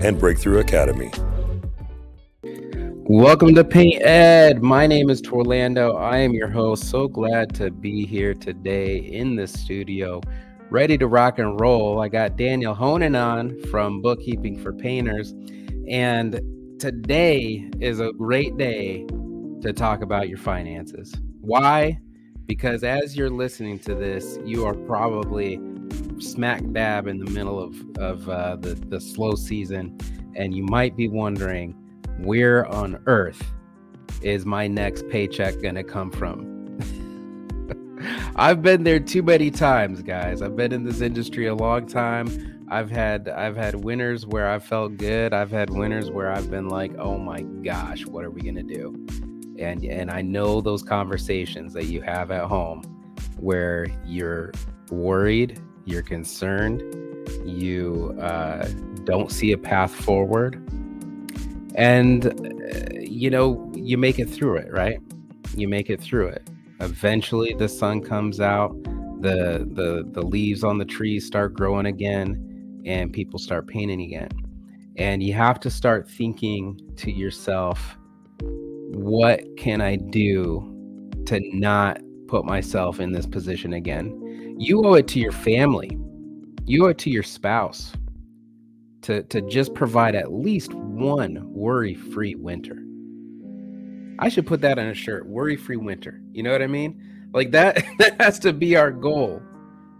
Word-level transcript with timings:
and 0.00 0.18
Breakthrough 0.18 0.58
Academy. 0.58 1.10
Welcome 3.08 3.54
to 3.54 3.64
PaintED. 3.64 4.60
My 4.60 4.86
name 4.86 5.10
is 5.10 5.22
Orlando. 5.28 5.96
I 5.96 6.18
am 6.18 6.32
your 6.32 6.48
host. 6.48 6.90
So 6.90 7.06
glad 7.06 7.54
to 7.54 7.70
be 7.70 8.04
here 8.04 8.34
today 8.34 8.96
in 8.96 9.36
the 9.36 9.46
studio, 9.46 10.20
ready 10.70 10.98
to 10.98 11.06
rock 11.06 11.38
and 11.38 11.60
roll. 11.60 12.00
I 12.00 12.08
got 12.08 12.36
Daniel 12.36 12.74
Honan 12.74 13.14
on 13.14 13.58
from 13.70 14.02
Bookkeeping 14.02 14.58
for 14.58 14.72
Painters, 14.72 15.34
and 15.88 16.40
today 16.80 17.70
is 17.80 18.00
a 18.00 18.12
great 18.12 18.56
day 18.56 19.06
to 19.62 19.72
talk 19.72 20.02
about 20.02 20.28
your 20.28 20.38
finances. 20.38 21.14
Why? 21.40 21.98
Because 22.46 22.84
as 22.84 23.16
you're 23.16 23.30
listening 23.30 23.78
to 23.80 23.94
this, 23.94 24.38
you 24.44 24.66
are 24.66 24.74
probably 24.74 25.60
smack 26.18 26.62
dab 26.72 27.06
in 27.06 27.18
the 27.18 27.30
middle 27.30 27.60
of, 27.60 27.76
of 27.98 28.28
uh, 28.28 28.56
the, 28.56 28.74
the 28.74 29.00
slow 29.00 29.34
season, 29.34 29.98
and 30.34 30.54
you 30.54 30.64
might 30.64 30.96
be 30.96 31.08
wondering 31.08 31.72
where 32.18 32.66
on 32.66 32.98
earth 33.06 33.42
is 34.22 34.46
my 34.46 34.66
next 34.66 35.08
paycheck 35.08 35.60
going 35.60 35.74
to 35.74 35.84
come 35.84 36.10
from? 36.10 36.54
I've 38.36 38.62
been 38.62 38.84
there 38.84 39.00
too 39.00 39.22
many 39.22 39.50
times, 39.50 40.02
guys. 40.02 40.42
I've 40.42 40.56
been 40.56 40.72
in 40.72 40.84
this 40.84 41.00
industry 41.00 41.46
a 41.46 41.54
long 41.54 41.86
time. 41.86 42.56
I've 42.68 42.90
had 42.90 43.28
I've 43.28 43.56
had 43.56 43.76
winners 43.76 44.26
where 44.26 44.50
I 44.50 44.58
felt 44.58 44.96
good. 44.96 45.32
I've 45.32 45.50
had 45.50 45.70
winners 45.70 46.10
where 46.10 46.32
I've 46.32 46.50
been 46.50 46.68
like, 46.68 46.92
"Oh 46.98 47.16
my 47.16 47.42
gosh, 47.42 48.04
what 48.06 48.24
are 48.24 48.30
we 48.30 48.42
going 48.42 48.56
to 48.56 48.62
do?" 48.62 49.06
And 49.58 49.84
and 49.84 50.10
I 50.10 50.22
know 50.22 50.60
those 50.60 50.82
conversations 50.82 51.72
that 51.74 51.84
you 51.84 52.02
have 52.02 52.30
at 52.30 52.44
home 52.44 52.82
where 53.38 53.86
you're 54.04 54.52
worried, 54.90 55.60
you're 55.86 56.02
concerned, 56.02 56.82
you 57.44 58.16
uh, 58.20 58.68
don't 59.04 59.32
see 59.32 59.52
a 59.52 59.58
path 59.58 59.94
forward, 59.94 60.56
and 61.74 62.26
uh, 62.26 63.00
you 63.00 63.30
know 63.30 63.72
you 63.74 63.96
make 63.96 64.18
it 64.18 64.28
through 64.28 64.56
it, 64.56 64.70
right? 64.70 65.00
You 65.56 65.68
make 65.68 65.88
it 65.88 66.00
through 66.00 66.28
it. 66.28 66.50
Eventually, 66.80 67.54
the 67.54 67.68
sun 67.68 68.02
comes 68.02 68.40
out, 68.40 68.74
the 69.22 69.66
the 69.72 70.06
the 70.12 70.22
leaves 70.22 70.62
on 70.62 70.76
the 70.76 70.84
trees 70.84 71.26
start 71.26 71.54
growing 71.54 71.86
again 71.86 72.82
and 72.84 73.12
people 73.12 73.38
start 73.38 73.66
painting 73.66 74.02
again. 74.02 74.30
And 74.96 75.22
you 75.22 75.34
have 75.34 75.60
to 75.60 75.70
start 75.70 76.08
thinking 76.08 76.80
to 76.96 77.10
yourself, 77.10 77.98
what 78.40 79.44
can 79.58 79.80
I 79.80 79.96
do 79.96 80.72
to 81.26 81.40
not 81.54 82.00
put 82.28 82.44
myself 82.44 83.00
in 83.00 83.12
this 83.12 83.26
position 83.26 83.74
again? 83.74 84.22
You 84.58 84.84
owe 84.84 84.94
it 84.94 85.08
to 85.08 85.20
your 85.20 85.32
family, 85.32 85.98
you 86.64 86.86
owe 86.86 86.88
it 86.88 86.98
to 86.98 87.10
your 87.10 87.22
spouse 87.22 87.92
to, 89.02 89.22
to 89.24 89.40
just 89.42 89.74
provide 89.74 90.14
at 90.14 90.32
least 90.32 90.72
one 90.74 91.42
worry 91.52 91.94
free 91.94 92.34
winter. 92.34 92.82
I 94.18 94.28
should 94.28 94.46
put 94.46 94.62
that 94.62 94.78
on 94.78 94.86
a 94.86 94.94
shirt 94.94 95.26
worry 95.26 95.56
free 95.56 95.76
winter. 95.76 96.20
You 96.32 96.42
know 96.42 96.52
what 96.52 96.62
I 96.62 96.66
mean? 96.66 97.28
Like 97.32 97.50
that, 97.52 97.84
that 97.98 98.20
has 98.20 98.38
to 98.40 98.52
be 98.52 98.76
our 98.76 98.90
goal. 98.90 99.42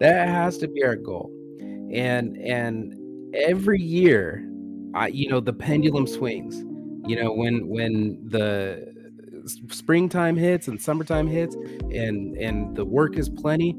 That 0.01 0.29
has 0.29 0.59
to 0.59 0.69
be 0.69 0.85
our 0.85 0.97
goal 0.97 1.31
and 1.93 2.37
and 2.39 3.35
every 3.35 3.81
year 3.81 4.49
I, 4.95 5.09
you 5.09 5.29
know 5.29 5.41
the 5.41 5.53
pendulum 5.53 6.07
swings 6.07 6.65
you 7.09 7.17
know 7.17 7.33
when 7.33 7.69
when 7.69 8.19
the 8.29 8.95
springtime 9.69 10.37
hits 10.37 10.69
and 10.69 10.81
summertime 10.81 11.29
hits 11.29 11.55
and 11.55 12.37
and 12.37 12.77
the 12.77 12.85
work 12.85 13.17
is 13.17 13.29
plenty 13.29 13.77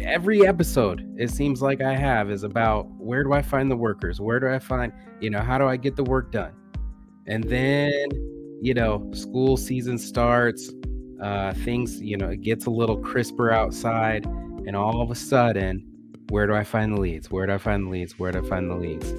every 0.00 0.46
episode 0.46 1.06
it 1.18 1.30
seems 1.30 1.62
like 1.62 1.80
i 1.80 1.94
have 1.94 2.30
is 2.30 2.42
about 2.42 2.86
where 2.98 3.22
do 3.22 3.32
i 3.32 3.42
find 3.42 3.70
the 3.70 3.76
workers 3.76 4.20
where 4.20 4.38
do 4.38 4.48
i 4.48 4.58
find 4.58 4.92
you 5.20 5.30
know 5.30 5.40
how 5.40 5.58
do 5.58 5.66
i 5.66 5.76
get 5.76 5.96
the 5.96 6.04
work 6.04 6.30
done 6.30 6.52
and 7.26 7.44
then 7.44 8.08
you 8.60 8.74
know 8.74 9.10
school 9.12 9.56
season 9.56 9.96
starts 9.98 10.72
uh 11.22 11.52
things 11.64 12.00
you 12.00 12.16
know 12.16 12.28
it 12.28 12.42
gets 12.42 12.66
a 12.66 12.70
little 12.70 12.98
crisper 12.98 13.50
outside 13.50 14.24
and 14.66 14.76
all 14.76 15.00
of 15.00 15.10
a 15.10 15.14
sudden 15.14 15.84
where 16.30 16.46
do 16.46 16.54
I 16.54 16.64
find 16.64 16.92
the 16.92 17.00
leads? 17.00 17.30
Where 17.30 17.46
do 17.46 17.52
I 17.52 17.58
find 17.58 17.86
the 17.86 17.90
leads? 17.90 18.18
Where 18.18 18.32
do 18.32 18.44
I 18.44 18.48
find 18.48 18.70
the 18.70 18.74
leads? 18.74 19.10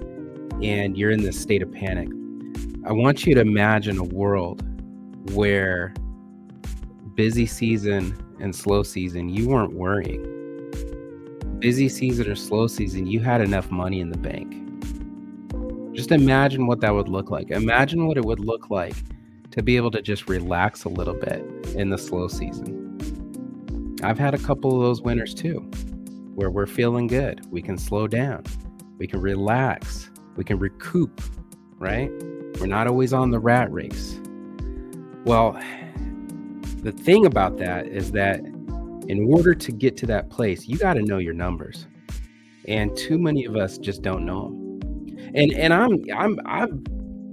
And 0.61 0.97
you're 0.97 1.11
in 1.11 1.23
this 1.23 1.39
state 1.39 1.61
of 1.61 1.71
panic. 1.71 2.09
I 2.85 2.91
want 2.91 3.25
you 3.25 3.33
to 3.35 3.41
imagine 3.41 3.97
a 3.97 4.03
world 4.03 4.63
where 5.31 5.93
busy 7.15 7.45
season 7.45 8.17
and 8.39 8.55
slow 8.55 8.83
season, 8.83 9.29
you 9.29 9.47
weren't 9.47 9.73
worrying. 9.73 10.36
Busy 11.59 11.89
season 11.89 12.29
or 12.29 12.35
slow 12.35 12.67
season, 12.67 13.07
you 13.07 13.19
had 13.19 13.41
enough 13.41 13.71
money 13.71 13.99
in 13.99 14.09
the 14.09 14.17
bank. 14.17 14.53
Just 15.95 16.11
imagine 16.11 16.67
what 16.67 16.81
that 16.81 16.93
would 16.93 17.09
look 17.09 17.31
like. 17.31 17.49
Imagine 17.49 18.05
what 18.07 18.17
it 18.17 18.25
would 18.25 18.39
look 18.39 18.69
like 18.69 18.95
to 19.51 19.63
be 19.63 19.75
able 19.75 19.89
to 19.89 20.01
just 20.01 20.29
relax 20.29 20.83
a 20.83 20.89
little 20.89 21.15
bit 21.15 21.43
in 21.75 21.89
the 21.89 21.97
slow 21.97 22.27
season. 22.27 23.97
I've 24.03 24.19
had 24.19 24.35
a 24.35 24.37
couple 24.37 24.75
of 24.75 24.81
those 24.81 25.01
winters 25.01 25.33
too 25.33 25.59
where 26.35 26.51
we're 26.51 26.67
feeling 26.67 27.07
good. 27.07 27.41
We 27.49 27.63
can 27.63 27.79
slow 27.79 28.07
down. 28.07 28.43
We 28.99 29.07
can 29.07 29.19
relax. 29.19 30.11
We 30.35 30.43
can 30.43 30.59
recoup, 30.59 31.19
right? 31.79 32.11
We're 32.59 32.67
not 32.67 32.85
always 32.85 33.11
on 33.11 33.31
the 33.31 33.39
rat 33.39 33.71
race. 33.71 34.19
Well, 35.25 35.59
the 36.83 36.91
thing 36.91 37.25
about 37.25 37.57
that 37.57 37.87
is 37.87 38.11
that 38.11 38.41
in 39.07 39.31
order 39.33 39.53
to 39.53 39.71
get 39.71 39.97
to 39.97 40.05
that 40.07 40.29
place, 40.29 40.67
you 40.67 40.77
got 40.77 40.93
to 40.93 41.01
know 41.01 41.17
your 41.17 41.33
numbers. 41.33 41.87
And 42.67 42.95
too 42.97 43.17
many 43.17 43.45
of 43.45 43.55
us 43.55 43.77
just 43.77 44.01
don't 44.01 44.25
know 44.25 44.49
them. 44.49 45.31
And 45.33 45.53
and 45.53 45.73
I'm 45.73 46.03
I'm 46.15 46.39
I'm 46.45 46.83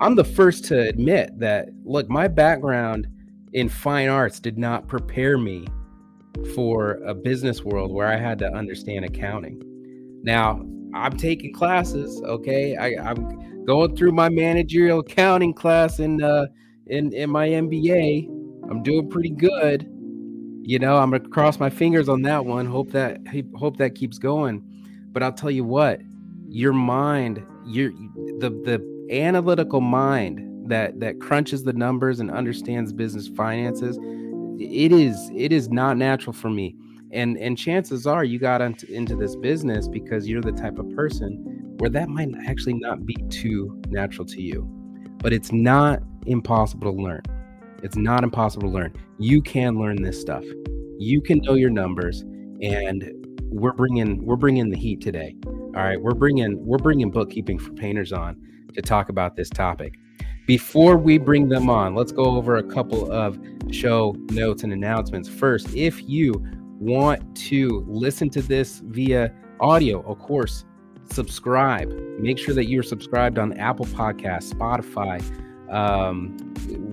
I'm 0.00 0.14
the 0.14 0.24
first 0.24 0.64
to 0.66 0.80
admit 0.80 1.38
that 1.38 1.68
look, 1.84 2.08
my 2.08 2.28
background 2.28 3.08
in 3.52 3.68
fine 3.68 4.08
arts 4.08 4.40
did 4.40 4.58
not 4.58 4.88
prepare 4.88 5.38
me 5.38 5.66
for 6.54 6.94
a 7.06 7.14
business 7.14 7.62
world 7.62 7.92
where 7.92 8.08
I 8.08 8.16
had 8.16 8.38
to 8.40 8.52
understand 8.52 9.04
accounting. 9.04 9.62
Now, 10.22 10.64
I'm 10.94 11.16
taking 11.16 11.52
classes, 11.52 12.20
okay? 12.24 12.76
I, 12.76 13.10
am 13.10 13.64
going 13.64 13.96
through 13.96 14.12
my 14.12 14.28
managerial 14.28 15.00
accounting 15.00 15.54
class 15.54 15.98
in 15.98 16.22
uh 16.22 16.46
in, 16.86 17.12
in 17.12 17.30
my 17.30 17.48
MBA. 17.48 18.28
I'm 18.70 18.82
doing 18.82 19.08
pretty 19.08 19.30
good. 19.30 19.88
You 20.66 20.78
know, 20.78 20.96
I'm 20.96 21.10
gonna 21.10 21.28
cross 21.28 21.60
my 21.60 21.68
fingers 21.68 22.08
on 22.08 22.22
that 22.22 22.46
one. 22.46 22.64
Hope 22.66 22.90
that 22.92 23.18
hope 23.56 23.76
that 23.76 23.94
keeps 23.94 24.18
going. 24.18 24.62
But 25.12 25.22
I'll 25.22 25.32
tell 25.32 25.50
you 25.50 25.62
what, 25.62 26.00
your 26.48 26.72
mind, 26.72 27.44
your 27.66 27.90
the 28.38 28.50
the 28.64 28.82
analytical 29.10 29.80
mind 29.82 30.68
that 30.68 30.98
that 31.00 31.20
crunches 31.20 31.64
the 31.64 31.72
numbers 31.74 32.20
and 32.20 32.30
understands 32.30 32.92
business 32.92 33.28
finances 33.28 33.98
it 34.58 34.92
is 34.92 35.30
it 35.34 35.52
is 35.52 35.68
not 35.68 35.96
natural 35.96 36.32
for 36.32 36.48
me 36.48 36.74
and 37.12 37.36
and 37.38 37.58
chances 37.58 38.06
are 38.06 38.24
you 38.24 38.38
got 38.38 38.62
into, 38.62 38.90
into 38.90 39.14
this 39.14 39.36
business 39.36 39.88
because 39.88 40.26
you're 40.26 40.40
the 40.40 40.52
type 40.52 40.78
of 40.78 40.88
person 40.94 41.34
where 41.78 41.90
that 41.90 42.08
might 42.08 42.28
actually 42.46 42.74
not 42.74 43.04
be 43.04 43.14
too 43.28 43.78
natural 43.88 44.26
to 44.26 44.40
you 44.40 44.62
but 45.18 45.32
it's 45.32 45.52
not 45.52 46.02
impossible 46.26 46.90
to 46.90 47.02
learn 47.02 47.22
it's 47.84 47.96
not 47.96 48.24
impossible 48.24 48.68
to 48.68 48.74
learn 48.74 48.92
you 49.18 49.40
can 49.40 49.78
learn 49.78 50.02
this 50.02 50.20
stuff 50.20 50.44
you 50.98 51.20
can 51.20 51.38
know 51.38 51.54
your 51.54 51.70
numbers 51.70 52.22
and 52.62 53.10
we're 53.50 53.72
bringing 53.72 54.24
we're 54.24 54.36
bringing 54.36 54.70
the 54.70 54.76
heat 54.76 55.00
today 55.00 55.36
all 55.46 55.82
right 55.82 56.00
we're 56.00 56.14
bringing 56.14 56.64
we're 56.66 56.78
bringing 56.78 57.10
bookkeeping 57.10 57.58
for 57.58 57.72
painters 57.74 58.12
on 58.12 58.36
to 58.74 58.82
talk 58.82 59.08
about 59.08 59.36
this 59.36 59.48
topic 59.48 59.94
before 60.46 60.98
we 60.98 61.16
bring 61.16 61.48
them 61.48 61.70
on, 61.70 61.94
let's 61.94 62.12
go 62.12 62.24
over 62.24 62.56
a 62.56 62.62
couple 62.62 63.10
of 63.10 63.38
show 63.70 64.14
notes 64.30 64.62
and 64.62 64.72
announcements. 64.74 65.26
First, 65.26 65.74
if 65.74 66.06
you 66.06 66.34
want 66.78 67.34
to 67.36 67.82
listen 67.88 68.28
to 68.30 68.42
this 68.42 68.80
via 68.84 69.32
audio, 69.60 70.02
of 70.02 70.18
course, 70.18 70.66
subscribe. 71.10 71.90
Make 72.18 72.38
sure 72.38 72.54
that 72.54 72.66
you're 72.66 72.82
subscribed 72.82 73.38
on 73.38 73.54
Apple 73.54 73.86
Podcasts, 73.86 74.52
Spotify, 74.52 75.22
um, 75.72 76.36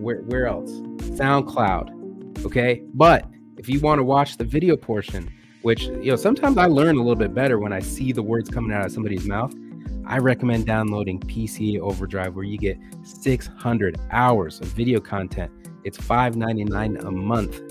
where, 0.01 0.21
where 0.21 0.48
else? 0.48 0.71
SoundCloud. 0.71 2.45
Okay. 2.45 2.83
But 2.94 3.27
if 3.57 3.69
you 3.69 3.80
want 3.80 4.00
to 4.00 4.03
watch 4.03 4.38
the 4.38 4.44
video 4.44 4.75
portion, 4.75 5.31
which, 5.62 5.83
you 5.83 6.12
know, 6.12 6.15
sometimes 6.15 6.57
I 6.57 6.65
learn 6.65 6.95
a 6.95 7.00
little 7.00 7.15
bit 7.15 7.33
better 7.33 7.59
when 7.59 7.71
I 7.71 7.80
see 7.80 8.12
the 8.12 8.24
words 8.24 8.50
coming 8.50 8.71
out 8.71 8.86
of 8.86 8.92
somebody's 8.92 9.27
mouth. 9.27 9.53
I 10.06 10.18
recommend 10.18 10.65
downloading 10.65 11.19
PCA 11.19 11.80
Overdrive, 11.80 12.36
where 12.36 12.44
you 12.44 12.57
get 12.57 12.77
600 13.03 14.00
hours 14.09 14.59
of 14.59 14.68
video 14.68 15.00
content. 15.00 15.51
It's 15.83 15.98
$5.99 15.98 17.03
a 17.06 17.12
month 17.12 17.62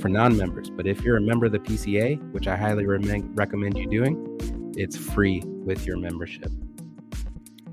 for 0.00 0.08
non 0.08 0.36
members. 0.36 0.70
But 0.70 0.86
if 0.86 1.02
you're 1.02 1.18
a 1.18 1.20
member 1.20 1.46
of 1.46 1.52
the 1.52 1.58
PCA, 1.58 2.32
which 2.32 2.48
I 2.48 2.56
highly 2.56 2.86
recommend 2.86 3.76
you 3.76 3.86
doing, 3.86 4.72
it's 4.76 4.96
free 4.96 5.42
with 5.44 5.86
your 5.86 5.98
membership. 5.98 6.50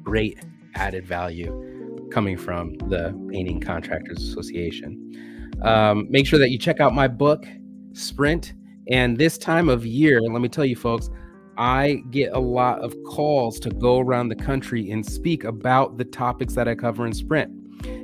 Great 0.03 0.39
added 0.75 1.05
value 1.05 1.76
coming 2.11 2.37
from 2.37 2.75
the 2.89 3.13
Painting 3.31 3.59
Contractors 3.59 4.21
Association. 4.21 5.51
Um, 5.63 6.07
make 6.09 6.27
sure 6.27 6.39
that 6.39 6.51
you 6.51 6.57
check 6.57 6.79
out 6.79 6.93
my 6.93 7.07
book, 7.07 7.45
Sprint. 7.93 8.53
And 8.89 9.17
this 9.17 9.37
time 9.37 9.69
of 9.69 9.85
year, 9.85 10.21
let 10.21 10.41
me 10.41 10.47
tell 10.47 10.65
you, 10.65 10.75
folks, 10.75 11.09
I 11.57 12.03
get 12.11 12.31
a 12.33 12.39
lot 12.39 12.79
of 12.79 12.95
calls 13.03 13.59
to 13.61 13.69
go 13.69 13.99
around 13.99 14.29
the 14.29 14.35
country 14.35 14.91
and 14.91 15.05
speak 15.05 15.43
about 15.43 15.97
the 15.97 16.05
topics 16.05 16.53
that 16.53 16.67
I 16.67 16.75
cover 16.75 17.05
in 17.05 17.13
Sprint. 17.13 17.51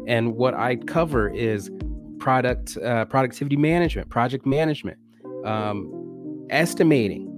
And 0.08 0.36
what 0.36 0.56
I 0.56 0.78
cover 0.78 1.30
is 1.30 1.70
product 2.20 2.78
uh, 2.78 3.06
productivity 3.06 3.58
management, 3.58 4.10
project 4.10 4.46
management, 4.46 4.98
um, 5.46 6.48
estimating. 6.50 7.30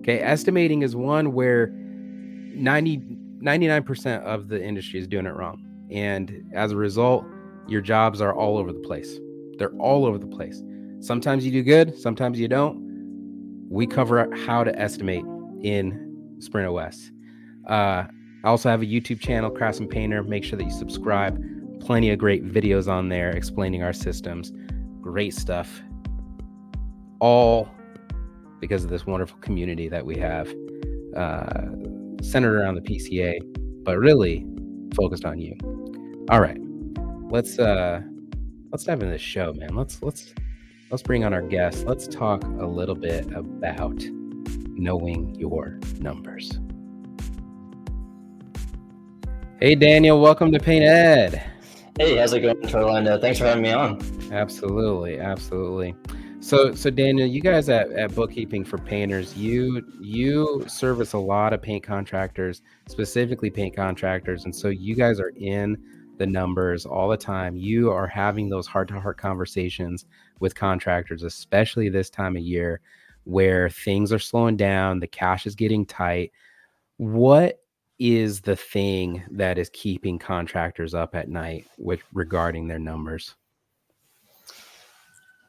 Okay, 0.00 0.20
estimating 0.20 0.82
is 0.82 0.94
one 0.94 1.32
where 1.32 1.68
90 1.68 3.02
99% 3.42 4.22
of 4.22 4.48
the 4.48 4.62
industry 4.62 4.98
is 4.98 5.06
doing 5.06 5.26
it 5.26 5.34
wrong. 5.34 5.63
And 5.90 6.50
as 6.54 6.72
a 6.72 6.76
result, 6.76 7.24
your 7.68 7.80
jobs 7.80 8.20
are 8.20 8.34
all 8.34 8.58
over 8.58 8.72
the 8.72 8.80
place. 8.80 9.18
They're 9.58 9.74
all 9.76 10.04
over 10.04 10.18
the 10.18 10.26
place. 10.26 10.62
Sometimes 11.00 11.44
you 11.44 11.52
do 11.52 11.62
good, 11.62 11.98
sometimes 11.98 12.38
you 12.38 12.48
don't. 12.48 12.82
We 13.68 13.86
cover 13.86 14.28
how 14.46 14.64
to 14.64 14.78
estimate 14.78 15.24
in 15.62 16.36
Sprint 16.38 16.68
OS. 16.68 17.10
Uh, 17.68 18.04
I 18.44 18.48
also 18.48 18.68
have 18.68 18.82
a 18.82 18.86
YouTube 18.86 19.20
channel, 19.20 19.50
Craftsman 19.50 19.88
Painter. 19.88 20.22
Make 20.22 20.44
sure 20.44 20.58
that 20.58 20.64
you 20.64 20.70
subscribe. 20.70 21.42
Plenty 21.80 22.10
of 22.10 22.18
great 22.18 22.44
videos 22.44 22.88
on 22.88 23.08
there 23.08 23.30
explaining 23.30 23.82
our 23.82 23.92
systems. 23.92 24.52
Great 25.00 25.34
stuff. 25.34 25.82
All 27.20 27.68
because 28.60 28.84
of 28.84 28.90
this 28.90 29.06
wonderful 29.06 29.38
community 29.38 29.88
that 29.88 30.04
we 30.04 30.16
have. 30.16 30.54
Uh, 31.16 31.66
centered 32.22 32.58
around 32.58 32.74
the 32.74 32.80
PCA, 32.80 33.38
but 33.84 33.98
really 33.98 34.46
focused 34.94 35.24
on 35.24 35.38
you. 35.38 35.56
All 36.30 36.40
right. 36.40 36.58
Let's 37.30 37.58
uh 37.58 38.00
let's 38.70 38.84
dive 38.84 39.00
into 39.00 39.12
the 39.12 39.18
show, 39.18 39.52
man. 39.52 39.74
Let's 39.74 40.02
let's 40.02 40.34
let's 40.90 41.02
bring 41.02 41.24
on 41.24 41.34
our 41.34 41.42
guests. 41.42 41.84
Let's 41.84 42.06
talk 42.06 42.44
a 42.44 42.66
little 42.66 42.94
bit 42.94 43.26
about 43.32 44.02
knowing 44.76 45.34
your 45.34 45.78
numbers. 46.00 46.58
Hey 49.60 49.74
Daniel, 49.74 50.20
welcome 50.20 50.52
to 50.52 50.58
PaintED. 50.58 51.42
Hey, 51.98 52.16
how's 52.16 52.32
it 52.32 52.40
going, 52.40 52.74
Orlando? 52.74 53.20
Thanks 53.20 53.38
for 53.38 53.44
having 53.44 53.62
me 53.62 53.72
on. 53.72 54.00
Absolutely, 54.32 55.20
absolutely. 55.20 55.94
So, 56.44 56.74
so 56.74 56.90
Daniel, 56.90 57.26
you 57.26 57.40
guys 57.40 57.70
at, 57.70 57.90
at 57.92 58.14
Bookkeeping 58.14 58.66
for 58.66 58.76
Painters, 58.76 59.34
you 59.34 59.82
you 59.98 60.62
service 60.68 61.14
a 61.14 61.18
lot 61.18 61.54
of 61.54 61.62
paint 61.62 61.82
contractors, 61.82 62.60
specifically 62.86 63.48
paint 63.48 63.74
contractors, 63.74 64.44
and 64.44 64.54
so 64.54 64.68
you 64.68 64.94
guys 64.94 65.20
are 65.20 65.32
in 65.38 65.82
the 66.18 66.26
numbers 66.26 66.84
all 66.84 67.08
the 67.08 67.16
time. 67.16 67.56
You 67.56 67.90
are 67.90 68.06
having 68.06 68.50
those 68.50 68.66
heart 68.66 68.88
to 68.88 69.00
heart 69.00 69.16
conversations 69.16 70.04
with 70.38 70.54
contractors, 70.54 71.22
especially 71.22 71.88
this 71.88 72.10
time 72.10 72.36
of 72.36 72.42
year 72.42 72.82
where 73.24 73.70
things 73.70 74.12
are 74.12 74.18
slowing 74.18 74.58
down, 74.58 75.00
the 75.00 75.06
cash 75.06 75.46
is 75.46 75.54
getting 75.54 75.86
tight. 75.86 76.30
What 76.98 77.58
is 77.98 78.42
the 78.42 78.56
thing 78.56 79.22
that 79.30 79.56
is 79.56 79.70
keeping 79.72 80.18
contractors 80.18 80.92
up 80.92 81.14
at 81.14 81.30
night 81.30 81.66
with 81.78 82.02
regarding 82.12 82.68
their 82.68 82.78
numbers? 82.78 83.34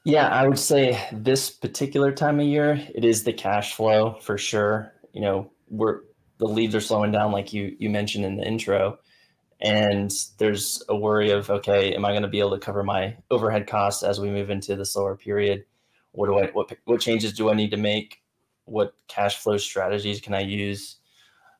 Yeah, 0.06 0.28
I 0.30 0.48
would 0.48 0.60
say 0.60 1.00
this 1.12 1.50
particular 1.50 2.12
time 2.13 2.40
of 2.40 2.46
year, 2.46 2.74
it 2.94 3.04
is 3.04 3.24
the 3.24 3.34
cash 3.34 3.74
flow 3.74 4.13
for 4.22 4.38
sure. 4.38 4.94
You 5.13 5.22
know, 5.22 5.52
we're 5.69 6.02
the 6.38 6.46
leads 6.48 6.75
are 6.75 6.81
slowing 6.81 7.12
down, 7.12 7.31
like 7.31 7.54
you 7.54 7.75
you 7.80 7.90
mentioned 7.90 8.25
in 8.25 8.38
the 8.38 8.46
intro, 8.46 9.00
and 9.62 10.12
there's 10.40 10.84
a 10.90 10.96
worry 10.98 11.31
of 11.31 11.50
okay, 11.50 11.96
am 11.96 12.06
I 12.06 12.12
going 12.12 12.24
to 12.24 12.30
be 12.30 12.40
able 12.40 12.52
to 12.52 12.60
cover 12.60 12.84
my 12.84 13.18
overhead 13.31 13.68
costs 13.68 14.04
as 14.04 14.19
we 14.22 14.30
move 14.30 14.50
into 14.52 14.75
the 14.75 14.86
slower 14.86 15.18
period? 15.18 15.66
What 16.13 16.28
do 16.28 16.40
I 16.40 16.48
what 16.48 16.72
what 16.86 17.02
changes 17.02 17.34
do 17.34 17.50
I 17.52 17.56
need 17.56 17.72
to 17.72 17.78
make? 17.78 18.22
What 18.66 18.96
cash 19.07 19.38
flow 19.38 19.57
strategies 19.57 20.22
can 20.22 20.34
I 20.36 20.42
use? 20.42 20.98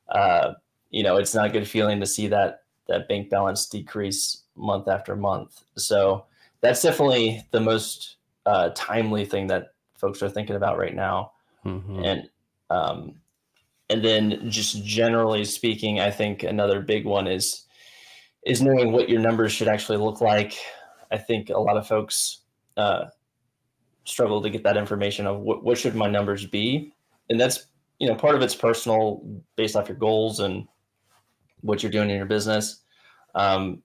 Uh, 0.10 0.54
you 0.92 1.04
know, 1.04 1.18
it's 1.18 1.34
not 1.36 1.48
a 1.48 1.54
good 1.54 1.68
feeling 1.68 2.00
to 2.00 2.06
see 2.06 2.28
that 2.28 2.64
that 2.88 3.08
bank 3.08 3.30
balance 3.30 3.68
decrease 3.68 4.44
month 4.56 4.88
after 4.88 5.16
month. 5.16 5.64
So 5.78 6.26
that's 6.62 6.82
definitely 6.84 7.46
the 7.52 7.60
most 7.60 8.15
uh, 8.46 8.70
timely 8.76 9.26
thing 9.26 9.48
that 9.48 9.70
folks 9.98 10.22
are 10.22 10.30
thinking 10.30 10.56
about 10.56 10.78
right 10.78 10.96
now. 10.96 11.32
Mm-hmm. 11.66 12.04
And 12.04 12.30
um, 12.70 13.16
and 13.90 14.04
then 14.04 14.50
just 14.50 14.84
generally 14.84 15.46
speaking, 15.46 16.00
I 16.00 16.12
think 16.12 16.44
another 16.44 16.82
big 16.82 17.06
one 17.06 17.28
is 17.28 17.66
is 18.46 18.62
knowing 18.62 18.92
what 18.92 19.10
your 19.10 19.20
numbers 19.20 19.52
should 19.52 19.68
actually 19.68 19.98
look 19.98 20.22
like. 20.22 20.56
I 21.12 21.18
think 21.18 21.50
a 21.50 21.58
lot 21.58 21.78
of 21.78 21.88
folks 21.88 22.42
uh, 22.78 23.06
struggle 24.06 24.42
to 24.42 24.50
get 24.50 24.64
that 24.64 24.78
information 24.78 25.26
of 25.26 25.40
what, 25.40 25.64
what 25.64 25.78
should 25.78 25.96
my 25.96 26.08
numbers 26.08 26.46
be, 26.46 26.94
and 27.30 27.40
that's 27.40 27.68
you 28.00 28.08
know 28.08 28.16
part 28.16 28.36
of 28.36 28.42
it's 28.42 28.56
personal 28.56 29.22
based 29.56 29.76
off 29.76 29.88
your 29.88 29.98
goals 29.98 30.40
and 30.40 30.68
what 31.62 31.82
you're 31.82 31.92
doing 31.92 32.10
in 32.10 32.18
your 32.18 32.26
business. 32.26 32.82
Um, 33.34 33.82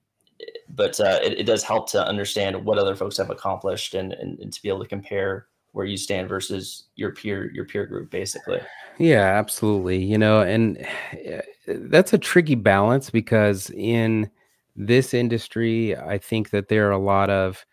but 0.69 0.99
uh, 0.99 1.19
it, 1.23 1.39
it, 1.39 1.43
does 1.45 1.63
help 1.63 1.89
to 1.91 2.05
understand 2.05 2.63
what 2.65 2.77
other 2.77 2.95
folks 2.95 3.17
have 3.17 3.29
accomplished 3.29 3.93
and, 3.93 4.13
and, 4.13 4.39
and 4.39 4.53
to 4.53 4.61
be 4.61 4.69
able 4.69 4.81
to 4.81 4.87
compare 4.87 5.47
where 5.73 5.85
you 5.85 5.97
stand 5.97 6.27
versus 6.27 6.85
your 6.95 7.11
peer 7.11 7.51
your 7.53 7.65
peer 7.65 7.85
group 7.85 8.09
basically. 8.09 8.59
Yeah 8.97 9.37
absolutely. 9.37 10.03
You 10.03 10.17
know 10.17 10.41
and 10.41 10.77
eh, 11.13 11.41
that's 11.67 12.13
a 12.13 12.17
tricky 12.17 12.55
balance 12.55 13.09
because 13.09 13.69
in 13.71 14.29
this 14.75 15.13
industry 15.13 15.95
i 15.97 16.17
think 16.17 16.49
that 16.51 16.69
there 16.69 16.87
are 16.87 16.91
a 16.91 16.97
lot 16.97 17.29
of 17.29 17.65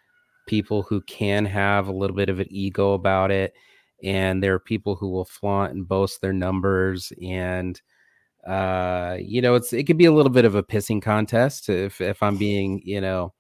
people 0.46 0.82
who 0.82 1.00
can 1.02 1.44
have 1.44 1.86
a 1.86 1.92
little 1.92 2.16
bit 2.16 2.28
of 2.28 2.40
an 2.40 2.48
ego 2.50 2.92
about 2.92 3.30
it 3.30 3.54
and 4.02 4.42
there 4.42 4.54
are 4.54 4.60
people 4.60 4.94
who 4.94 5.08
will 5.08 5.24
flaunt 5.24 5.72
and 5.72 5.86
boast 5.86 6.20
their 6.20 6.32
numbers 6.32 7.12
and 7.22 7.80
uh, 8.49 9.19
you 9.21 9.43
know, 9.43 9.55
it's 9.55 9.73
it 9.75 9.85
could 9.85 9.99
be 9.99 10.07
a 10.07 10.12
little 10.12 10.33
bit 10.33 10.47
of 10.47 10.55
a 10.55 10.62
pissing 10.62 11.02
contest 11.02 11.69
if 11.69 12.00
if 12.00 12.23
I'm 12.23 12.37
being, 12.37 12.81
you 12.85 13.00
know, 13.00 13.35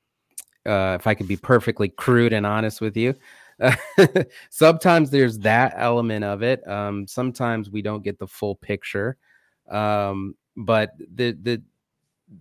uh, 0.66 0.98
if 1.00 1.06
I 1.06 1.14
could 1.14 1.28
be 1.28 1.36
perfectly 1.36 1.88
crude 1.88 2.32
and 2.34 2.44
honest 2.44 2.80
with 2.80 2.96
you. 2.96 3.14
sometimes 4.50 5.10
there's 5.10 5.38
that 5.38 5.74
element 5.76 6.24
of 6.24 6.42
it. 6.42 6.66
Um, 6.68 7.06
sometimes 7.06 7.70
we 7.70 7.80
don't 7.80 8.04
get 8.04 8.18
the 8.18 8.26
full 8.26 8.54
picture. 8.54 9.16
Um, 9.70 10.34
but 10.56 10.92
the 10.98 11.32
the 11.32 11.62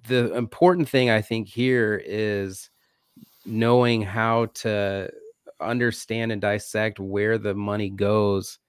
the 0.09 0.35
important 0.35 0.89
thing 0.89 1.09
I 1.09 1.21
think 1.21 1.47
here 1.47 2.01
is 2.05 2.69
knowing 3.45 4.01
how 4.01 4.47
to 4.55 5.09
understand 5.61 6.33
and 6.33 6.41
dissect 6.41 6.99
where 6.99 7.37
the 7.37 7.53
money 7.53 7.89
goes 7.89 8.59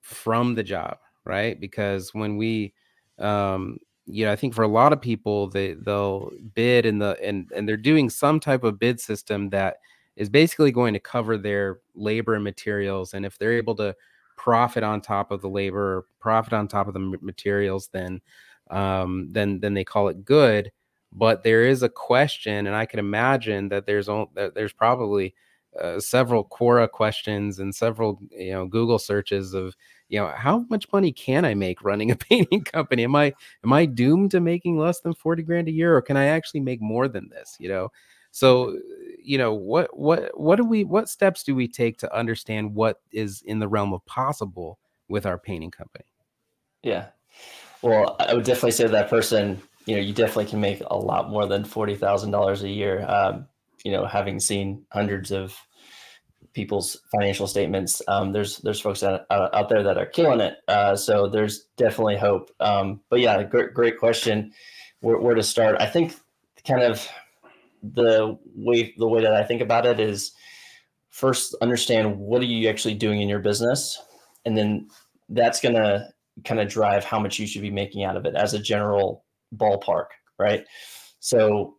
from 0.00 0.56
the 0.56 0.64
job, 0.64 0.98
right? 1.24 1.58
Because 1.58 2.12
when 2.12 2.36
we 2.36 2.74
um, 3.18 3.78
you 4.06 4.24
know, 4.24 4.32
I 4.32 4.36
think 4.36 4.54
for 4.54 4.62
a 4.62 4.68
lot 4.68 4.92
of 4.92 5.00
people, 5.00 5.48
they 5.48 5.74
they'll 5.74 6.30
bid 6.54 6.86
in 6.86 6.98
the 6.98 7.16
and 7.22 7.50
and 7.54 7.68
they're 7.68 7.76
doing 7.76 8.10
some 8.10 8.40
type 8.40 8.64
of 8.64 8.78
bid 8.78 9.00
system 9.00 9.50
that 9.50 9.76
is 10.16 10.28
basically 10.28 10.72
going 10.72 10.92
to 10.94 11.00
cover 11.00 11.38
their 11.38 11.80
labor 11.94 12.34
and 12.34 12.44
materials. 12.44 13.14
And 13.14 13.24
if 13.24 13.38
they're 13.38 13.54
able 13.56 13.74
to 13.76 13.94
profit 14.36 14.82
on 14.82 15.00
top 15.00 15.30
of 15.30 15.40
the 15.40 15.48
labor, 15.48 15.98
or 15.98 16.04
profit 16.20 16.52
on 16.52 16.68
top 16.68 16.88
of 16.88 16.94
the 16.94 17.18
materials, 17.20 17.88
then 17.92 18.20
um, 18.70 19.28
then 19.30 19.60
then 19.60 19.74
they 19.74 19.84
call 19.84 20.08
it 20.08 20.24
good. 20.24 20.72
But 21.12 21.42
there 21.44 21.64
is 21.64 21.82
a 21.82 21.88
question, 21.88 22.66
and 22.66 22.74
I 22.74 22.86
can 22.86 22.98
imagine 22.98 23.68
that 23.68 23.86
there's 23.86 24.06
that 24.06 24.52
there's 24.54 24.72
probably 24.72 25.34
uh, 25.80 25.98
several 26.00 26.44
Quora 26.44 26.90
questions 26.90 27.58
and 27.58 27.74
several 27.74 28.20
you 28.30 28.52
know 28.52 28.66
Google 28.66 28.98
searches 28.98 29.54
of 29.54 29.74
you 30.08 30.20
know 30.20 30.28
how 30.28 30.66
much 30.68 30.86
money 30.92 31.12
can 31.12 31.44
i 31.44 31.54
make 31.54 31.82
running 31.82 32.10
a 32.10 32.16
painting 32.30 32.62
company? 32.64 33.04
Am 33.04 33.16
i 33.16 33.32
am 33.64 33.72
i 33.72 33.86
doomed 33.86 34.30
to 34.32 34.40
making 34.40 34.78
less 34.78 35.00
than 35.00 35.14
40 35.14 35.42
grand 35.42 35.68
a 35.68 35.72
year 35.72 35.96
or 35.96 36.02
can 36.02 36.16
i 36.16 36.26
actually 36.26 36.60
make 36.60 36.80
more 36.80 37.08
than 37.08 37.28
this? 37.30 37.56
You 37.58 37.68
know? 37.68 37.92
So 38.30 38.78
you 39.22 39.38
know 39.38 39.52
what 39.54 39.96
what 39.96 40.38
what 40.38 40.56
do 40.56 40.64
we 40.64 40.84
what 40.84 41.08
steps 41.08 41.42
do 41.42 41.54
we 41.54 41.68
take 41.68 41.98
to 41.98 42.16
understand 42.16 42.74
what 42.74 43.00
is 43.10 43.42
in 43.46 43.58
the 43.58 43.68
realm 43.68 43.92
of 43.92 44.04
possible 44.06 44.78
with 45.08 45.26
our 45.26 45.38
painting 45.38 45.70
company? 45.70 46.04
Yeah. 46.82 47.08
Well 47.80 48.16
i 48.20 48.34
would 48.34 48.44
definitely 48.44 48.72
say 48.72 48.86
that 48.86 49.08
person 49.08 49.62
you 49.86 49.96
know 49.96 50.00
you 50.00 50.12
definitely 50.12 50.46
can 50.46 50.60
make 50.60 50.82
a 50.90 50.96
lot 50.96 51.30
more 51.30 51.46
than 51.46 51.64
$40000 51.64 52.62
a 52.62 52.68
year. 52.68 53.04
Um, 53.08 53.48
you 53.84 53.92
know 53.92 54.06
having 54.06 54.40
seen 54.40 54.84
hundreds 54.92 55.30
of 55.30 55.56
people's 56.54 57.00
financial 57.10 57.46
statements. 57.46 58.02
Um, 58.08 58.32
there's 58.32 58.58
there's 58.58 58.80
folks 58.80 59.00
that, 59.00 59.26
uh, 59.30 59.48
out 59.52 59.68
there 59.68 59.82
that 59.82 59.98
are 59.98 60.06
killing 60.06 60.40
it. 60.40 60.58
Uh, 60.68 60.96
so 60.96 61.28
there's 61.28 61.66
definitely 61.76 62.16
hope. 62.16 62.50
Um, 62.60 63.00
but 63.08 63.20
yeah, 63.20 63.42
great 63.42 63.74
great 63.74 63.98
question. 63.98 64.52
Where, 65.00 65.18
where 65.18 65.34
to 65.34 65.42
start? 65.42 65.76
I 65.80 65.86
think 65.86 66.14
kind 66.66 66.82
of 66.82 67.06
the 67.82 68.38
way 68.54 68.94
the 68.96 69.08
way 69.08 69.22
that 69.22 69.34
I 69.34 69.44
think 69.44 69.60
about 69.60 69.86
it 69.86 69.98
is 69.98 70.32
first 71.10 71.54
understand 71.60 72.16
what 72.18 72.42
are 72.42 72.46
you 72.46 72.68
actually 72.68 72.94
doing 72.94 73.20
in 73.20 73.28
your 73.28 73.40
business, 73.40 74.00
and 74.44 74.56
then 74.56 74.88
that's 75.28 75.60
gonna 75.60 76.08
kind 76.44 76.60
of 76.60 76.68
drive 76.68 77.04
how 77.04 77.18
much 77.18 77.38
you 77.38 77.46
should 77.46 77.62
be 77.62 77.70
making 77.70 78.04
out 78.04 78.16
of 78.16 78.26
it 78.26 78.34
as 78.34 78.54
a 78.54 78.58
general 78.58 79.24
ballpark, 79.56 80.06
right? 80.38 80.64
So 81.20 81.76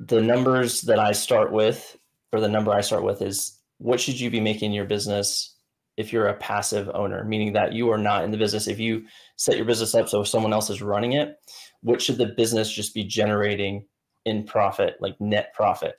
the 0.00 0.20
numbers 0.20 0.80
that 0.82 0.98
I 0.98 1.12
start 1.12 1.52
with, 1.52 1.96
or 2.32 2.40
the 2.40 2.48
number 2.48 2.72
I 2.72 2.80
start 2.80 3.04
with, 3.04 3.22
is 3.22 3.58
what 3.78 4.00
should 4.00 4.18
you 4.18 4.30
be 4.30 4.40
making 4.40 4.72
your 4.72 4.86
business 4.86 5.54
if 5.96 6.12
you're 6.12 6.28
a 6.28 6.34
passive 6.34 6.90
owner, 6.94 7.24
meaning 7.24 7.52
that 7.52 7.74
you 7.74 7.90
are 7.90 7.98
not 7.98 8.24
in 8.24 8.30
the 8.30 8.38
business. 8.38 8.68
If 8.68 8.78
you 8.78 9.04
set 9.36 9.56
your 9.56 9.66
business 9.66 9.94
up 9.94 10.08
so 10.08 10.24
someone 10.24 10.52
else 10.52 10.70
is 10.70 10.80
running 10.80 11.12
it, 11.12 11.36
what 11.82 12.00
should 12.00 12.16
the 12.16 12.26
business 12.26 12.72
just 12.72 12.94
be 12.94 13.04
generating 13.04 13.84
in 14.24 14.44
profit, 14.44 14.96
like 15.00 15.20
net 15.20 15.52
profit? 15.52 15.96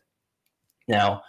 Now, 0.87 1.21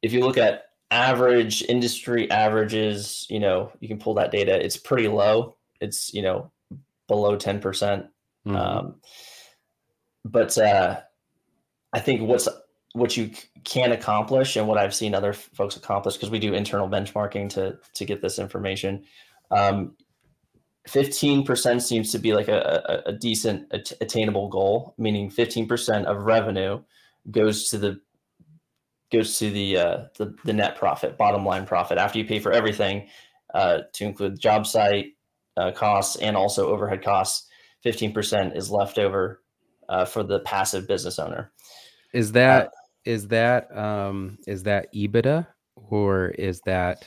if 0.00 0.12
you 0.12 0.20
look 0.20 0.38
at 0.38 0.64
average 0.90 1.62
industry 1.62 2.30
averages, 2.30 3.26
you 3.28 3.40
know, 3.40 3.72
you 3.80 3.88
can 3.88 3.98
pull 3.98 4.14
that 4.14 4.30
data. 4.30 4.64
It's 4.64 4.78
pretty 4.78 5.08
low. 5.08 5.56
It's, 5.80 6.14
you 6.14 6.22
know, 6.22 6.50
below 7.08 7.36
10%. 7.36 7.60
percent 7.60 8.06
mm 8.46 8.52
hmm 8.52 8.56
um, 8.56 8.94
but 10.26 10.56
uh, 10.56 11.00
I 11.94 12.00
think 12.00 12.22
what's 12.22 12.48
what 12.92 13.16
you 13.16 13.30
can 13.64 13.92
accomplish 13.92 14.56
and 14.56 14.68
what 14.68 14.78
I've 14.78 14.94
seen 14.94 15.14
other 15.14 15.32
folks 15.32 15.76
accomplish 15.76 16.14
because 16.14 16.30
we 16.30 16.38
do 16.38 16.52
internal 16.52 16.88
benchmarking 16.88 17.50
to 17.50 17.78
to 17.94 18.04
get 18.04 18.20
this 18.20 18.38
information. 18.38 19.04
Um, 19.50 19.96
15% 20.88 21.80
seems 21.80 22.12
to 22.12 22.18
be 22.18 22.34
like 22.34 22.48
a, 22.48 23.02
a, 23.06 23.12
decent 23.12 23.72
attainable 23.72 24.48
goal, 24.48 24.94
meaning 24.98 25.30
15% 25.30 26.04
of 26.04 26.24
revenue 26.24 26.82
goes 27.30 27.70
to 27.70 27.78
the 27.78 28.00
goes 29.10 29.38
to 29.38 29.50
the, 29.50 29.78
uh, 29.78 30.04
the 30.18 30.34
the 30.44 30.52
net 30.52 30.76
profit, 30.76 31.16
bottom 31.16 31.44
line 31.46 31.64
profit 31.64 31.96
after 31.96 32.18
you 32.18 32.26
pay 32.26 32.38
for 32.38 32.52
everything, 32.52 33.08
uh, 33.54 33.80
to 33.92 34.04
include 34.04 34.38
job 34.38 34.66
site 34.66 35.14
uh, 35.56 35.70
costs 35.72 36.16
and 36.16 36.36
also 36.36 36.68
overhead 36.68 37.02
costs. 37.02 37.48
15% 37.84 38.56
is 38.56 38.70
left 38.70 38.98
over 38.98 39.42
uh, 39.88 40.04
for 40.04 40.22
the 40.22 40.40
passive 40.40 40.88
business 40.88 41.18
owner. 41.18 41.52
Is 42.14 42.30
that 42.32 42.66
uh, 42.66 42.70
is 43.04 43.28
that 43.28 43.76
um, 43.76 44.38
is 44.46 44.62
that 44.62 44.92
EBITDA 44.94 45.46
or 45.74 46.28
is 46.28 46.60
that 46.60 47.06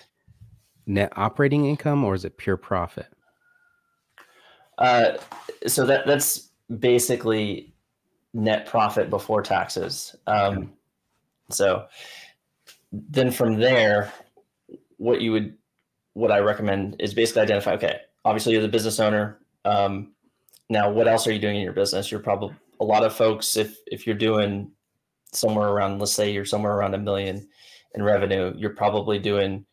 net 0.86 1.14
operating 1.16 1.66
income 1.66 2.04
or 2.04 2.14
is 2.14 2.26
it 2.26 2.38
pure 2.38 2.58
profit? 2.58 3.08
Uh, 4.78 5.14
so 5.66 5.86
that 5.86 6.06
that's 6.06 6.50
basically 6.80 7.74
net 8.34 8.66
profit 8.66 9.10
before 9.10 9.42
taxes. 9.42 10.14
Um, 10.28 10.58
okay. 10.58 10.68
So 11.52 11.88
then 12.92 13.32
from 13.32 13.56
there, 13.56 14.12
what 14.98 15.22
you 15.22 15.32
would, 15.32 15.58
what 16.14 16.34
I 16.34 16.40
recommend 16.40 16.98
is 17.00 17.14
basically 17.14 17.44
identify. 17.44 17.74
Okay, 17.76 18.02
obviously 18.26 18.52
you're 18.52 18.62
the 18.62 18.68
business 18.68 19.00
owner. 19.00 19.40
Um, 19.64 20.12
now, 20.70 20.92
what 20.92 21.08
else 21.08 21.26
are 21.28 21.32
you 21.32 21.40
doing 21.40 21.56
in 21.56 21.62
your 21.62 21.72
business? 21.72 22.12
You're 22.12 22.20
probably 22.20 22.54
a 22.82 22.84
lot 22.84 23.04
of 23.04 23.16
folks. 23.16 23.56
If 23.56 23.78
if 23.88 24.06
you're 24.06 24.18
doing 24.18 24.72
somewhere 25.38 25.70
around, 25.70 26.00
let's 26.00 26.14
say 26.14 26.32
you're 26.32 26.46
somewhere 26.46 26.74
around 26.74 26.96
a 26.96 26.98
million 26.98 27.48
in 27.96 28.04
revenue, 28.04 28.54
you're 28.58 28.76
probably 28.76 29.20
doing 29.20 29.66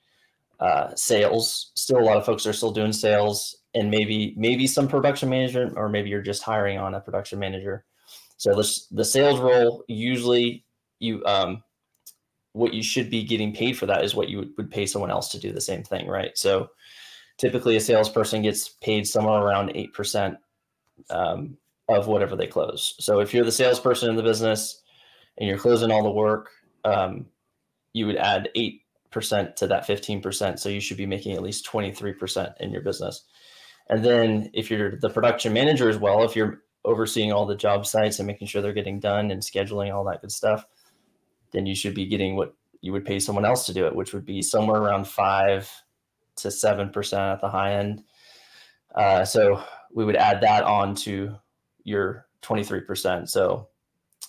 uh, 0.61 0.95
sales. 0.95 1.73
Still, 1.75 1.99
a 1.99 2.05
lot 2.05 2.17
of 2.17 2.25
folks 2.25 2.47
are 2.47 2.53
still 2.53 2.71
doing 2.71 2.93
sales, 2.93 3.57
and 3.75 3.91
maybe 3.91 4.35
maybe 4.37 4.67
some 4.67 4.89
production 4.89 5.29
management, 5.29 5.75
or 5.77 5.89
maybe 5.89 6.09
you're 6.11 6.23
just 6.23 6.43
hiring 6.43 6.79
on 6.79 6.95
a 6.95 7.01
production 7.01 7.39
manager. 7.39 7.85
So 8.37 8.55
this 8.55 8.87
the 8.87 9.05
sales 9.05 9.41
role 9.41 9.85
usually 9.89 10.65
you 11.01 11.25
um, 11.25 11.63
what 12.53 12.73
you 12.73 12.83
should 12.83 13.11
be 13.11 13.25
getting 13.25 13.53
paid 13.53 13.77
for 13.77 13.87
that 13.87 14.05
is 14.05 14.15
what 14.15 14.29
you 14.29 14.53
would 14.57 14.71
pay 14.71 14.87
someone 14.87 15.11
else 15.11 15.29
to 15.31 15.41
do 15.41 15.53
the 15.53 15.61
same 15.61 15.83
thing, 15.83 16.07
right? 16.07 16.37
So 16.39 16.69
typically 17.37 17.77
a 17.77 17.81
salesperson 17.81 18.43
gets 18.43 18.69
paid 18.69 19.07
somewhere 19.07 19.43
around 19.43 19.73
eight 19.75 19.93
percent 19.93 20.37
um, 21.11 21.57
of 21.89 22.07
whatever 22.07 22.37
they 22.37 22.47
close. 22.47 22.95
So 23.01 23.21
if 23.21 23.35
you're 23.35 23.45
the 23.45 23.53
salesperson 23.53 24.09
in 24.09 24.17
the 24.17 24.23
business 24.23 24.83
and 25.39 25.49
you're 25.49 25.59
closing 25.59 25.91
all 25.91 26.03
the 26.03 26.11
work, 26.11 26.51
um, 26.85 27.27
you 27.93 28.07
would 28.07 28.17
add 28.17 28.51
8% 28.57 28.81
to 29.57 29.67
that 29.67 29.87
15%. 29.87 30.59
So 30.59 30.69
you 30.69 30.81
should 30.81 30.97
be 30.97 31.07
making 31.07 31.33
at 31.33 31.43
least 31.43 31.67
23% 31.67 32.61
in 32.61 32.71
your 32.71 32.83
business. 32.83 33.25
And 33.89 34.05
then 34.05 34.51
if 34.55 34.71
you're 34.71 34.99
the 34.99 35.11
production 35.11 35.53
manager 35.53 35.89
as 35.89 35.99
well, 35.99 36.25
if 36.25 36.35
you're 36.35 36.63
overseeing 36.85 37.33
all 37.33 37.47
the 37.47 37.57
job 37.57 37.87
sites 37.87 38.19
and 38.19 38.27
making 38.27 38.49
sure 38.49 38.63
they're 38.63 38.73
getting 38.73 39.01
done 39.01 39.31
and 39.31 39.43
scheduling 39.43 39.95
all 39.95 40.05
that 40.05 40.21
good 40.21 40.33
stuff, 40.33 40.65
then 41.53 41.67
you 41.67 41.75
should 41.75 41.95
be 41.95 42.07
getting 42.07 42.37
what 42.37 42.55
you 42.81 42.93
would 42.93 43.05
pay 43.05 43.19
someone 43.19 43.45
else 43.45 43.67
to 43.67 43.73
do 43.73 43.87
it, 43.87 43.95
which 43.95 44.13
would 44.13 44.25
be 44.25 44.43
somewhere 44.43 44.81
around 44.81 45.07
five 45.07 45.71
to 46.37 46.51
seven 46.51 46.91
percent 46.91 47.23
at 47.23 47.41
the 47.41 47.49
high 47.49 47.75
end. 47.75 48.03
Uh, 48.95 49.25
so 49.25 49.63
we 49.95 50.05
would 50.05 50.17
add 50.17 50.41
that 50.43 50.65
on 50.65 50.95
to 50.95 51.35
your 51.85 52.27
23%. 52.43 53.29
So 53.29 53.69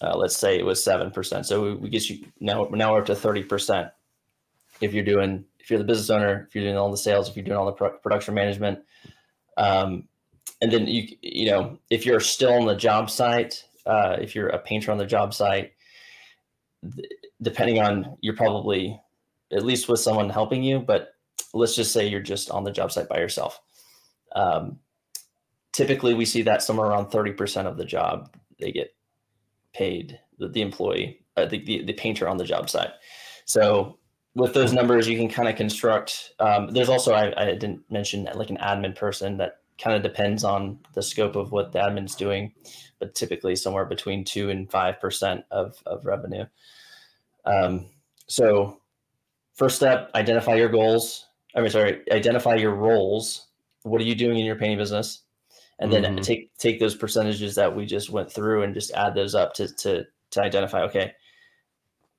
uh, 0.02 0.16
let's 0.18 0.38
say 0.38 0.58
it 0.58 0.66
was 0.66 0.84
7%. 0.84 1.46
So 1.46 1.64
we, 1.64 1.75
we 1.75 1.90
get 1.90 2.10
you 2.10 2.25
now, 2.40 2.68
now 2.72 2.94
we're 2.94 3.00
up 3.00 3.06
to 3.08 3.14
30%. 3.14 3.92
If 4.82 4.94
you're 4.94 5.06
doing, 5.06 5.46
if 5.60 5.70
you're 5.70 5.80
the 5.80 5.86
business 5.86 6.10
owner, 6.10 6.46
if 6.48 6.56
you're 6.56 6.66
doing 6.66 6.78
all 6.78 6.92
the 6.92 6.98
sales, 6.98 7.30
if 7.30 7.36
you're 7.36 7.46
doing 7.46 7.58
all 7.58 7.66
the 7.66 7.72
pro- 7.72 7.98
production 7.98 8.34
management, 8.34 8.80
um, 9.58 10.08
and 10.62 10.72
then 10.72 10.88
you, 10.88 11.08
you 11.22 11.50
know, 11.50 11.80
if 11.90 12.06
you're 12.06 12.20
still 12.20 12.54
on 12.54 12.66
the 12.66 12.75
job 12.75 13.10
site, 13.10 13.64
uh, 13.86 14.18
if 14.20 14.36
you're 14.36 14.50
a 14.50 14.60
painter 14.60 14.92
on 14.92 14.98
the 14.98 15.06
job 15.06 15.34
site, 15.34 15.74
th- 16.96 17.10
depending 17.42 17.80
on, 17.80 18.18
you're 18.22 18.36
probably 18.36 19.00
at 19.52 19.64
least 19.64 19.88
with 19.88 20.00
someone 20.00 20.30
helping 20.30 20.64
you, 20.64 20.80
but 20.80 21.14
let's 21.54 21.75
just 21.75 21.94
say 21.94 22.08
you're 22.08 22.20
just 22.20 22.50
on 22.50 22.64
the 22.64 22.72
job 22.72 22.92
site 22.92 23.08
by 23.08 23.20
yourself. 23.20 23.62
Um, 24.36 24.80
typically 25.75 26.14
we 26.14 26.25
see 26.25 26.42
that 26.42 26.64
somewhere 26.64 26.88
around 26.88 27.08
30% 27.08 27.66
of 27.66 27.78
the 27.78 27.86
job 27.86 28.34
they 28.60 28.72
get 28.72 28.96
paid 29.75 30.20
the, 30.39 30.48
the 30.48 30.62
employee 30.62 31.22
uh, 31.38 31.46
the, 31.46 31.60
the, 31.65 31.84
the, 31.84 31.94
painter 31.94 32.29
on 32.29 32.38
the 32.38 32.46
job 32.46 32.70
site. 32.70 32.91
So 33.44 33.98
with 34.36 34.53
those 34.53 34.72
numbers 34.74 35.08
you 35.08 35.17
can 35.17 35.29
kind 35.29 35.50
of 35.50 35.55
construct 35.55 36.32
um, 36.39 36.70
there's 36.70 36.89
also 36.89 37.13
I, 37.13 37.34
I 37.41 37.46
didn't 37.53 37.82
mention 37.89 38.27
like 38.36 38.50
an 38.50 38.58
admin 38.58 38.96
person 38.96 39.38
that 39.38 39.60
kind 39.77 39.96
of 39.96 40.03
depends 40.03 40.44
on 40.44 40.79
the 40.94 41.01
scope 41.01 41.36
of 41.36 41.51
what 41.51 41.72
the 41.72 41.79
admin's 41.79 42.15
doing 42.15 42.53
but 43.00 43.13
typically 43.13 43.55
somewhere 43.55 43.86
between 43.86 44.24
2 44.24 44.50
and 44.50 44.70
5% 44.70 45.44
of, 45.51 45.75
of 45.86 46.05
revenue. 46.05 46.46
Um, 47.46 47.89
so 48.27 48.79
first 49.53 49.75
step 49.75 50.10
identify 50.15 50.55
your 50.55 50.70
goals 50.70 51.27
i 51.55 51.62
mean 51.62 51.70
sorry 51.70 52.01
identify 52.12 52.55
your 52.55 52.75
roles. 52.75 53.48
What 53.84 54.01
are 54.01 54.05
you 54.05 54.15
doing 54.15 54.39
in 54.39 54.46
your 54.46 54.55
painting 54.55 54.79
business 54.79 55.22
and 55.79 55.91
then 55.91 56.03
mm-hmm. 56.03 56.22
take 56.22 56.55
take 56.58 56.79
those 56.79 56.96
percentages 56.96 57.55
that 57.55 57.75
we 57.75 57.86
just 57.86 58.10
went 58.10 58.32
through 58.32 58.63
and 58.63 58.74
just 58.74 58.91
add 58.91 59.13
those 59.13 59.36
up 59.36 59.53
to 59.53 59.67
to 59.75 60.05
to 60.32 60.41
identify 60.41 60.82
okay 60.82 61.12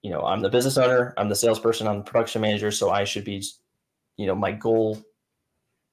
you 0.03 0.11
know 0.11 0.23
i'm 0.23 0.41
the 0.41 0.49
business 0.49 0.79
owner 0.79 1.15
i'm 1.17 1.29
the 1.29 1.35
salesperson 1.35 1.87
i'm 1.87 1.99
the 1.99 2.05
production 2.05 2.41
manager 2.41 2.71
so 2.71 2.91
i 2.91 3.05
should 3.05 3.25
be 3.25 3.43
you 4.17 4.27
know 4.27 4.35
my 4.35 4.53
goal 4.53 4.99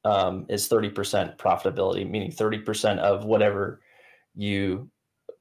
um, 0.06 0.46
is 0.50 0.68
30% 0.68 1.38
profitability 1.38 2.10
meaning 2.10 2.30
30% 2.30 2.98
of 3.00 3.24
whatever 3.24 3.80
you 4.36 4.90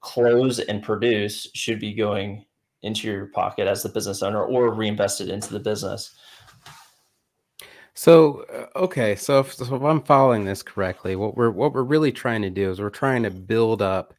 close 0.01 0.61
and 0.61 0.85
produce 0.85 1.49
should 1.55 1.81
be 1.81 1.93
going 1.93 2.45
into 2.83 3.09
your 3.09 3.27
pocket 3.27 3.67
as 3.67 3.83
the 3.83 3.89
business 3.89 4.23
owner 4.23 4.45
or 4.45 4.73
reinvested 4.73 5.29
into 5.29 5.53
the 5.53 5.59
business 5.59 6.15
so 7.95 8.45
uh, 8.53 8.79
okay, 8.79 9.15
so 9.17 9.41
if, 9.41 9.55
so 9.55 9.77
if 9.77 9.83
I'm 9.83 10.03
following 10.03 10.45
this 10.45 10.63
correctly, 10.63 11.17
what 11.17 11.37
we're 11.37 11.51
what 11.51 11.73
we're 11.73 11.83
really 11.83 12.13
trying 12.13 12.43
to 12.43 12.51
do 12.51 12.71
is 12.71 12.81
we're 12.81 12.91
trying 12.91 13.23
to 13.25 13.31
build 13.31 13.83
up 13.83 14.15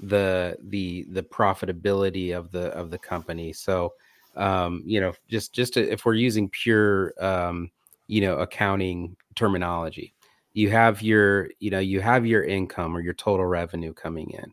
the 0.00 0.56
the 0.64 1.06
the 1.10 1.22
profitability 1.22 2.36
of 2.36 2.50
the 2.50 2.68
of 2.68 2.90
the 2.90 2.98
company. 2.98 3.52
So 3.52 3.94
um, 4.36 4.82
you 4.84 5.00
know, 5.00 5.14
just 5.28 5.52
just 5.52 5.74
to, 5.74 5.90
if 5.90 6.04
we're 6.04 6.14
using 6.14 6.48
pure 6.48 7.14
um, 7.24 7.70
you 8.08 8.20
know 8.20 8.38
accounting 8.38 9.16
terminology, 9.34 10.14
you 10.52 10.70
have 10.70 11.02
your 11.02 11.50
you 11.60 11.70
know 11.70 11.78
you 11.78 12.00
have 12.00 12.26
your 12.26 12.44
income 12.44 12.96
or 12.96 13.00
your 13.00 13.14
total 13.14 13.46
revenue 13.46 13.94
coming 13.94 14.30
in, 14.30 14.52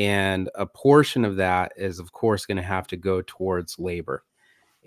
and 0.00 0.50
a 0.54 0.66
portion 0.66 1.24
of 1.24 1.36
that 1.36 1.72
is 1.76 1.98
of 1.98 2.12
course 2.12 2.46
going 2.46 2.56
to 2.56 2.62
have 2.62 2.86
to 2.88 2.96
go 2.96 3.22
towards 3.22 3.78
labor 3.78 4.22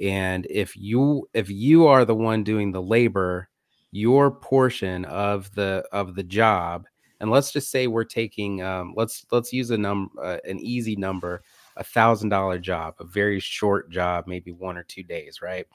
and 0.01 0.47
if 0.49 0.75
you 0.77 1.27
if 1.33 1.49
you 1.49 1.87
are 1.87 2.05
the 2.05 2.15
one 2.15 2.43
doing 2.43 2.71
the 2.71 2.81
labor 2.81 3.49
your 3.91 4.31
portion 4.31 5.05
of 5.05 5.53
the 5.55 5.83
of 5.91 6.15
the 6.15 6.23
job 6.23 6.85
and 7.19 7.31
let's 7.31 7.51
just 7.51 7.71
say 7.71 7.87
we're 7.87 8.03
taking 8.03 8.61
um, 8.61 8.93
let's 8.95 9.25
let's 9.31 9.51
use 9.53 9.71
a 9.71 9.77
number 9.77 10.11
uh, 10.23 10.37
an 10.45 10.59
easy 10.59 10.95
number 10.95 11.41
a 11.77 11.83
thousand 11.83 12.29
dollar 12.29 12.59
job 12.59 12.95
a 12.99 13.03
very 13.05 13.39
short 13.39 13.89
job 13.89 14.25
maybe 14.27 14.51
one 14.51 14.77
or 14.77 14.83
two 14.83 15.03
days 15.03 15.41
right 15.41 15.67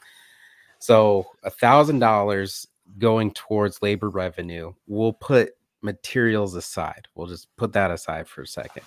So 0.79 1.27
a 1.45 1.51
thousand 1.51 2.01
dollars 2.01 2.67
going 2.99 3.33
towards 3.33 3.83
labor 3.83 4.11
revenue. 4.11 4.73
We'll 4.89 5.13
put 5.13 5.53
materials 5.81 6.55
aside. 6.57 7.09
We'll 7.15 7.29
just 7.29 7.49
put 7.57 7.73
that 7.75 7.91
aside 7.91 8.29
for 8.29 8.43
a 8.43 8.47
second. 8.47 8.83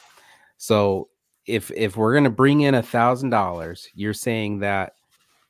So 0.57 1.09
if 1.45 1.71
if 1.71 1.95
we're 1.97 2.13
going 2.13 2.25
to 2.25 2.29
bring 2.29 2.61
in 2.61 2.75
a 2.75 2.83
thousand 2.83 3.29
dollars, 3.29 3.87
you're 3.93 4.13
saying 4.13 4.59
that 4.59 4.95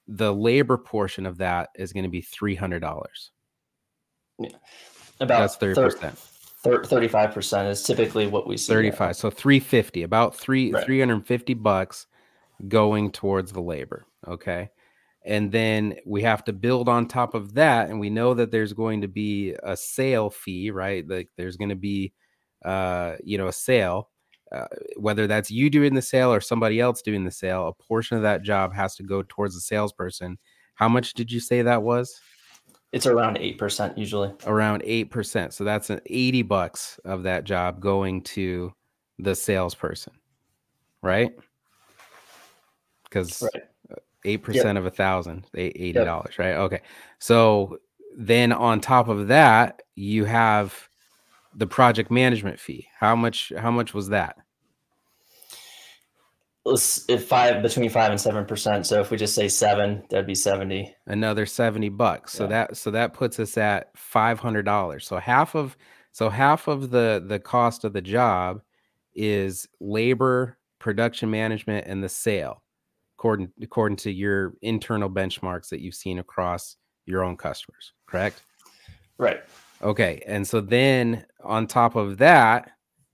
the 0.07 0.33
labor 0.33 0.77
portion 0.77 1.25
of 1.25 1.37
that 1.37 1.69
is 1.75 1.93
going 1.93 2.03
to 2.03 2.09
be 2.09 2.21
three 2.21 2.55
hundred 2.55 2.79
dollars. 2.79 3.31
Yeah. 4.39 4.49
About 5.19 5.39
that's 5.39 5.55
thirty 5.55 5.75
percent. 5.75 6.19
35% 6.65 7.69
is 7.69 7.83
typically 7.83 8.27
what 8.27 8.47
we 8.47 8.57
see. 8.57 8.73
35. 8.73 9.15
So 9.15 9.29
350, 9.29 10.03
about 10.03 10.35
three 10.35 10.71
right. 10.71 10.83
350 10.83 11.53
bucks 11.53 12.07
going 12.67 13.11
towards 13.11 13.51
the 13.51 13.61
labor. 13.61 14.07
Okay. 14.27 14.69
And 15.25 15.51
then 15.51 15.95
we 16.05 16.21
have 16.21 16.43
to 16.45 16.53
build 16.53 16.87
on 16.87 17.07
top 17.07 17.33
of 17.33 17.55
that. 17.55 17.89
And 17.89 17.99
we 17.99 18.09
know 18.09 18.33
that 18.35 18.51
there's 18.51 18.73
going 18.73 19.01
to 19.01 19.07
be 19.07 19.55
a 19.63 19.75
sale 19.75 20.29
fee, 20.29 20.71
right? 20.71 21.07
Like 21.07 21.29
there's 21.37 21.57
going 21.57 21.69
to 21.69 21.75
be, 21.75 22.13
uh, 22.63 23.15
you 23.23 23.37
know, 23.37 23.47
a 23.47 23.53
sale, 23.53 24.09
uh, 24.55 24.67
whether 24.97 25.27
that's 25.27 25.51
you 25.51 25.69
doing 25.69 25.93
the 25.93 26.01
sale 26.01 26.31
or 26.31 26.39
somebody 26.39 26.79
else 26.79 27.01
doing 27.01 27.25
the 27.25 27.31
sale, 27.31 27.67
a 27.67 27.83
portion 27.83 28.15
of 28.15 28.23
that 28.23 28.41
job 28.41 28.73
has 28.73 28.95
to 28.95 29.03
go 29.03 29.23
towards 29.27 29.55
the 29.55 29.61
salesperson. 29.61 30.37
How 30.75 30.87
much 30.87 31.13
did 31.13 31.31
you 31.31 31.39
say 31.39 31.61
that 31.61 31.83
was? 31.83 32.19
It's 32.91 33.05
around 33.05 33.37
8% 33.37 33.97
usually. 33.97 34.31
Around 34.45 34.83
8%. 34.83 35.51
So 35.51 35.65
that's 35.65 35.89
an 35.89 35.99
80 36.05 36.43
bucks 36.43 36.97
of 37.03 37.23
that 37.23 37.43
job 37.43 37.81
going 37.81 38.21
to 38.21 38.71
the 39.19 39.35
salesperson, 39.35 40.13
right? 41.01 41.35
Because 43.03 43.41
right. 43.41 43.63
8% 44.23 44.53
yep. 44.53 44.75
of 44.77 44.85
a 44.85 44.91
thousand, 44.91 45.45
$80, 45.55 45.93
yep. 45.93 46.07
right? 46.37 46.53
Okay. 46.53 46.81
So 47.19 47.79
then 48.15 48.53
on 48.53 48.79
top 48.79 49.09
of 49.09 49.27
that, 49.27 49.81
you 49.95 50.23
have 50.23 50.87
the 51.53 51.67
project 51.67 52.11
management 52.11 52.59
fee. 52.59 52.87
How 52.97 53.15
much, 53.15 53.51
how 53.57 53.71
much 53.71 53.93
was 53.93 54.09
that? 54.09 54.37
If 56.65 57.27
five 57.27 57.61
between 57.61 57.89
five 57.89 58.11
and 58.11 58.19
seven 58.19 58.45
percent. 58.45 58.87
So 58.87 58.99
if 58.99 59.11
we 59.11 59.17
just 59.17 59.35
say 59.35 59.47
seven, 59.47 60.03
that'd 60.09 60.25
be 60.25 60.35
seventy. 60.35 60.95
Another 61.05 61.45
seventy 61.45 61.89
bucks. 61.89 62.33
So 62.33 62.43
yeah. 62.43 62.49
that 62.49 62.77
so 62.77 62.91
that 62.91 63.13
puts 63.13 63.39
us 63.39 63.57
at 63.57 63.95
five 63.95 64.39
hundred 64.39 64.63
dollars. 64.65 65.05
So 65.05 65.17
half 65.17 65.55
of 65.55 65.77
so 66.11 66.29
half 66.29 66.67
of 66.67 66.89
the 66.89 67.23
the 67.25 67.39
cost 67.39 67.83
of 67.83 67.93
the 67.93 68.01
job 68.01 68.61
is 69.13 69.67
labor, 69.79 70.57
production 70.79 71.29
management, 71.29 71.85
and 71.87 72.03
the 72.03 72.09
sale, 72.09 72.63
according 73.17 73.51
according 73.61 73.97
to 73.97 74.11
your 74.11 74.55
internal 74.61 75.09
benchmarks 75.09 75.69
that 75.69 75.81
you've 75.81 75.95
seen 75.95 76.17
across 76.17 76.77
your 77.05 77.23
own 77.23 77.37
customers. 77.37 77.93
Correct. 78.07 78.41
Right. 79.17 79.43
Okay. 79.81 80.23
And 80.25 80.47
so 80.47 80.61
then 80.61 81.25
on 81.43 81.67
top 81.67 81.95
of 81.95 82.17
that, 82.17 82.71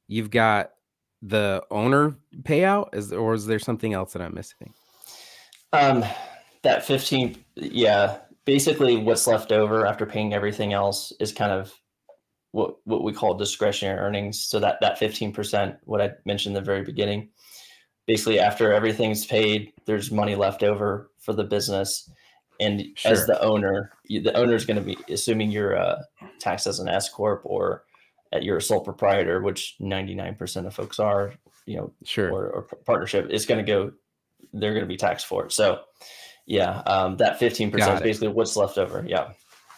you've 0.08 0.30
got 0.30 0.72
the 1.22 1.64
owner 1.70 2.16
payout? 2.44 2.94
Is 2.94 3.14
or 3.14 3.34
is 3.34 3.46
there 3.46 3.60
something 3.60 3.94
else 3.94 4.14
that 4.14 4.22
i'm 4.22 4.34
missing? 4.34 4.74
Um 5.74 6.04
that 6.64 6.86
15 6.86 7.44
yeah 7.56 8.20
basically 8.46 8.98
what's 8.98 9.28
left 9.28 9.52
over 9.52 9.86
after 9.86 10.06
paying 10.06 10.34
everything 10.34 10.74
else 10.74 11.12
is 11.20 11.32
kind 11.32 11.52
of 11.52 11.74
what 12.52 12.76
what 12.86 13.04
we 13.04 13.14
call 13.14 13.34
discretionary 13.34 14.00
earnings. 14.00 14.40
So 14.40 14.60
that 14.60 14.80
that 14.82 15.00
15% 15.00 15.78
what 15.84 16.02
i 16.02 16.12
mentioned 16.26 16.56
in 16.56 16.62
the 16.62 16.66
very 16.66 16.84
beginning 16.84 17.30
basically 18.08 18.40
after 18.40 18.74
everything's 18.74 19.26
paid 19.26 19.72
there's 19.86 20.12
money 20.12 20.36
left 20.36 20.64
over 20.64 21.12
for 21.20 21.34
the 21.34 21.44
business. 21.44 22.10
And 22.60 22.86
sure. 22.96 23.12
as 23.12 23.26
the 23.26 23.42
owner 23.42 23.92
the 24.08 24.34
owner 24.36 24.56
is 24.56 24.66
going 24.66 24.78
to 24.78 24.84
be 24.84 24.98
assuming 25.12 25.52
you're 25.52 25.78
uh, 25.78 26.02
taxed 26.40 26.68
as 26.68 26.80
an 26.80 26.90
s 26.90 27.10
corp 27.10 27.42
or 27.44 27.86
at 28.32 28.44
your 28.44 28.60
sole 28.60 28.82
proprietor, 28.82 29.42
which 29.42 29.76
99% 29.82 30.66
of 30.66 30.74
folks 30.74 31.00
are, 31.00 31.34
you 31.66 31.78
know, 31.78 31.94
sure, 32.04 32.32
or, 32.32 32.50
or 32.50 32.62
partnership 32.86 33.30
is 33.30 33.46
going 33.46 33.64
to 33.64 33.70
go, 33.70 33.92
they're 34.54 34.74
going 34.74 34.86
to 34.86 34.90
be 34.90 34.98
taxed 34.98 35.26
for 35.26 35.46
it. 35.46 35.52
So, 35.52 35.82
yeah, 36.46 36.80
um, 36.86 37.18
that 37.18 37.40
15% 37.40 37.96
is 37.96 38.02
basically 38.02 38.30
what's 38.30 38.56
left 38.56 38.78
over. 38.78 39.04
Yeah. 39.08 39.32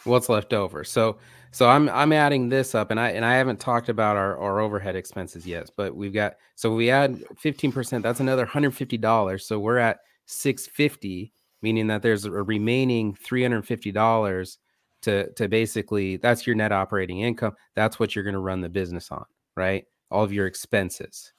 What's 0.06 0.30
left 0.30 0.54
over. 0.54 0.84
So, 0.84 1.18
so 1.52 1.70
I'm 1.70 1.88
I'm 1.90 2.12
adding 2.12 2.50
this 2.50 2.74
up, 2.74 2.90
and 2.90 3.00
I 3.00 3.12
and 3.12 3.24
I 3.24 3.36
haven't 3.36 3.60
talked 3.60 3.88
about 3.88 4.18
our, 4.18 4.36
our 4.40 4.60
overhead 4.60 4.96
expenses 4.96 5.46
yet, 5.46 5.70
but 5.78 5.96
we've 5.96 6.14
got 6.14 6.34
so 6.56 6.74
we 6.74 6.90
add 6.90 7.24
15%. 7.44 8.02
That's 8.02 8.20
another 8.20 8.46
$150. 8.48 9.42
So 9.42 9.60
we're 9.60 9.78
at 9.78 10.00
650, 10.26 11.32
meaning 11.62 11.88
that 11.88 12.02
there's 12.02 12.26
a 12.26 12.32
remaining 12.32 13.14
$350 13.14 14.58
to 15.04 15.32
to 15.34 15.48
basically 15.48 16.18
that's 16.18 16.46
your 16.48 16.56
net 16.56 16.72
operating 16.72 17.20
income 17.22 17.54
that's 17.76 18.00
what 18.00 18.16
you're 18.16 18.24
going 18.24 18.34
to 18.34 18.40
run 18.40 18.62
the 18.62 18.70
business 18.70 19.12
on 19.12 19.26
right? 19.56 19.86
All 20.12 20.24
of 20.24 20.34
your 20.34 20.48
expenses. 20.48 21.34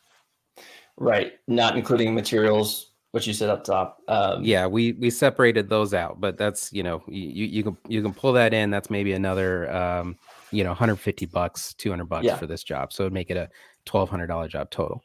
Right 0.96 1.32
not 1.48 1.76
including 1.76 2.14
materials 2.14 2.92
what 3.10 3.26
you 3.26 3.32
said 3.32 3.48
up 3.48 3.64
top 3.64 3.98
um, 4.08 4.42
yeah 4.44 4.66
we 4.66 4.92
we 4.92 5.10
separated 5.10 5.68
those 5.68 5.94
out 5.94 6.20
but 6.20 6.36
that's 6.36 6.72
you 6.72 6.82
know 6.82 7.02
you 7.06 7.46
you 7.46 7.62
can 7.62 7.76
you 7.88 8.02
can 8.02 8.12
pull 8.12 8.32
that 8.32 8.52
in 8.54 8.70
that's 8.70 8.90
maybe 8.90 9.12
another 9.12 9.72
um, 9.72 10.16
you 10.50 10.62
know 10.62 10.70
150 10.70 11.26
bucks 11.26 11.74
200 11.74 12.04
bucks 12.04 12.24
yeah. 12.24 12.36
for 12.36 12.46
this 12.46 12.62
job 12.62 12.92
so 12.92 13.04
it'd 13.04 13.12
make 13.12 13.30
it 13.30 13.36
a 13.36 13.48
$1200 13.86 14.48
job 14.48 14.70
total. 14.70 15.02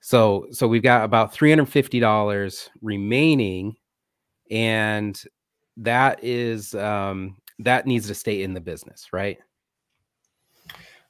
So 0.00 0.46
so 0.50 0.66
we've 0.66 0.82
got 0.82 1.04
about 1.04 1.34
$350 1.34 2.68
remaining 2.80 3.76
and 4.50 5.22
that 5.76 6.22
is 6.24 6.74
um 6.74 7.36
that 7.60 7.86
needs 7.86 8.06
to 8.06 8.14
stay 8.14 8.42
in 8.42 8.54
the 8.54 8.60
business, 8.60 9.12
right? 9.12 9.38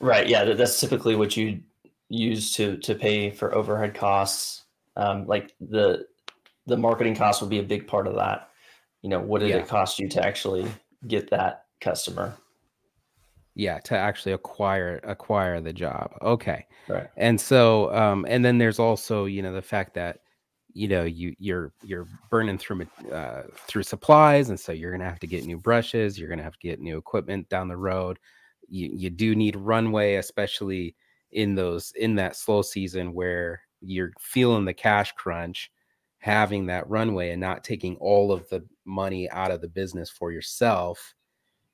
Right. 0.00 0.28
Yeah, 0.28 0.44
that's 0.44 0.80
typically 0.80 1.16
what 1.16 1.36
you 1.36 1.60
use 2.08 2.52
to 2.54 2.76
to 2.78 2.94
pay 2.94 3.30
for 3.30 3.54
overhead 3.54 3.94
costs. 3.94 4.64
Um, 4.96 5.26
like 5.26 5.54
the 5.60 6.06
the 6.66 6.76
marketing 6.76 7.16
cost 7.16 7.40
would 7.40 7.50
be 7.50 7.58
a 7.58 7.64
big 7.64 7.86
part 7.86 8.06
of 8.06 8.14
that. 8.16 8.50
You 9.02 9.10
know, 9.10 9.20
what 9.20 9.40
did 9.40 9.50
yeah. 9.50 9.56
it 9.56 9.68
cost 9.68 9.98
you 9.98 10.08
to 10.10 10.24
actually 10.24 10.66
get 11.06 11.30
that 11.30 11.64
customer? 11.80 12.34
Yeah, 13.54 13.78
to 13.80 13.96
actually 13.96 14.32
acquire 14.32 15.00
acquire 15.02 15.60
the 15.60 15.72
job. 15.72 16.12
Okay. 16.22 16.66
Right. 16.88 17.08
And 17.16 17.40
so 17.40 17.92
um 17.94 18.24
and 18.28 18.44
then 18.44 18.58
there's 18.58 18.78
also, 18.78 19.24
you 19.24 19.42
know, 19.42 19.52
the 19.52 19.62
fact 19.62 19.94
that 19.94 20.20
you 20.74 20.88
know 20.88 21.04
you 21.04 21.34
you're 21.38 21.72
you're 21.82 22.06
burning 22.30 22.58
through 22.58 22.86
uh, 23.12 23.42
through 23.66 23.82
supplies 23.82 24.50
and 24.50 24.58
so 24.60 24.72
you're 24.72 24.92
gonna 24.92 25.04
have 25.08 25.20
to 25.20 25.26
get 25.26 25.44
new 25.44 25.58
brushes 25.58 26.18
you're 26.18 26.28
gonna 26.28 26.42
have 26.42 26.58
to 26.58 26.68
get 26.68 26.80
new 26.80 26.98
equipment 26.98 27.48
down 27.48 27.68
the 27.68 27.76
road. 27.76 28.18
You, 28.70 28.90
you 28.92 29.10
do 29.10 29.34
need 29.34 29.56
runway 29.56 30.16
especially 30.16 30.94
in 31.32 31.54
those 31.54 31.92
in 31.96 32.14
that 32.16 32.36
slow 32.36 32.62
season 32.62 33.14
where 33.14 33.62
you're 33.80 34.12
feeling 34.20 34.64
the 34.64 34.74
cash 34.74 35.12
crunch 35.12 35.70
having 36.18 36.66
that 36.66 36.88
runway 36.88 37.30
and 37.30 37.40
not 37.40 37.64
taking 37.64 37.96
all 37.96 38.32
of 38.32 38.48
the 38.48 38.64
money 38.84 39.30
out 39.30 39.50
of 39.50 39.60
the 39.60 39.68
business 39.68 40.10
for 40.10 40.32
yourself 40.32 41.14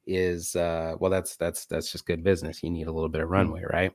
is 0.06 0.54
uh 0.54 0.94
well 1.00 1.10
that's 1.10 1.36
that's 1.36 1.66
that's 1.66 1.90
just 1.90 2.06
good 2.06 2.22
business. 2.22 2.62
You 2.62 2.70
need 2.70 2.86
a 2.86 2.92
little 2.92 3.08
bit 3.08 3.22
of 3.22 3.28
mm. 3.28 3.32
runway 3.32 3.64
right? 3.70 3.92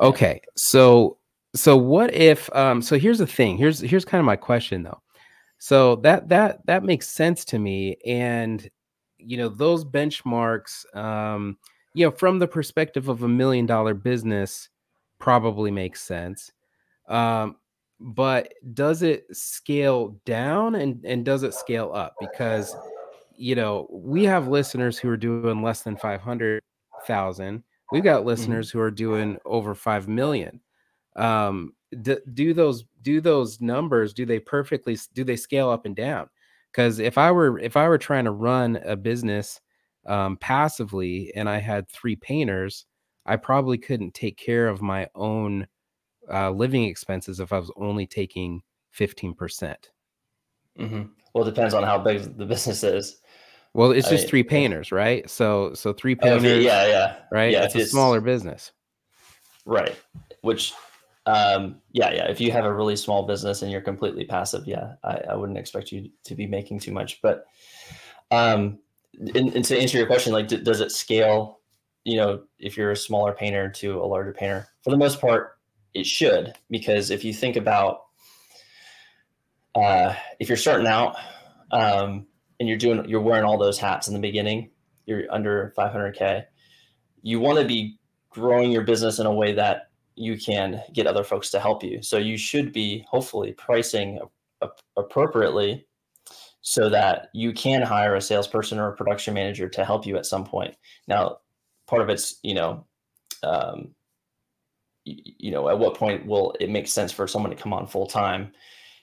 Okay 0.00 0.40
so 0.56 1.18
so 1.54 1.76
what 1.76 2.12
if 2.12 2.54
um 2.54 2.82
so 2.82 2.98
here's 2.98 3.18
the 3.18 3.26
thing 3.26 3.56
here's 3.56 3.80
here's 3.80 4.04
kind 4.04 4.20
of 4.20 4.26
my 4.26 4.36
question 4.36 4.82
though 4.82 5.00
so 5.58 5.96
that 5.96 6.28
that 6.28 6.64
that 6.66 6.84
makes 6.84 7.08
sense 7.08 7.44
to 7.44 7.58
me 7.58 7.96
and 8.04 8.68
you 9.18 9.36
know 9.36 9.48
those 9.48 9.84
benchmarks 9.84 10.84
um 10.96 11.56
you 11.94 12.04
know 12.04 12.10
from 12.10 12.38
the 12.38 12.48
perspective 12.48 13.08
of 13.08 13.22
a 13.22 13.28
million 13.28 13.66
dollar 13.66 13.94
business 13.94 14.68
probably 15.18 15.70
makes 15.70 16.02
sense 16.02 16.52
um 17.08 17.56
but 18.00 18.52
does 18.74 19.02
it 19.02 19.24
scale 19.34 20.20
down 20.26 20.74
and 20.74 21.04
and 21.04 21.24
does 21.24 21.44
it 21.44 21.54
scale 21.54 21.92
up 21.94 22.14
because 22.20 22.74
you 23.36 23.54
know 23.54 23.86
we 23.90 24.24
have 24.24 24.48
listeners 24.48 24.98
who 24.98 25.08
are 25.08 25.16
doing 25.16 25.62
less 25.62 25.82
than 25.82 25.96
500,000 25.96 27.62
we've 27.92 28.02
got 28.02 28.18
mm-hmm. 28.18 28.26
listeners 28.26 28.68
mm-hmm. 28.68 28.78
who 28.78 28.84
are 28.84 28.90
doing 28.90 29.38
over 29.44 29.74
5 29.74 30.08
million 30.08 30.60
um 31.16 31.72
do, 32.02 32.18
do 32.32 32.54
those 32.54 32.84
do 33.02 33.20
those 33.20 33.60
numbers 33.60 34.12
do 34.12 34.26
they 34.26 34.38
perfectly 34.38 34.98
do 35.14 35.24
they 35.24 35.36
scale 35.36 35.70
up 35.70 35.86
and 35.86 35.96
down? 35.96 36.28
Because 36.70 36.98
if 36.98 37.18
i 37.18 37.30
were 37.30 37.58
if 37.58 37.76
i 37.76 37.88
were 37.88 37.98
trying 37.98 38.24
to 38.24 38.30
run 38.30 38.76
a 38.84 38.96
business 38.96 39.60
um, 40.06 40.36
passively 40.36 41.32
and 41.34 41.48
i 41.48 41.58
had 41.58 41.88
three 41.88 42.16
painters 42.16 42.84
i 43.26 43.36
probably 43.36 43.78
couldn't 43.78 44.12
take 44.12 44.36
care 44.36 44.68
of 44.68 44.82
my 44.82 45.08
own 45.14 45.66
uh, 46.32 46.50
living 46.50 46.84
expenses 46.84 47.40
if 47.40 47.52
i 47.52 47.58
was 47.58 47.70
only 47.76 48.06
taking 48.06 48.62
15%. 48.98 49.76
Mm-hmm. 50.78 51.02
well 51.32 51.46
it 51.46 51.54
depends 51.54 51.72
on 51.74 51.84
how 51.84 51.98
big 51.98 52.36
the 52.36 52.44
business 52.46 52.82
is. 52.82 53.20
Well 53.74 53.92
it's 53.92 54.08
just 54.08 54.26
I, 54.26 54.28
three 54.28 54.42
painters 54.42 54.90
right? 54.92 55.28
So 55.30 55.72
so 55.74 55.92
three 55.92 56.14
painters 56.16 56.42
okay, 56.44 56.62
yeah 56.64 56.86
yeah. 56.86 57.16
right? 57.30 57.52
Yeah, 57.52 57.64
it's 57.64 57.74
a 57.76 57.86
smaller 57.86 58.20
business. 58.20 58.72
Right. 59.64 59.96
Which 60.42 60.74
um, 61.26 61.80
yeah, 61.92 62.12
yeah. 62.12 62.28
If 62.28 62.40
you 62.40 62.52
have 62.52 62.64
a 62.64 62.72
really 62.72 62.96
small 62.96 63.26
business 63.26 63.62
and 63.62 63.72
you're 63.72 63.80
completely 63.80 64.24
passive, 64.24 64.66
yeah, 64.66 64.94
I, 65.02 65.20
I 65.30 65.34
wouldn't 65.34 65.58
expect 65.58 65.90
you 65.90 66.10
to 66.24 66.34
be 66.34 66.46
making 66.46 66.80
too 66.80 66.92
much. 66.92 67.20
But 67.22 67.44
um, 68.30 68.78
and, 69.18 69.54
and 69.54 69.64
to 69.64 69.78
answer 69.78 69.96
your 69.96 70.06
question, 70.06 70.32
like, 70.32 70.48
d- 70.48 70.60
does 70.60 70.80
it 70.80 70.92
scale? 70.92 71.60
You 72.04 72.18
know, 72.18 72.42
if 72.58 72.76
you're 72.76 72.90
a 72.90 72.96
smaller 72.96 73.32
painter 73.32 73.70
to 73.70 74.00
a 74.00 74.04
larger 74.04 74.34
painter, 74.34 74.68
for 74.82 74.90
the 74.90 74.98
most 74.98 75.20
part, 75.20 75.58
it 75.94 76.06
should 76.06 76.52
because 76.70 77.10
if 77.10 77.24
you 77.24 77.32
think 77.32 77.56
about 77.56 78.00
uh, 79.74 80.14
if 80.38 80.48
you're 80.48 80.56
starting 80.56 80.86
out 80.86 81.16
um, 81.70 82.26
and 82.60 82.68
you're 82.68 82.78
doing 82.78 83.08
you're 83.08 83.20
wearing 83.20 83.44
all 83.44 83.58
those 83.58 83.78
hats 83.78 84.08
in 84.08 84.14
the 84.14 84.20
beginning, 84.20 84.70
you're 85.06 85.24
under 85.30 85.72
500k. 85.78 86.44
You 87.22 87.40
want 87.40 87.58
to 87.58 87.64
be 87.64 87.98
growing 88.28 88.70
your 88.70 88.82
business 88.82 89.18
in 89.18 89.26
a 89.26 89.32
way 89.32 89.54
that 89.54 89.90
you 90.16 90.36
can 90.38 90.82
get 90.92 91.06
other 91.06 91.24
folks 91.24 91.50
to 91.50 91.60
help 91.60 91.82
you. 91.82 92.02
So 92.02 92.18
you 92.18 92.36
should 92.36 92.72
be 92.72 93.04
hopefully 93.08 93.52
pricing 93.52 94.20
appropriately 94.96 95.86
so 96.60 96.88
that 96.88 97.28
you 97.34 97.52
can 97.52 97.82
hire 97.82 98.14
a 98.14 98.20
salesperson 98.20 98.78
or 98.78 98.88
a 98.88 98.96
production 98.96 99.34
manager 99.34 99.68
to 99.68 99.84
help 99.84 100.06
you 100.06 100.16
at 100.16 100.26
some 100.26 100.44
point. 100.44 100.74
Now, 101.06 101.38
part 101.86 102.02
of 102.02 102.08
it's 102.08 102.38
you 102.42 102.54
know, 102.54 102.86
um, 103.42 103.94
you 105.04 105.50
know, 105.50 105.68
at 105.68 105.78
what 105.78 105.94
point 105.94 106.26
will 106.26 106.56
it 106.60 106.70
make 106.70 106.88
sense 106.88 107.12
for 107.12 107.26
someone 107.26 107.50
to 107.50 107.62
come 107.62 107.72
on 107.72 107.86
full 107.86 108.06
time? 108.06 108.52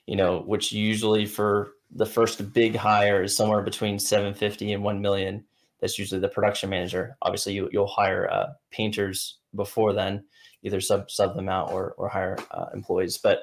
You 0.08 0.15
know, 0.15 0.39
which 0.39 0.71
usually 0.71 1.26
for 1.26 1.74
the 1.91 2.06
first 2.06 2.54
big 2.54 2.76
hire 2.76 3.24
is 3.24 3.36
somewhere 3.36 3.62
between 3.62 4.00
750 4.00 4.74
and 4.74 4.84
1 4.84 5.02
million. 5.02 5.43
That's 5.80 6.00
usually 6.00 6.21
the 6.21 6.30
production 6.30 6.69
manager. 6.69 7.17
Obviously, 7.21 7.54
you, 7.54 7.69
you'll 7.71 7.88
hire 7.88 8.30
uh, 8.32 8.47
painters 8.71 9.38
before 9.56 9.93
then, 9.93 10.24
either 10.63 10.82
sub 10.82 11.10
sub 11.10 11.36
them 11.36 11.50
out 11.50 11.71
or 11.71 11.93
or 11.97 12.10
hire 12.10 12.38
uh, 12.52 12.67
employees. 12.74 13.17
But 13.17 13.39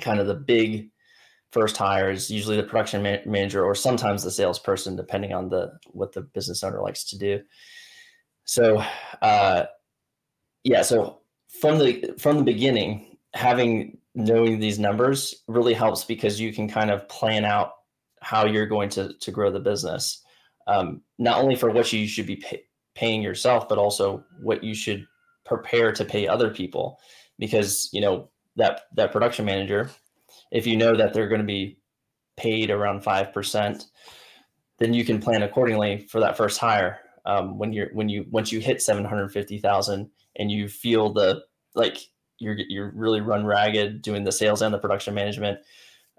kind 0.00 0.20
of 0.20 0.26
the 0.26 0.34
big 0.34 0.90
first 1.52 1.76
hire 1.76 2.10
is 2.10 2.30
usually 2.30 2.56
the 2.56 2.62
production 2.62 3.02
ma- 3.02 3.30
manager 3.30 3.64
or 3.64 3.74
sometimes 3.74 4.22
the 4.22 4.30
salesperson, 4.30 4.96
depending 4.96 5.32
on 5.32 5.48
the 5.48 5.72
what 5.92 6.12
the 6.12 6.22
business 6.22 6.62
owner 6.62 6.80
likes 6.80 7.04
to 7.04 7.18
do. 7.18 7.40
So, 8.44 8.82
uh, 9.22 9.64
yeah. 10.64 10.82
So 10.82 11.20
from 11.60 11.78
the 11.78 12.14
from 12.18 12.38
the 12.38 12.44
beginning, 12.44 13.16
having 13.34 13.98
knowing 14.14 14.58
these 14.58 14.78
numbers 14.78 15.44
really 15.46 15.74
helps 15.74 16.04
because 16.04 16.40
you 16.40 16.52
can 16.52 16.68
kind 16.68 16.90
of 16.90 17.08
plan 17.08 17.44
out 17.44 17.72
how 18.20 18.46
you're 18.46 18.66
going 18.66 18.88
to 18.90 19.12
to 19.20 19.30
grow 19.30 19.50
the 19.50 19.60
business. 19.60 20.22
Um, 20.66 21.02
not 21.18 21.38
only 21.42 21.56
for 21.56 21.70
what 21.70 21.90
you 21.92 22.06
should 22.06 22.26
be 22.26 22.36
pay, 22.36 22.62
paying 22.94 23.22
yourself, 23.22 23.68
but 23.68 23.78
also 23.78 24.24
what 24.40 24.62
you 24.62 24.74
should 24.74 25.06
prepare 25.48 25.92
to 25.92 26.04
pay 26.04 26.28
other 26.28 26.50
people, 26.50 27.00
because 27.38 27.88
you 27.92 28.00
know 28.00 28.28
that 28.56 28.82
that 28.94 29.12
production 29.12 29.44
manager 29.44 29.90
if 30.50 30.66
you 30.66 30.76
know 30.76 30.96
that 30.96 31.12
they're 31.12 31.28
going 31.28 31.40
to 31.40 31.46
be 31.46 31.78
paid 32.36 32.70
around 32.70 33.02
5%, 33.02 33.84
then 34.78 34.94
you 34.94 35.04
can 35.04 35.20
plan 35.20 35.42
accordingly 35.42 36.06
for 36.08 36.20
that 36.20 36.36
first 36.36 36.58
hire. 36.58 37.00
Um, 37.26 37.58
when 37.58 37.72
you're, 37.72 37.90
when 37.92 38.08
you, 38.08 38.26
once 38.30 38.52
you 38.52 38.60
hit 38.60 38.80
750,000 38.80 40.10
and 40.36 40.50
you 40.50 40.68
feel 40.68 41.12
the, 41.12 41.42
like 41.74 41.98
you're, 42.38 42.56
you're 42.68 42.92
really 42.94 43.20
run 43.20 43.44
ragged 43.44 44.02
doing 44.02 44.24
the 44.24 44.32
sales 44.32 44.62
and 44.62 44.72
the 44.72 44.78
production 44.78 45.14
management, 45.14 45.58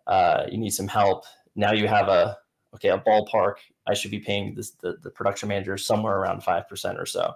uh, 0.07 0.43
you 0.51 0.57
need 0.57 0.71
some 0.71 0.87
help. 0.87 1.23
Now 1.55 1.71
you 1.71 1.87
have 1.87 2.09
a, 2.09 2.37
okay, 2.75 2.89
a 2.89 2.99
ballpark. 2.99 3.55
I 3.87 3.93
should 3.93 4.11
be 4.11 4.19
paying 4.19 4.53
this, 4.53 4.71
the, 4.71 4.97
the 5.01 5.09
production 5.09 5.49
manager 5.49 5.77
somewhere 5.77 6.17
around 6.17 6.43
5% 6.43 6.99
or 6.99 7.05
so. 7.05 7.33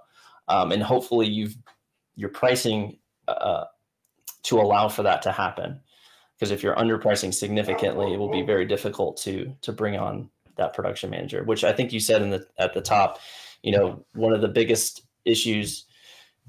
Um, 0.49 0.71
and 0.71 0.84
hopefully 0.84 1.27
you've, 1.27 1.56
your 2.15 2.30
pricing 2.30 2.99
uh, 3.28 3.65
to 4.43 4.60
allow 4.60 4.88
for 4.89 5.04
that 5.04 5.21
to 5.23 5.32
happen 5.32 5.80
because 6.43 6.52
if 6.52 6.62
you're 6.62 6.76
underpricing 6.76 7.34
significantly, 7.34 8.13
it 8.13 8.17
will 8.17 8.32
be 8.32 8.41
very 8.41 8.65
difficult 8.65 9.15
to 9.17 9.56
to 9.62 9.71
bring 9.71 9.97
on 9.97 10.30
that 10.58 10.73
production 10.73 11.10
manager. 11.10 11.43
Which 11.43 11.63
I 11.63 11.71
think 11.71 11.93
you 11.93 11.99
said 11.99 12.21
in 12.21 12.32
the 12.32 12.45
at 12.58 12.73
the 12.73 12.82
top, 12.82 13.19
you 13.62 13.71
know, 13.71 14.04
one 14.13 14.34
of 14.34 14.41
the 14.41 14.47
biggest 14.47 15.04
issues 15.26 15.86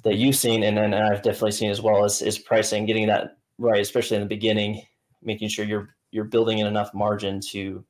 that 0.02 0.16
you've 0.16 0.36
seen, 0.36 0.64
and 0.64 0.76
then 0.76 0.92
I've 0.94 1.22
definitely 1.22 1.52
seen 1.52 1.70
as 1.70 1.80
well, 1.80 2.04
is 2.04 2.22
is 2.22 2.38
pricing, 2.38 2.86
getting 2.86 3.06
that 3.06 3.36
right, 3.58 3.80
especially 3.80 4.16
in 4.16 4.22
the 4.22 4.28
beginning, 4.28 4.82
making 5.22 5.48
sure 5.48 5.64
you're 5.64 5.94
you're 6.10 6.24
building 6.24 6.58
in 6.58 6.66
enough 6.66 6.92
margin 6.94 7.40
to, 7.52 7.84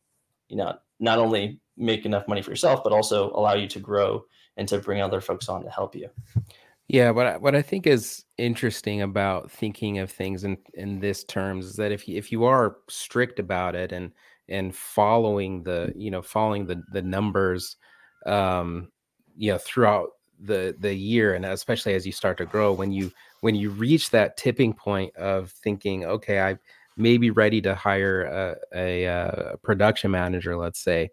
you 0.49 0.57
know, 0.57 0.75
not 1.01 1.19
only 1.19 1.59
make 1.77 2.05
enough 2.05 2.29
money 2.29 2.43
for 2.43 2.51
yourself, 2.51 2.83
but 2.85 2.93
also 2.93 3.31
allow 3.31 3.55
you 3.55 3.67
to 3.69 3.81
grow 3.81 4.25
and 4.57 4.69
to 4.69 4.79
bring 4.79 5.01
other 5.01 5.21
folks 5.21 5.49
on 5.49 5.63
to 5.65 5.71
help 5.71 5.95
you. 5.95 6.09
Yeah, 6.89 7.11
what 7.11 7.27
I, 7.27 7.37
what 7.39 7.55
I 7.55 7.63
think 7.63 7.87
is 7.87 8.25
interesting 8.37 9.01
about 9.03 9.51
thinking 9.51 9.99
of 9.99 10.11
things 10.11 10.45
in 10.45 10.59
in 10.75 11.01
this 11.01 11.25
terms 11.25 11.65
is 11.67 11.77
that 11.77 11.93
if 11.93 12.07
you, 12.07 12.17
if 12.19 12.31
you 12.31 12.45
are 12.45 12.77
strict 12.89 13.39
about 13.39 13.75
it 13.75 13.91
and 13.93 14.13
and 14.49 14.75
following 14.75 15.63
the 15.63 15.93
you 15.97 16.11
know 16.11 16.21
following 16.23 16.67
the 16.67 16.83
the 16.93 17.01
numbers, 17.03 17.77
um, 18.27 18.91
you 19.37 19.51
know 19.53 19.59
throughout 19.59 20.11
the 20.41 20.77
the 20.81 20.95
year 20.95 21.35
and 21.35 21.45
especially 21.47 21.95
as 21.95 22.05
you 22.05 22.13
start 22.13 22.37
to 22.39 22.45
grow, 22.47 22.73
when 22.73 22.93
you 22.93 23.11
when 23.41 23.55
you 23.55 23.71
reach 23.71 24.11
that 24.11 24.37
tipping 24.37 24.75
point 24.75 25.15
of 25.17 25.51
thinking, 25.53 26.05
okay, 26.05 26.41
I 26.41 26.59
may 26.97 27.17
be 27.17 27.31
ready 27.31 27.61
to 27.63 27.75
hire 27.75 28.23
a, 28.25 28.57
a, 28.75 29.05
a 29.05 29.57
production 29.63 30.11
manager, 30.11 30.57
let's 30.57 30.81
say, 30.81 31.11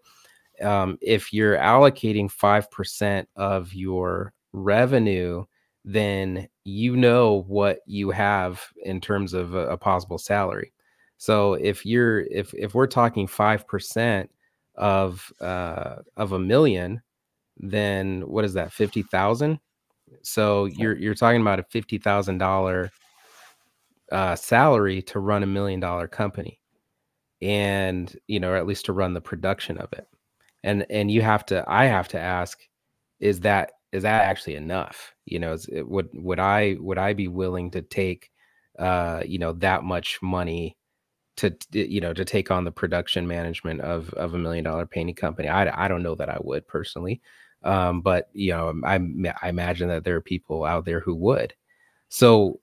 um, 0.62 0.98
if 1.02 1.34
you're 1.34 1.58
allocating 1.58 2.30
five 2.30 2.70
percent 2.72 3.30
of 3.38 3.74
your 3.74 4.34
revenue 4.54 5.46
then 5.84 6.48
you 6.64 6.96
know 6.96 7.44
what 7.48 7.80
you 7.86 8.12
have 8.12 8.62
in 8.84 9.02
terms 9.02 9.34
of 9.34 9.56
a, 9.56 9.68
a 9.68 9.78
possible 9.78 10.18
salary. 10.18 10.74
So 11.18 11.54
if 11.54 11.86
you're 11.86 12.22
if 12.22 12.54
if 12.54 12.74
we're 12.74 12.88
talking 12.88 13.28
five 13.28 13.68
percent 13.68 14.30
of 14.76 15.32
uh, 15.40 15.98
of 16.18 16.32
a 16.32 16.40
million, 16.40 17.02
then 17.58 18.22
what 18.22 18.46
is 18.46 18.54
that? 18.54 18.72
Fifty 18.72 19.04
thousand. 19.04 19.60
So 20.24 20.66
you're 20.66 20.98
you're 20.98 21.16
talking 21.16 21.42
about 21.42 21.60
a 21.60 21.64
fifty 21.64 21.98
thousand 21.98 22.38
dollar 22.40 22.90
uh, 24.12 24.36
salary 24.36 25.02
to 25.04 25.20
run 25.20 25.44
a 25.44 25.48
million 25.48 25.80
dollar 25.80 26.08
company, 26.08 26.60
and 27.42 28.16
you 28.28 28.40
know, 28.40 28.52
or 28.52 28.56
at 28.56 28.68
least 28.68 28.86
to 28.86 28.94
run 28.94 29.14
the 29.14 29.22
production 29.22 29.78
of 29.78 29.92
it. 29.94 30.08
And 30.64 30.86
and 30.90 31.10
you 31.10 31.22
have 31.22 31.46
to, 31.48 31.64
I 31.68 31.86
have 31.86 32.08
to 32.10 32.20
ask, 32.20 32.60
is 33.20 33.40
that 33.42 33.72
is 33.92 34.04
that 34.04 34.24
actually 34.26 34.56
enough? 34.56 35.14
You 35.26 35.40
know, 35.40 35.54
is, 35.54 35.68
would 35.72 36.10
would 36.14 36.40
I 36.40 36.78
would 36.80 36.98
I 36.98 37.14
be 37.14 37.28
willing 37.28 37.72
to 37.72 37.82
take, 37.82 38.32
uh, 38.80 39.22
you 39.26 39.38
know, 39.38 39.54
that 39.54 39.84
much 39.84 40.20
money 40.22 40.78
to 41.38 41.56
you 41.72 42.02
know 42.02 42.14
to 42.14 42.26
take 42.26 42.52
on 42.52 42.64
the 42.64 42.72
production 42.72 43.28
management 43.28 43.82
of 43.82 44.14
of 44.14 44.34
a 44.34 44.38
million 44.38 44.64
dollar 44.64 44.86
painting 44.86 45.16
company? 45.16 45.50
I 45.50 45.86
I 45.86 45.88
don't 45.88 46.04
know 46.04 46.16
that 46.16 46.30
I 46.30 46.38
would 46.42 46.68
personally, 46.68 47.22
um, 47.64 48.02
but 48.02 48.30
you 48.34 48.52
know, 48.52 48.74
I 48.86 49.00
I 49.42 49.50
imagine 49.50 49.90
that 49.90 50.04
there 50.06 50.16
are 50.16 50.22
people 50.22 50.64
out 50.64 50.86
there 50.86 51.02
who 51.02 51.16
would. 51.16 51.54
So, 52.10 52.60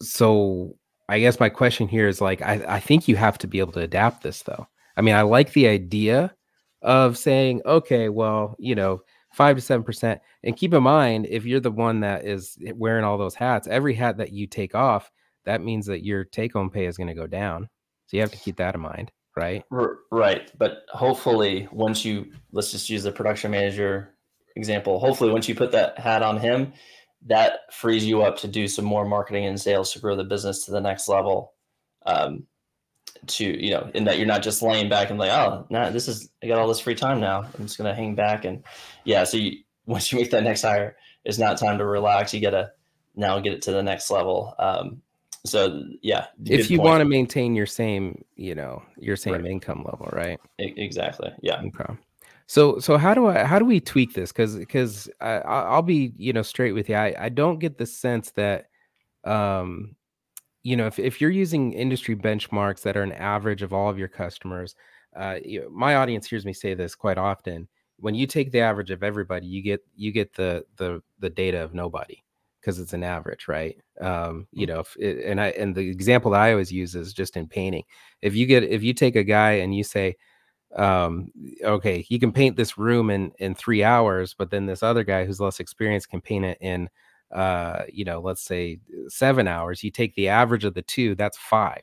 so 0.00 0.76
I 1.08 1.20
guess 1.20 1.40
my 1.40 1.48
question 1.48 1.88
here 1.88 2.08
is 2.08 2.20
like, 2.20 2.42
I 2.42 2.64
I 2.68 2.80
think 2.80 3.08
you 3.08 3.16
have 3.16 3.38
to 3.38 3.46
be 3.48 3.58
able 3.58 3.72
to 3.72 3.80
adapt 3.80 4.22
this 4.22 4.42
though. 4.42 4.68
I 4.96 5.00
mean, 5.00 5.14
I 5.14 5.22
like 5.22 5.52
the 5.52 5.66
idea 5.68 6.34
of 6.82 7.16
saying, 7.18 7.62
okay, 7.66 8.08
well, 8.08 8.56
you 8.58 8.74
know 8.74 9.02
five 9.32 9.56
to 9.56 9.62
seven 9.62 9.84
percent. 9.84 10.20
And 10.42 10.56
keep 10.56 10.74
in 10.74 10.82
mind, 10.82 11.26
if 11.28 11.44
you're 11.44 11.60
the 11.60 11.70
one 11.70 12.00
that 12.00 12.24
is 12.24 12.56
wearing 12.74 13.04
all 13.04 13.18
those 13.18 13.34
hats, 13.34 13.68
every 13.68 13.94
hat 13.94 14.18
that 14.18 14.32
you 14.32 14.46
take 14.46 14.74
off, 14.74 15.10
that 15.44 15.62
means 15.62 15.86
that 15.86 16.04
your 16.04 16.24
take 16.24 16.52
home 16.52 16.70
pay 16.70 16.86
is 16.86 16.96
going 16.96 17.08
to 17.08 17.14
go 17.14 17.26
down. 17.26 17.68
So 18.06 18.16
you 18.16 18.20
have 18.20 18.32
to 18.32 18.38
keep 18.38 18.56
that 18.56 18.74
in 18.74 18.80
mind, 18.80 19.10
right? 19.36 19.64
Right. 19.70 20.52
But 20.58 20.84
hopefully, 20.90 21.68
once 21.72 22.04
you 22.04 22.32
let's 22.52 22.70
just 22.70 22.90
use 22.90 23.02
the 23.02 23.12
production 23.12 23.50
manager 23.50 24.14
example, 24.56 24.98
hopefully, 24.98 25.32
once 25.32 25.48
you 25.48 25.54
put 25.54 25.72
that 25.72 25.98
hat 25.98 26.22
on 26.22 26.38
him, 26.38 26.72
that 27.26 27.72
frees 27.72 28.04
you 28.04 28.22
up 28.22 28.36
to 28.38 28.48
do 28.48 28.68
some 28.68 28.84
more 28.84 29.06
marketing 29.06 29.46
and 29.46 29.60
sales 29.60 29.92
to 29.92 29.98
grow 29.98 30.16
the 30.16 30.24
business 30.24 30.64
to 30.64 30.70
the 30.70 30.80
next 30.80 31.08
level. 31.08 31.54
Um, 32.04 32.46
to 33.26 33.44
you 33.44 33.70
know 33.70 33.90
in 33.94 34.04
that 34.04 34.18
you're 34.18 34.26
not 34.26 34.42
just 34.42 34.62
laying 34.62 34.88
back 34.88 35.10
and 35.10 35.18
like 35.18 35.30
oh 35.30 35.64
nah, 35.70 35.90
this 35.90 36.08
is 36.08 36.30
i 36.42 36.46
got 36.46 36.58
all 36.58 36.68
this 36.68 36.80
free 36.80 36.94
time 36.94 37.20
now. 37.20 37.42
I'm 37.42 37.66
just 37.66 37.78
gonna 37.78 37.94
hang 37.94 38.14
back 38.14 38.44
and 38.44 38.62
yeah 39.04 39.24
so 39.24 39.36
you, 39.36 39.58
once 39.86 40.12
you 40.12 40.18
make 40.18 40.30
that 40.30 40.44
next 40.44 40.62
hire 40.62 40.96
it's 41.24 41.38
not 41.38 41.58
time 41.58 41.78
to 41.78 41.84
relax. 41.84 42.34
You 42.34 42.40
gotta 42.40 42.72
now 43.14 43.38
get 43.40 43.52
it 43.52 43.62
to 43.62 43.72
the 43.72 43.82
next 43.82 44.10
level. 44.10 44.54
Um, 44.58 45.02
so 45.44 45.82
yeah 46.02 46.26
if 46.44 46.70
you 46.70 46.80
want 46.80 47.00
to 47.00 47.04
maintain 47.04 47.56
your 47.56 47.66
same 47.66 48.24
you 48.36 48.54
know 48.54 48.80
your 48.96 49.16
same 49.16 49.34
right. 49.34 49.46
income 49.46 49.84
level 49.84 50.08
right? 50.12 50.40
Exactly 50.58 51.32
yeah. 51.42 51.60
Okay. 51.60 51.94
So 52.46 52.78
so 52.78 52.96
how 52.96 53.14
do 53.14 53.26
i 53.26 53.44
how 53.44 53.58
do 53.58 53.64
we 53.64 53.80
tweak 53.80 54.14
this? 54.14 54.30
Because 54.30 54.56
because 54.56 55.08
i'll 55.20 55.82
be 55.82 56.12
you 56.16 56.32
know 56.32 56.42
straight 56.42 56.72
with 56.72 56.88
you. 56.88 56.96
I, 56.96 57.14
I 57.18 57.28
don't 57.28 57.58
get 57.58 57.78
the 57.78 57.86
sense 57.86 58.30
that 58.32 58.66
um 59.24 59.96
you 60.62 60.76
know, 60.76 60.86
if, 60.86 60.98
if 60.98 61.20
you're 61.20 61.30
using 61.30 61.72
industry 61.72 62.14
benchmarks 62.14 62.82
that 62.82 62.96
are 62.96 63.02
an 63.02 63.12
average 63.12 63.62
of 63.62 63.72
all 63.72 63.88
of 63.90 63.98
your 63.98 64.08
customers, 64.08 64.74
uh, 65.16 65.38
you 65.44 65.68
my 65.72 65.96
audience 65.96 66.26
hears 66.26 66.46
me 66.46 66.52
say 66.52 66.74
this 66.74 66.94
quite 66.94 67.18
often. 67.18 67.68
When 67.98 68.14
you 68.14 68.26
take 68.26 68.50
the 68.50 68.60
average 68.60 68.90
of 68.90 69.02
everybody, 69.02 69.46
you 69.46 69.62
get 69.62 69.80
you 69.96 70.12
get 70.12 70.34
the 70.34 70.64
the 70.76 71.02
the 71.18 71.30
data 71.30 71.62
of 71.62 71.74
nobody 71.74 72.22
because 72.60 72.78
it's 72.78 72.92
an 72.92 73.02
average, 73.02 73.48
right? 73.48 73.76
Um, 74.00 74.46
you 74.52 74.66
mm-hmm. 74.66 74.76
know, 74.76 74.84
it, 74.98 75.24
and 75.24 75.40
I 75.40 75.48
and 75.48 75.74
the 75.74 75.88
example 75.88 76.30
that 76.30 76.40
I 76.40 76.52
always 76.52 76.72
use 76.72 76.94
is 76.94 77.12
just 77.12 77.36
in 77.36 77.48
painting. 77.48 77.84
If 78.22 78.34
you 78.34 78.46
get 78.46 78.62
if 78.62 78.82
you 78.82 78.94
take 78.94 79.16
a 79.16 79.24
guy 79.24 79.52
and 79.52 79.74
you 79.74 79.84
say, 79.84 80.16
um 80.76 81.30
okay 81.62 82.06
you 82.08 82.18
can 82.18 82.32
paint 82.32 82.56
this 82.56 82.78
room 82.78 83.10
in 83.10 83.30
in 83.38 83.54
three 83.54 83.84
hours 83.84 84.34
but 84.34 84.50
then 84.50 84.64
this 84.64 84.82
other 84.82 85.04
guy 85.04 85.22
who's 85.22 85.38
less 85.38 85.60
experienced 85.60 86.08
can 86.08 86.22
paint 86.22 86.46
it 86.46 86.56
in 86.62 86.88
uh 87.32 87.84
you 87.92 88.04
know 88.04 88.20
let's 88.20 88.42
say 88.42 88.78
seven 89.08 89.48
hours 89.48 89.82
you 89.82 89.90
take 89.90 90.14
the 90.14 90.28
average 90.28 90.64
of 90.64 90.74
the 90.74 90.82
two 90.82 91.14
that's 91.14 91.38
five. 91.38 91.82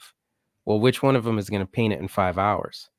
Well 0.66 0.80
which 0.80 1.02
one 1.04 1.16
of 1.16 1.24
them 1.24 1.38
is 1.40 1.50
going 1.50 1.62
to 1.66 1.72
paint 1.72 1.94
it 1.94 2.00
in 2.00 2.08
five 2.08 2.38
hours? 2.38 2.90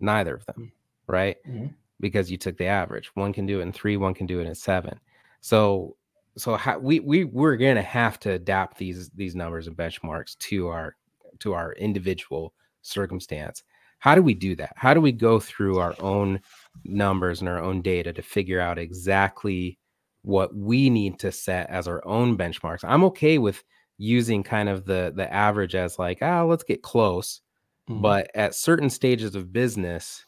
Neither 0.00 0.34
of 0.34 0.46
them 0.46 0.72
right? 1.06 1.36
Mhm. 1.48 1.74
because 2.00 2.30
you 2.30 2.38
took 2.38 2.56
the 2.56 2.66
average. 2.66 3.10
One 3.14 3.32
can 3.32 3.46
do 3.46 3.60
it 3.60 3.62
in 3.62 3.72
three 3.72 3.96
one 3.96 4.14
can 4.14 4.26
do 4.26 4.40
it 4.40 4.46
in 4.46 4.54
seven. 4.54 4.98
So 5.40 5.96
so 6.36 6.54
how, 6.56 6.78
we 6.78 7.00
we 7.00 7.24
we're 7.24 7.56
going 7.56 7.76
to 7.76 7.82
have 7.82 8.18
to 8.20 8.30
adapt 8.32 8.78
these 8.78 9.10
these 9.10 9.34
numbers 9.34 9.66
and 9.66 9.76
benchmarks 9.76 10.38
to 10.38 10.68
our 10.68 10.96
to 11.40 11.52
our 11.54 11.72
individual 11.74 12.54
circumstance. 12.82 13.62
How 13.98 14.14
do 14.14 14.22
we 14.22 14.32
do 14.34 14.56
that? 14.56 14.72
How 14.76 14.94
do 14.94 15.00
we 15.00 15.12
go 15.12 15.38
through 15.40 15.78
our 15.78 15.94
own 16.00 16.40
numbers 16.84 17.40
and 17.40 17.48
our 17.48 17.60
own 17.60 17.82
data 17.82 18.12
to 18.14 18.22
figure 18.22 18.60
out 18.60 18.78
exactly 18.78 19.78
what 20.22 20.54
we 20.54 20.90
need 20.90 21.18
to 21.18 21.32
set 21.32 21.68
as 21.70 21.88
our 21.88 22.06
own 22.06 22.36
benchmarks 22.36 22.84
i'm 22.84 23.04
okay 23.04 23.38
with 23.38 23.62
using 23.98 24.42
kind 24.42 24.68
of 24.68 24.84
the 24.84 25.12
the 25.14 25.32
average 25.32 25.74
as 25.74 25.98
like 25.98 26.18
ah 26.22 26.42
let's 26.42 26.64
get 26.64 26.82
close 26.82 27.40
Mhm. 27.88 28.02
but 28.02 28.30
at 28.34 28.54
certain 28.54 28.90
stages 28.90 29.34
of 29.34 29.52
business 29.52 30.24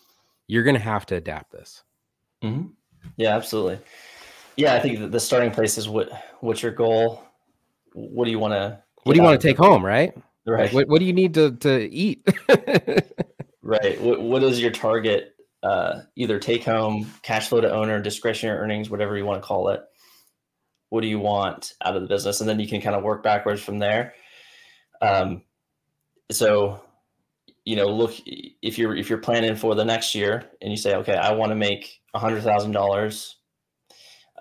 you're 0.48 0.64
going 0.64 0.74
to 0.74 0.80
have 0.80 1.06
to 1.06 1.14
adapt 1.16 1.52
this 1.52 1.82
hmm 2.42 2.64
Yeah, 3.16 3.36
absolutely. 3.36 3.78
Yeah, 4.56 4.74
I 4.74 4.80
think 4.80 5.10
the 5.10 5.20
starting 5.20 5.50
place 5.50 5.78
is 5.78 5.88
what 5.88 6.10
what's 6.40 6.62
your 6.62 6.72
goal? 6.72 7.22
What 7.94 8.24
do 8.26 8.30
you 8.30 8.38
want 8.38 8.52
to? 8.52 8.82
what 9.04 9.14
do 9.14 9.18
you 9.18 9.22
want 9.22 9.40
to 9.40 9.46
take 9.48 9.56
home 9.56 9.84
right 9.84 10.12
Right, 10.44 10.64
Like, 10.64 10.72
what, 10.72 10.88
what 10.88 10.98
do 10.98 11.04
you 11.04 11.12
need 11.12 11.34
to 11.34 11.52
to 11.56 11.88
eat 11.90 12.26
right. 13.62 14.00
What 14.00 14.20
what 14.20 14.42
is 14.42 14.60
your 14.60 14.72
target? 14.72 15.34
Uh, 15.62 16.02
either 16.16 16.38
take 16.38 16.64
home, 16.64 17.12
cash 17.22 17.48
flow 17.48 17.60
to 17.60 17.72
owner, 17.72 18.00
discretionary 18.00 18.58
earnings, 18.58 18.90
whatever 18.90 19.16
you 19.16 19.24
want 19.24 19.40
to 19.40 19.46
call 19.46 19.68
it. 19.68 19.80
What 20.88 21.02
do 21.02 21.06
you 21.06 21.20
want 21.20 21.72
out 21.84 21.96
of 21.96 22.02
the 22.02 22.08
business, 22.08 22.40
and 22.40 22.48
then 22.48 22.60
you 22.60 22.68
can 22.68 22.80
kind 22.80 22.96
of 22.96 23.02
work 23.02 23.22
backwards 23.22 23.62
from 23.62 23.78
there. 23.78 24.14
Um, 25.00 25.42
so, 26.30 26.82
you 27.64 27.76
know, 27.76 27.86
look 27.86 28.12
if 28.26 28.76
you're 28.78 28.96
if 28.96 29.08
you're 29.08 29.18
planning 29.18 29.56
for 29.56 29.74
the 29.74 29.84
next 29.84 30.14
year, 30.14 30.50
and 30.60 30.70
you 30.70 30.76
say, 30.76 30.96
okay, 30.96 31.14
I 31.14 31.32
want 31.32 31.50
to 31.50 31.56
make 31.56 32.00
a 32.14 32.18
hundred 32.18 32.42
thousand 32.42 32.72
dollars 32.72 33.36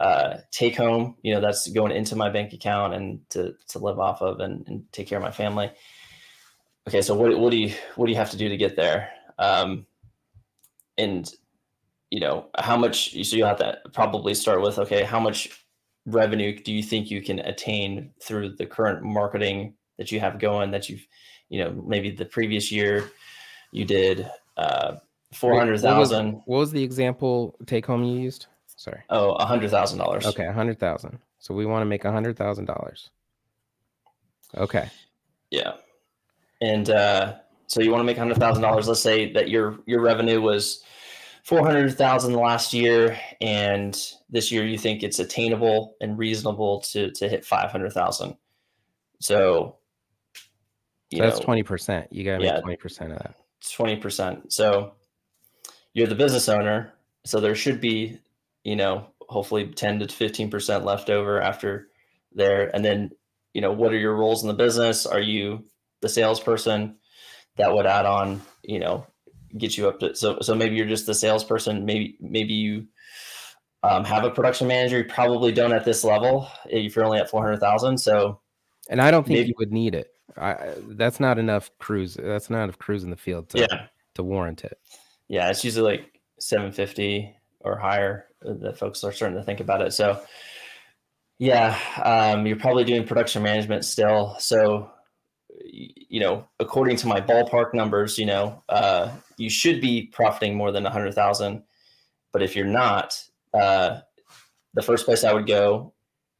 uh, 0.01 0.37
take 0.51 0.75
home, 0.75 1.15
you 1.21 1.33
know, 1.33 1.41
that's 1.41 1.67
going 1.69 1.91
into 1.91 2.15
my 2.15 2.29
bank 2.29 2.53
account 2.53 2.95
and 2.95 3.19
to, 3.29 3.53
to 3.67 3.77
live 3.77 3.99
off 3.99 4.21
of 4.21 4.39
and, 4.39 4.67
and 4.67 4.91
take 4.91 5.07
care 5.07 5.19
of 5.19 5.23
my 5.23 5.31
family. 5.31 5.71
Okay. 6.87 7.03
So 7.03 7.13
what, 7.13 7.37
what 7.37 7.51
do 7.51 7.57
you, 7.57 7.75
what 7.95 8.07
do 8.07 8.11
you 8.11 8.17
have 8.17 8.31
to 8.31 8.37
do 8.37 8.49
to 8.49 8.57
get 8.57 8.75
there? 8.75 9.09
Um, 9.37 9.85
and 10.97 11.31
you 12.09 12.19
know, 12.19 12.47
how 12.59 12.75
much, 12.75 13.11
so 13.25 13.37
you'll 13.37 13.47
have 13.47 13.57
to 13.59 13.77
probably 13.93 14.33
start 14.33 14.61
with, 14.61 14.77
okay, 14.77 15.03
how 15.03 15.17
much 15.19 15.65
revenue 16.05 16.57
do 16.61 16.73
you 16.73 16.83
think 16.83 17.09
you 17.09 17.21
can 17.21 17.39
attain 17.39 18.11
through 18.21 18.49
the 18.57 18.65
current 18.65 19.01
marketing 19.01 19.73
that 19.97 20.11
you 20.11 20.19
have 20.19 20.37
going 20.37 20.71
that 20.71 20.89
you've, 20.89 21.07
you 21.47 21.63
know, 21.63 21.71
maybe 21.87 22.11
the 22.11 22.25
previous 22.25 22.69
year 22.69 23.09
you 23.71 23.85
did, 23.85 24.29
uh, 24.57 24.91
Wait, 24.91 24.99
what 25.31 25.37
400,000. 25.37 26.33
what 26.45 26.57
was 26.59 26.71
the 26.71 26.83
example 26.83 27.55
take 27.65 27.85
home 27.85 28.03
you 28.03 28.19
used 28.19 28.47
sorry 28.75 28.99
Oh, 29.09 29.31
a 29.35 29.45
hundred 29.45 29.69
thousand 29.71 29.99
dollars. 29.99 30.25
okay 30.25 30.45
a 30.47 30.51
hundred 30.51 30.77
thousand 30.79 31.17
so 31.39 31.53
we 31.53 31.65
want 31.65 31.81
to 31.81 31.85
make 31.85 32.03
a 32.03 32.11
hundred 32.11 32.35
thousand 32.35 32.65
dollars 32.65 33.09
okay 34.57 34.89
Yeah. 35.49 35.75
And 36.59 36.89
uh, 36.89 37.35
so 37.71 37.81
you 37.81 37.89
want 37.89 38.01
to 38.01 38.03
make 38.03 38.17
hundred 38.17 38.37
thousand 38.37 38.63
dollars. 38.63 38.89
Let's 38.89 39.01
say 39.01 39.31
that 39.31 39.49
your 39.49 39.79
your 39.85 40.01
revenue 40.01 40.41
was 40.41 40.83
four 41.45 41.65
hundred 41.65 41.97
thousand 41.97 42.33
last 42.33 42.73
year, 42.73 43.17
and 43.39 43.97
this 44.29 44.51
year 44.51 44.65
you 44.65 44.77
think 44.77 45.03
it's 45.03 45.19
attainable 45.19 45.95
and 46.01 46.17
reasonable 46.17 46.81
to 46.81 47.11
to 47.11 47.29
hit 47.29 47.45
five 47.45 47.71
hundred 47.71 47.93
thousand. 47.93 48.35
So, 49.19 49.77
you 51.11 51.19
so 51.19 51.23
that's 51.23 51.39
20% 51.39 52.07
you 52.09 52.23
gotta 52.25 52.43
yeah. 52.43 52.59
make 52.65 52.81
20% 52.81 53.11
of 53.13 53.19
that 53.19 53.35
twenty 53.73 53.95
percent. 53.95 54.51
So 54.51 54.95
you're 55.93 56.07
the 56.07 56.15
business 56.15 56.49
owner, 56.49 56.91
so 57.23 57.39
there 57.39 57.55
should 57.55 57.79
be, 57.79 58.19
you 58.65 58.75
know, 58.75 59.07
hopefully 59.29 59.67
ten 59.67 59.97
to 59.99 60.09
fifteen 60.09 60.49
percent 60.49 60.83
left 60.83 61.09
over 61.09 61.39
after 61.39 61.87
there. 62.33 62.69
And 62.75 62.83
then, 62.83 63.11
you 63.53 63.61
know, 63.61 63.71
what 63.71 63.93
are 63.93 63.97
your 63.97 64.17
roles 64.17 64.41
in 64.41 64.49
the 64.49 64.53
business? 64.53 65.05
Are 65.05 65.21
you 65.21 65.63
the 66.01 66.09
salesperson? 66.09 66.97
That 67.57 67.73
would 67.73 67.85
add 67.85 68.05
on, 68.05 68.41
you 68.63 68.79
know, 68.79 69.05
get 69.57 69.77
you 69.77 69.89
up 69.89 69.99
to 69.99 70.15
so 70.15 70.39
so 70.41 70.55
maybe 70.55 70.75
you're 70.75 70.87
just 70.87 71.05
the 71.05 71.13
salesperson. 71.13 71.85
Maybe 71.85 72.17
maybe 72.19 72.53
you 72.53 72.87
um, 73.83 74.03
have 74.05 74.23
a 74.23 74.29
production 74.29 74.67
manager. 74.67 74.99
You 74.99 75.05
probably 75.05 75.51
don't 75.51 75.73
at 75.73 75.85
this 75.85 76.03
level 76.03 76.47
if 76.65 76.95
you're 76.95 77.05
only 77.05 77.19
at 77.19 77.29
four 77.29 77.43
hundred 77.43 77.59
thousand. 77.59 77.97
So 77.97 78.39
and 78.89 78.99
i 78.99 79.11
don't 79.11 79.27
think 79.27 79.37
Maybe- 79.37 79.49
you 79.49 79.55
would 79.59 79.71
need 79.71 79.93
it 79.93 80.07
I, 80.35 80.73
that's 80.87 81.19
not 81.19 81.37
enough 81.37 81.69
crews 81.77 82.15
that's 82.15 82.49
not 82.49 82.63
enough 82.63 82.79
crews 82.79 83.03
in 83.03 83.11
the 83.11 83.15
field 83.15 83.49
to, 83.49 83.59
yeah, 83.59 83.87
to 84.15 84.23
warrant 84.23 84.63
it 84.63 84.79
yeah, 85.31 85.49
it's 85.49 85.63
usually 85.63 85.93
like 85.93 86.19
750 86.39 87.33
or 87.61 87.77
higher 87.77 88.25
that 88.41 88.77
folks 88.77 89.01
are 89.05 89.13
starting 89.13 89.37
to 89.37 89.43
think 89.45 89.61
about 89.61 89.81
it. 89.81 89.93
So, 89.93 90.21
yeah, 91.37 91.79
um, 92.03 92.45
you're 92.45 92.59
probably 92.59 92.83
doing 92.83 93.07
production 93.07 93.41
management 93.41 93.85
still. 93.85 94.35
So, 94.39 94.91
you 95.65 96.19
know, 96.19 96.47
according 96.59 96.97
to 96.97 97.07
my 97.07 97.21
ballpark 97.21 97.73
numbers, 97.73 98.17
you 98.17 98.25
know, 98.25 98.63
uh, 98.69 99.11
you 99.37 99.49
should 99.49 99.81
be 99.81 100.07
profiting 100.07 100.55
more 100.55 100.71
than 100.71 100.85
a 100.85 100.89
100,000. 100.89 101.63
But 102.31 102.43
if 102.43 102.55
you're 102.55 102.65
not, 102.65 103.21
uh, 103.53 103.99
the 104.73 104.81
first 104.81 105.05
place 105.05 105.23
I 105.23 105.33
would 105.33 105.47
go 105.47 105.93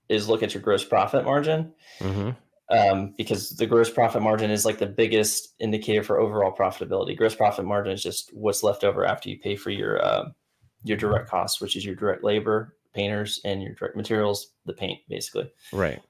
is 0.10 0.28
look 0.28 0.44
at 0.44 0.54
your 0.54 0.62
gross 0.64 0.84
profit 0.84 1.26
margin 1.26 1.74
Mhm. 2.00 2.36
um, 2.70 3.14
because 3.18 3.52
the 3.52 3.66
gross 3.66 3.90
profit 3.90 4.22
margin 4.22 4.52
is 4.52 4.66
like 4.66 4.78
the 4.78 4.86
biggest 4.88 5.56
indicator 5.60 6.04
for 6.04 6.20
overall 6.20 6.52
profitability. 6.56 7.18
Gross 7.18 7.36
profit 7.36 7.66
margin 7.66 7.94
is 7.94 8.04
just 8.04 8.34
what's 8.34 8.64
left 8.64 8.84
over 8.84 9.06
after 9.06 9.30
you 9.30 9.40
pay 9.40 9.56
for 9.56 9.70
your 9.70 10.04
uh, 10.04 10.30
your 10.84 10.98
direct 10.98 11.30
costs, 11.30 11.62
which 11.62 11.76
is 11.76 11.86
your 11.86 11.96
direct 11.96 12.24
labor, 12.24 12.76
painters, 12.94 13.40
and 13.46 13.62
your 13.62 13.74
direct 13.74 13.96
materials, 13.96 14.54
the 14.66 14.74
paint, 14.74 15.00
basically. 15.08 15.50
right 15.72 16.02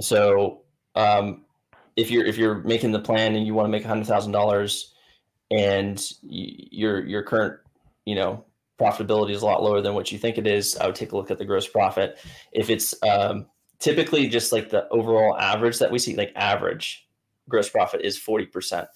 So 0.00 0.62
um, 0.94 1.45
if 1.96 2.10
you're 2.10 2.24
if 2.24 2.36
you're 2.36 2.56
making 2.56 2.92
the 2.92 3.00
plan 3.00 3.34
and 3.34 3.46
you 3.46 3.54
want 3.54 3.66
to 3.66 3.70
make 3.70 3.84
hundred 3.84 4.06
thousand 4.06 4.32
dollars, 4.32 4.94
and 5.50 6.02
your 6.22 7.04
your 7.04 7.22
current 7.22 7.58
you 8.04 8.14
know 8.14 8.44
profitability 8.78 9.30
is 9.30 9.42
a 9.42 9.46
lot 9.46 9.62
lower 9.62 9.80
than 9.80 9.94
what 9.94 10.12
you 10.12 10.18
think 10.18 10.36
it 10.36 10.46
is, 10.46 10.76
I 10.76 10.86
would 10.86 10.94
take 10.94 11.12
a 11.12 11.16
look 11.16 11.30
at 11.30 11.38
the 11.38 11.44
gross 11.44 11.66
profit. 11.66 12.18
If 12.52 12.68
it's 12.68 12.94
um, 13.02 13.46
typically 13.78 14.28
just 14.28 14.52
like 14.52 14.68
the 14.68 14.86
overall 14.90 15.36
average 15.38 15.78
that 15.78 15.90
we 15.90 15.98
see, 15.98 16.14
like 16.14 16.32
average 16.36 17.08
gross 17.48 17.68
profit 17.68 18.02
is 18.02 18.18
forty 18.18 18.46
percent. 18.46 18.88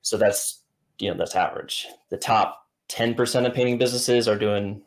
So 0.00 0.16
that's 0.16 0.62
you 0.98 1.10
know 1.10 1.16
that's 1.16 1.36
average. 1.36 1.86
The 2.10 2.16
top 2.16 2.66
ten 2.88 3.14
percent 3.14 3.46
of 3.46 3.54
painting 3.54 3.78
businesses 3.78 4.28
are 4.28 4.38
doing 4.38 4.82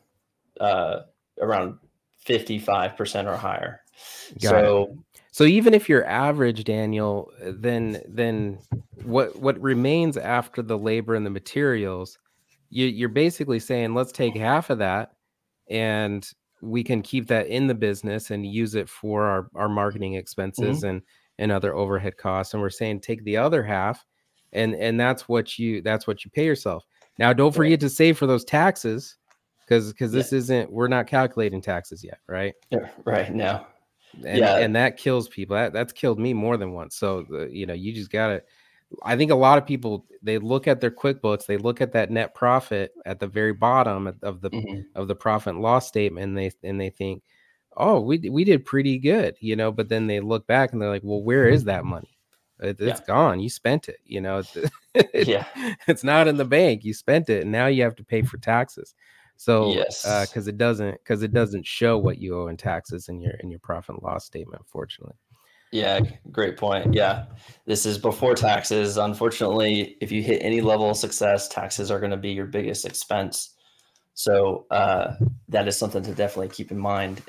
uh, 0.59 1.01
around 1.39 1.77
fifty 2.17 2.57
five 2.57 2.97
percent 2.97 3.27
or 3.27 3.37
higher. 3.37 3.81
Got 4.41 4.51
it. 4.89 4.97
So 5.35 5.43
even 5.43 5.73
if 5.73 5.89
you're 5.89 6.05
average, 6.05 6.63
Daniel, 6.63 7.29
uh, 7.45 7.51
then 7.53 8.01
then 8.07 8.57
what 9.03 9.37
what 9.37 9.59
remains 9.59 10.15
after 10.15 10.61
the 10.61 10.77
labor 10.77 11.13
and 11.13 11.25
the 11.25 11.29
materials, 11.29 12.17
you, 12.69 12.85
you're 12.85 13.09
basically 13.09 13.59
saying 13.59 13.93
let's 13.93 14.13
take 14.13 14.33
half 14.33 14.69
of 14.69 14.77
that, 14.77 15.11
and 15.69 16.25
we 16.61 16.85
can 16.85 17.01
keep 17.01 17.27
that 17.27 17.47
in 17.47 17.67
the 17.67 17.75
business 17.75 18.31
and 18.31 18.45
use 18.45 18.75
it 18.75 18.87
for 18.87 19.23
our 19.23 19.49
our 19.55 19.67
marketing 19.67 20.13
expenses 20.13 20.83
and 20.83 21.01
and 21.37 21.51
other 21.51 21.75
overhead 21.75 22.15
costs. 22.15 22.53
And 22.53 22.63
we're 22.63 22.69
saying 22.69 23.01
take 23.01 23.21
the 23.25 23.35
other 23.35 23.61
half, 23.61 24.05
and 24.53 24.73
and 24.73 24.97
that's 24.97 25.27
what 25.27 25.59
you 25.59 25.81
that's 25.81 26.07
what 26.07 26.23
you 26.23 26.31
pay 26.31 26.45
yourself. 26.45 26.85
Now 27.19 27.33
don't 27.33 27.53
forget 27.53 27.81
to 27.81 27.89
save 27.89 28.17
for 28.17 28.25
those 28.25 28.45
taxes, 28.45 29.17
because 29.59 29.91
because 29.91 30.13
this 30.13 30.31
isn't 30.31 30.71
we're 30.71 30.87
not 30.87 31.07
calculating 31.07 31.59
taxes 31.59 32.05
yet, 32.05 32.19
right? 32.25 32.53
Yeah, 32.69 32.87
right 33.03 33.35
now. 33.35 33.67
And, 34.25 34.37
Yeah. 34.39 34.57
and 34.57 34.75
that 34.75 34.97
kills 34.97 35.27
people 35.27 35.55
that, 35.55 35.73
that's 35.73 35.93
killed 35.93 36.19
me 36.19 36.33
more 36.33 36.57
than 36.57 36.73
once 36.73 36.95
so 36.95 37.23
the, 37.29 37.49
you 37.51 37.65
know 37.65 37.73
you 37.73 37.93
just 37.93 38.11
gotta 38.11 38.43
i 39.03 39.15
think 39.17 39.31
a 39.31 39.35
lot 39.35 39.57
of 39.57 39.65
people 39.65 40.05
they 40.21 40.37
look 40.37 40.67
at 40.67 40.79
their 40.79 40.91
quickbooks 40.91 41.45
they 41.45 41.57
look 41.57 41.81
at 41.81 41.91
that 41.93 42.11
net 42.11 42.33
profit 42.35 42.91
at 43.05 43.19
the 43.19 43.27
very 43.27 43.53
bottom 43.53 44.07
of- 44.21 44.41
the 44.41 44.49
Mhm. 44.51 44.85
of 44.95 45.07
the 45.07 45.15
profit 45.15 45.53
and 45.53 45.61
loss 45.61 45.87
statement 45.87 46.23
and 46.25 46.37
they 46.37 46.51
and 46.63 46.79
they 46.79 46.89
think 46.89 47.23
oh 47.77 47.99
we, 47.99 48.17
we 48.29 48.43
did 48.43 48.63
pretty 48.65 48.97
good 48.99 49.35
you 49.41 49.55
know 49.55 49.71
but 49.71 49.89
then 49.89 50.07
they 50.07 50.19
look 50.19 50.45
back 50.47 50.71
and 50.71 50.81
they're 50.81 50.89
like 50.89 51.03
well 51.03 51.21
where 51.23 51.47
is 51.47 51.63
that 51.65 51.83
money 51.83 52.17
it, 52.61 52.77
Yeah. 52.79 52.91
it's 52.91 53.01
gone 53.01 53.39
you 53.41 53.49
spent 53.49 53.89
it 53.89 53.97
you 54.05 54.21
know 54.21 54.37
it's, 54.37 54.57
Yeah. 55.27 55.45
it's 55.87 56.03
not 56.03 56.27
in 56.27 56.37
the 56.37 56.45
bank 56.45 56.85
you 56.85 56.93
spent 56.93 57.29
it 57.29 57.41
and 57.41 57.51
now 57.51 57.67
you 57.67 57.83
have 57.83 57.95
to 57.97 58.03
pay 58.03 58.21
for 58.21 58.37
taxes 58.37 58.93
so 59.37 59.73
Yes. 59.73 60.03
because 60.27 60.47
it 60.47 60.57
doesn't 60.57 60.93
because 61.03 61.23
it 61.23 61.33
doesn't 61.33 61.65
show 61.65 61.97
what 61.97 62.17
you 62.19 62.39
owe 62.39 62.47
in 62.47 62.57
taxes 62.57 63.09
in 63.09 63.19
your 63.19 63.33
in 63.41 63.49
your 63.49 63.59
profit 63.59 63.95
and 63.95 64.03
loss 64.03 64.25
statement 64.25 64.61
unfortunately 64.61 65.15
Yeah, 65.71 65.99
great 66.31 66.55
point. 66.57 66.93
Yeah. 66.93 67.25
This 67.65 67.85
is 67.85 67.97
before 67.97 68.33
taxes. 68.35 68.95
Unfortunately, 68.97 69.97
if 69.99 70.09
you 70.09 70.21
hit 70.23 70.41
any 70.41 70.61
level 70.61 70.89
of 70.89 70.95
success, 70.95 71.49
taxes 71.49 71.91
are 71.91 71.99
going 71.99 72.11
to 72.11 72.17
be 72.17 72.31
your 72.31 72.45
biggest 72.45 72.85
expense. 72.85 73.55
So 74.13 74.67
uh, 74.71 75.15
that 75.49 75.67
is 75.67 75.75
something 75.77 76.01
to 76.03 76.13
definitely 76.13 76.47
keep 76.49 76.71
in 76.71 76.77
mind, 76.79 77.21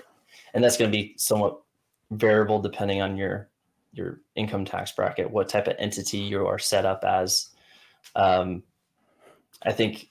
and 0.55 0.63
that's 0.63 0.77
going 0.77 0.93
to 0.93 0.97
be 0.97 1.15
somewhat 1.17 1.59
variable 2.13 2.61
depending 2.61 3.03
on 3.03 3.17
your 3.17 3.49
your 3.93 4.21
income 4.37 4.65
tax 4.65 4.93
bracket, 4.93 5.29
what 5.29 5.49
type 5.49 5.67
of 5.67 5.75
entity 5.81 6.19
you 6.19 6.47
are 6.47 6.59
set 6.59 6.85
up 6.85 7.03
as. 7.05 7.49
Um, 8.15 8.63
I 9.65 9.73
think 9.73 10.09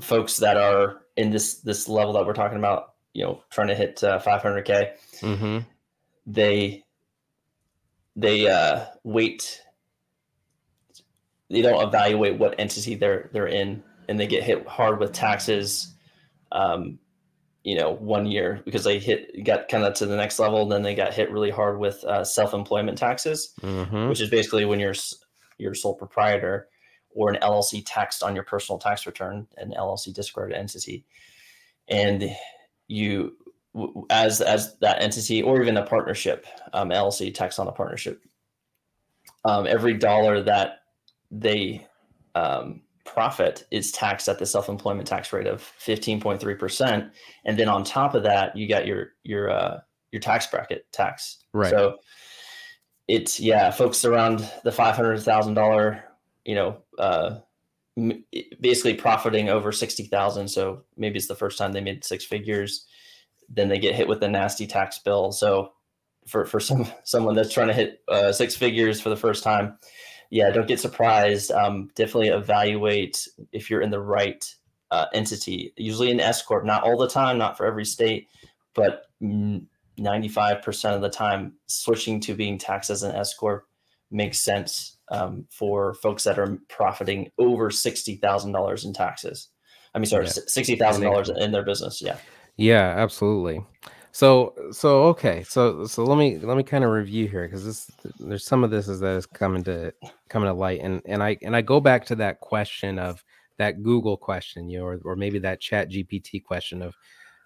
folks 0.00 0.38
that 0.38 0.56
are 0.56 1.02
in 1.16 1.30
this 1.30 1.54
this 1.60 1.88
level 1.88 2.12
that 2.14 2.26
we're 2.26 2.32
talking 2.34 2.58
about, 2.58 2.94
you 3.12 3.24
know, 3.24 3.42
trying 3.50 3.68
to 3.68 3.74
hit 3.74 4.02
uh, 4.04 4.18
500k, 4.20 4.92
Mm-hmm. 5.20 5.58
they 6.26 6.82
they 8.16 8.48
uh, 8.48 8.84
wait. 9.02 9.60
They 11.50 11.62
don't 11.62 11.86
evaluate 11.86 12.38
what 12.38 12.54
entity 12.58 12.94
they're 12.94 13.30
they're 13.32 13.46
in, 13.46 13.82
and 14.08 14.18
they 14.18 14.26
get 14.26 14.42
hit 14.42 14.66
hard 14.66 14.98
with 14.98 15.12
taxes. 15.12 15.92
Um, 16.52 16.98
you 17.62 17.76
know, 17.76 17.92
one 17.92 18.26
year 18.26 18.60
because 18.64 18.84
they 18.84 18.98
hit 18.98 19.44
got 19.44 19.68
kind 19.68 19.84
of 19.84 19.94
to 19.94 20.06
the 20.06 20.16
next 20.16 20.38
level, 20.38 20.62
and 20.62 20.72
then 20.72 20.82
they 20.82 20.94
got 20.94 21.14
hit 21.14 21.30
really 21.30 21.50
hard 21.50 21.78
with 21.78 22.02
uh, 22.04 22.24
self 22.24 22.54
employment 22.54 22.98
taxes, 22.98 23.52
Mm-hmm. 23.62 24.08
which 24.08 24.20
is 24.20 24.30
basically 24.30 24.64
when 24.64 24.80
you're 24.80 24.94
you're 25.58 25.74
sole 25.74 25.94
proprietor 25.94 26.68
or 27.14 27.30
an 27.30 27.38
LLC 27.40 27.82
taxed 27.86 28.22
on 28.22 28.34
your 28.34 28.44
personal 28.44 28.78
tax 28.78 29.06
return, 29.06 29.46
an 29.56 29.72
LLC 29.76 30.12
disregarded 30.12 30.56
entity, 30.56 31.04
and 31.88 32.30
you 32.88 33.32
as 34.10 34.40
as 34.40 34.76
that 34.78 35.02
entity 35.02 35.42
or 35.42 35.60
even 35.62 35.76
a 35.76 35.86
partnership, 35.86 36.46
um, 36.72 36.90
LLC 36.90 37.32
taxed 37.34 37.58
on 37.58 37.66
a 37.68 37.72
partnership. 37.72 38.22
Um, 39.44 39.66
every 39.66 39.94
dollar 39.94 40.42
that 40.42 40.80
they 41.30 41.86
um, 42.34 42.82
profit 43.04 43.66
is 43.70 43.92
taxed 43.92 44.28
at 44.28 44.38
the 44.38 44.46
self-employment 44.46 45.06
tax 45.06 45.32
rate 45.32 45.46
of 45.46 45.60
15.3% 45.80 47.10
and 47.44 47.58
then 47.58 47.68
on 47.68 47.84
top 47.84 48.14
of 48.14 48.22
that 48.22 48.56
you 48.56 48.66
got 48.68 48.86
your 48.86 49.08
your 49.24 49.50
uh, 49.50 49.80
your 50.10 50.20
tax 50.20 50.46
bracket 50.46 50.86
tax 50.92 51.44
Right. 51.52 51.70
so 51.70 51.96
it's 53.08 53.38
yeah 53.38 53.70
folks 53.70 54.04
around 54.04 54.50
the 54.64 54.70
$500000 54.70 56.02
you 56.46 56.54
know 56.54 56.78
uh, 56.98 57.38
basically 58.60 58.94
profiting 58.94 59.48
over 59.48 59.70
60000 59.70 60.48
so 60.48 60.82
maybe 60.96 61.16
it's 61.16 61.28
the 61.28 61.34
first 61.34 61.58
time 61.58 61.72
they 61.72 61.80
made 61.80 62.04
six 62.04 62.24
figures 62.24 62.86
then 63.48 63.68
they 63.68 63.78
get 63.78 63.94
hit 63.94 64.08
with 64.08 64.22
a 64.22 64.28
nasty 64.28 64.66
tax 64.66 64.98
bill. 64.98 65.32
So 65.32 65.72
for 66.26 66.44
for 66.44 66.60
some 66.60 66.86
someone 67.04 67.34
that's 67.34 67.52
trying 67.52 67.68
to 67.68 67.74
hit 67.74 68.02
uh, 68.08 68.32
six 68.32 68.56
figures 68.56 69.00
for 69.00 69.10
the 69.10 69.16
first 69.16 69.44
time 69.44 69.78
yeah 70.30 70.50
don't 70.50 70.68
get 70.68 70.80
surprised. 70.80 71.50
Um, 71.50 71.90
definitely 71.94 72.28
evaluate 72.28 73.28
if 73.52 73.70
you're 73.70 73.82
in 73.82 73.90
the 73.90 74.00
right 74.00 74.44
uh, 74.90 75.06
entity. 75.12 75.72
Usually 75.76 76.10
an 76.10 76.20
s 76.20 76.42
corp 76.42 76.64
not 76.64 76.82
all 76.82 76.96
the 76.96 77.08
time 77.08 77.38
not 77.38 77.56
for 77.56 77.66
every 77.66 77.84
state 77.84 78.28
but 78.74 79.04
mm, 79.22 79.64
95% 80.00 80.96
of 80.96 81.00
the 81.00 81.08
time 81.08 81.52
switching 81.68 82.18
to 82.18 82.34
being 82.34 82.58
taxed 82.58 82.90
as 82.90 83.04
an 83.04 83.14
s 83.14 83.32
corp 83.34 83.68
makes 84.14 84.40
sense 84.40 84.98
um, 85.10 85.44
for 85.50 85.94
folks 85.94 86.24
that 86.24 86.38
are 86.38 86.58
profiting 86.68 87.30
over 87.38 87.68
$60000 87.68 88.84
in 88.84 88.92
taxes 88.94 89.48
i 89.94 89.98
mean 89.98 90.06
sorry 90.06 90.24
Yeah. 90.24 90.30
$60000 90.30 91.38
in 91.38 91.52
their 91.52 91.64
business 91.64 92.00
yeah 92.00 92.16
Yeah, 92.56 92.94
absolutely. 92.96 93.64
So 94.12 94.54
so 94.70 95.02
okay, 95.06 95.42
so 95.42 95.86
so 95.86 96.04
let 96.04 96.16
me 96.16 96.38
let 96.38 96.56
me 96.56 96.62
kind 96.62 96.84
of 96.84 96.90
review 96.90 97.26
here 97.26 97.48
because 97.48 97.64
this 97.64 97.90
there's 98.20 98.46
some 98.46 98.62
of 98.62 98.70
this 98.70 98.86
is 98.86 99.00
that 99.00 99.16
is 99.16 99.26
coming 99.26 99.64
to 99.64 99.92
coming 100.28 100.48
to 100.48 100.52
light 100.54 100.80
and 100.80 101.02
and 101.04 101.20
I 101.20 101.36
and 101.42 101.56
I 101.56 101.62
go 101.62 101.80
back 101.80 102.06
to 102.06 102.14
that 102.16 102.38
question 102.38 103.00
of 103.00 103.24
that 103.58 103.82
Google 103.82 104.16
question, 104.16 104.68
you 104.68 104.78
know, 104.78 104.84
or, 104.84 105.00
or 105.04 105.16
maybe 105.16 105.40
that 105.40 105.60
Chat 105.60 105.90
GPT 105.90 106.44
question 106.44 106.80
of 106.80 106.94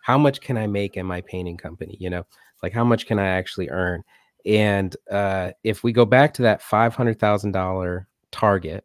how 0.03 0.19
much 0.19 0.43
can 0.43 0.59
I 0.59 0.67
make 0.67 0.99
in 0.99 1.07
my 1.07 1.23
painting 1.23 1.57
company, 1.57 1.97
you 2.01 2.11
know, 2.11 2.25
like 2.63 2.75
how 2.75 2.85
much 2.85 3.07
can 3.07 3.19
I 3.19 3.29
actually 3.29 3.71
earn? 3.71 4.03
And 4.47 4.97
uh, 5.11 5.53
if 5.65 5.83
we 5.83 5.93
go 5.93 6.05
back 6.05 6.33
to 6.35 6.43
that 6.43 6.63
five 6.63 6.95
hundred 6.95 7.19
thousand 7.19 7.53
dollar 7.53 8.09
target, 8.31 8.85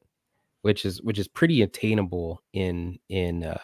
which 0.63 0.85
is 0.85 1.01
which 1.01 1.19
is 1.19 1.27
pretty 1.27 1.61
attainable 1.61 2.41
in 2.53 2.97
in 3.09 3.43
uh, 3.43 3.59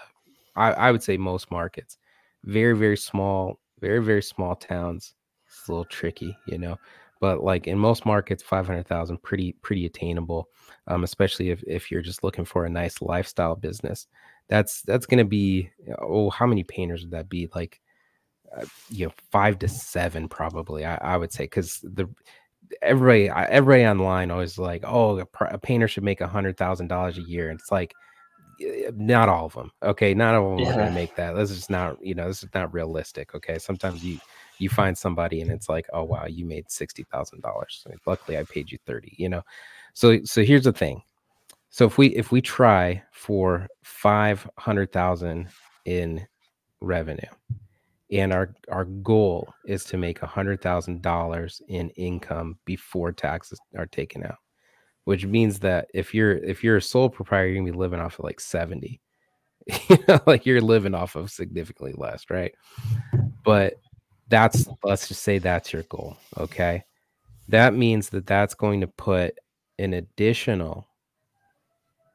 I, 0.55 0.71
I 0.71 0.91
would 0.91 1.03
say 1.03 1.17
most 1.17 1.49
markets 1.49 1.97
very 2.45 2.75
very 2.77 2.97
small 2.97 3.59
very 3.81 3.99
very 3.99 4.21
small 4.21 4.55
towns 4.55 5.15
it's 5.47 5.67
a 5.67 5.71
little 5.71 5.85
tricky 5.85 6.37
you 6.47 6.57
know? 6.57 6.77
But 7.21 7.43
like 7.43 7.67
in 7.67 7.77
most 7.77 8.05
markets 8.05 8.43
500000 8.43 9.21
pretty 9.23 9.53
pretty 9.61 9.85
attainable 9.85 10.47
um, 10.87 11.03
especially 11.03 11.49
if, 11.49 11.63
if 11.63 11.91
you're 11.91 12.01
just 12.01 12.23
looking 12.23 12.45
for 12.45 12.65
a 12.65 12.69
nice 12.69 13.01
lifestyle 13.01 13.55
business. 13.55 14.07
That's 14.47 14.81
that's 14.83 15.05
going 15.05 15.19
to 15.19 15.25
be 15.25 15.69
oh 15.99 16.29
how 16.29 16.45
many 16.45 16.63
painters 16.63 17.03
would 17.03 17.11
that 17.11 17.29
be? 17.29 17.49
Like 17.53 17.81
uh, 18.57 18.65
you 18.89 19.05
know 19.05 19.13
five 19.31 19.59
to 19.59 19.67
seven 19.67 20.27
probably 20.27 20.85
i, 20.85 20.95
I 20.95 21.17
would 21.17 21.31
say 21.31 21.43
because 21.45 21.79
the 21.83 22.07
everybody 22.81 23.29
everybody 23.29 23.85
online 23.85 24.31
always 24.31 24.57
like 24.57 24.83
oh 24.85 25.19
a, 25.19 25.27
a 25.45 25.57
painter 25.57 25.87
should 25.87 26.03
make 26.03 26.21
a 26.21 26.27
hundred 26.27 26.57
thousand 26.57 26.87
dollars 26.87 27.17
a 27.17 27.21
year 27.21 27.49
and 27.49 27.59
it's 27.59 27.71
like 27.71 27.93
not 28.95 29.29
all 29.29 29.45
of 29.45 29.53
them 29.53 29.71
okay? 29.83 30.13
Not 30.13 30.35
all 30.35 30.53
of 30.53 30.59
them 30.59 30.67
are 30.67 30.73
going 30.73 30.87
to 30.87 30.93
make 30.93 31.15
that 31.15 31.33
this 31.33 31.51
is 31.51 31.69
not 31.69 31.97
you 32.03 32.13
know 32.13 32.27
this 32.27 32.43
is 32.43 32.49
not 32.53 32.73
realistic 32.73 33.33
okay? 33.35 33.57
Sometimes 33.57 34.03
you 34.03 34.19
you 34.57 34.69
find 34.69 34.97
somebody 34.97 35.41
and 35.41 35.49
it's 35.51 35.69
like 35.69 35.87
oh 35.93 36.03
wow 36.03 36.25
you 36.25 36.45
made 36.45 36.69
sixty 36.69 37.03
thousand 37.03 37.41
dollars 37.41 37.85
luckily 38.05 38.37
i 38.37 38.43
paid 38.43 38.71
you 38.71 38.77
30 38.85 39.15
you 39.17 39.29
know? 39.29 39.41
So 39.93 40.23
so 40.23 40.43
here's 40.43 40.63
the 40.65 40.73
thing. 40.73 41.01
So 41.69 41.85
if 41.85 41.97
we 41.97 42.07
if 42.07 42.31
we 42.31 42.41
try 42.41 43.01
for 43.11 43.67
500000 43.83 45.47
in 45.85 46.27
revenue 46.81 47.21
and 48.11 48.33
our 48.33 48.53
our 48.69 48.85
goal 48.85 49.53
is 49.65 49.83
to 49.83 49.97
make 49.97 50.21
a 50.21 50.27
hundred 50.27 50.61
thousand 50.61 51.01
dollars 51.01 51.61
in 51.67 51.89
income 51.91 52.57
before 52.65 53.11
taxes 53.11 53.59
are 53.77 53.85
taken 53.85 54.23
out 54.23 54.37
which 55.05 55.25
means 55.25 55.59
that 55.59 55.87
if 55.93 56.13
you're 56.13 56.37
if 56.37 56.63
you're 56.63 56.77
a 56.77 56.81
sole 56.81 57.09
proprietor 57.09 57.47
you're 57.47 57.61
gonna 57.61 57.71
be 57.71 57.77
living 57.77 57.99
off 57.99 58.19
of 58.19 58.25
like 58.25 58.39
70 58.39 58.99
you 59.89 59.97
know, 60.07 60.19
like 60.25 60.45
you're 60.45 60.61
living 60.61 60.95
off 60.95 61.15
of 61.15 61.31
significantly 61.31 61.93
less 61.97 62.25
right? 62.29 62.53
But 63.43 63.75
that's 64.27 64.67
let's 64.83 65.07
just 65.07 65.23
say 65.23 65.37
that's 65.37 65.73
your 65.73 65.83
goal 65.83 66.17
okay? 66.37 66.83
That 67.47 67.73
means 67.73 68.09
that 68.09 68.27
that's 68.27 68.53
going 68.53 68.81
to 68.81 68.87
put 68.87 69.37
an 69.79 69.93
additional 69.93 70.87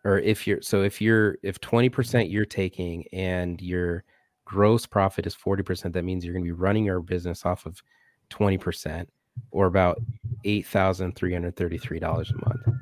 or 0.04 0.18
if 0.18 0.46
you're 0.46 0.62
so 0.62 0.83
if 0.83 1.00
you're 1.00 1.38
if 1.42 1.61
20% 1.61 2.30
you're 2.30 2.44
taking 2.44 3.07
and 3.12 3.61
your 3.61 4.04
gross 4.44 4.87
profit 4.87 5.26
is 5.26 5.35
40% 5.35 5.92
that 5.92 6.04
means 6.04 6.24
you're 6.24 6.35
going 6.35 6.44
to 6.44 6.48
be 6.48 6.52
running 6.52 6.85
your 6.85 7.00
business 7.00 7.44
off 7.44 7.66
of 7.66 7.83
20% 8.30 9.07
or 9.50 9.66
about 9.66 10.00
$8,333 10.44 12.30
a 12.30 12.48
month. 12.48 12.78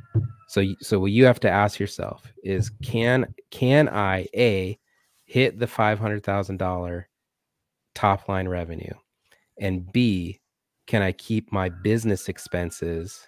So 0.48 0.62
so 0.80 1.00
what 1.00 1.12
you 1.12 1.24
have 1.24 1.40
to 1.40 1.50
ask 1.50 1.80
yourself 1.80 2.30
is 2.44 2.70
can 2.82 3.34
can 3.50 3.88
I 3.88 4.26
a 4.34 4.78
hit 5.24 5.58
the 5.58 5.66
$500,000 5.66 7.04
top 7.94 8.28
line 8.28 8.48
revenue 8.48 8.92
and 9.58 9.90
b 9.92 10.40
can 10.86 11.00
I 11.00 11.12
keep 11.12 11.52
my 11.52 11.70
business 11.70 12.28
expenses 12.28 13.26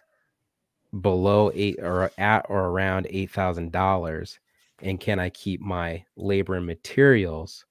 below 1.01 1.51
8 1.55 1.79
or 1.81 2.11
at 2.19 2.45
or 2.51 2.67
around 2.67 3.07
$8,000 3.07 4.39
and 4.83 5.01
can 5.01 5.19
I 5.19 5.31
keep 5.31 5.63
my 5.63 6.05
labor 6.17 6.57
and 6.57 6.67
materials 6.67 7.65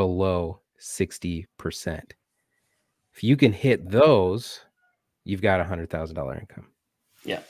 below 0.00 0.60
60%. 0.80 1.46
If 3.12 3.22
you 3.22 3.36
can 3.36 3.52
hit 3.52 3.90
those, 3.90 4.60
you've 5.24 5.42
got 5.42 5.60
a 5.60 5.64
$100,000 5.64 6.40
income. 6.40 6.68
Yeah, 7.22 7.40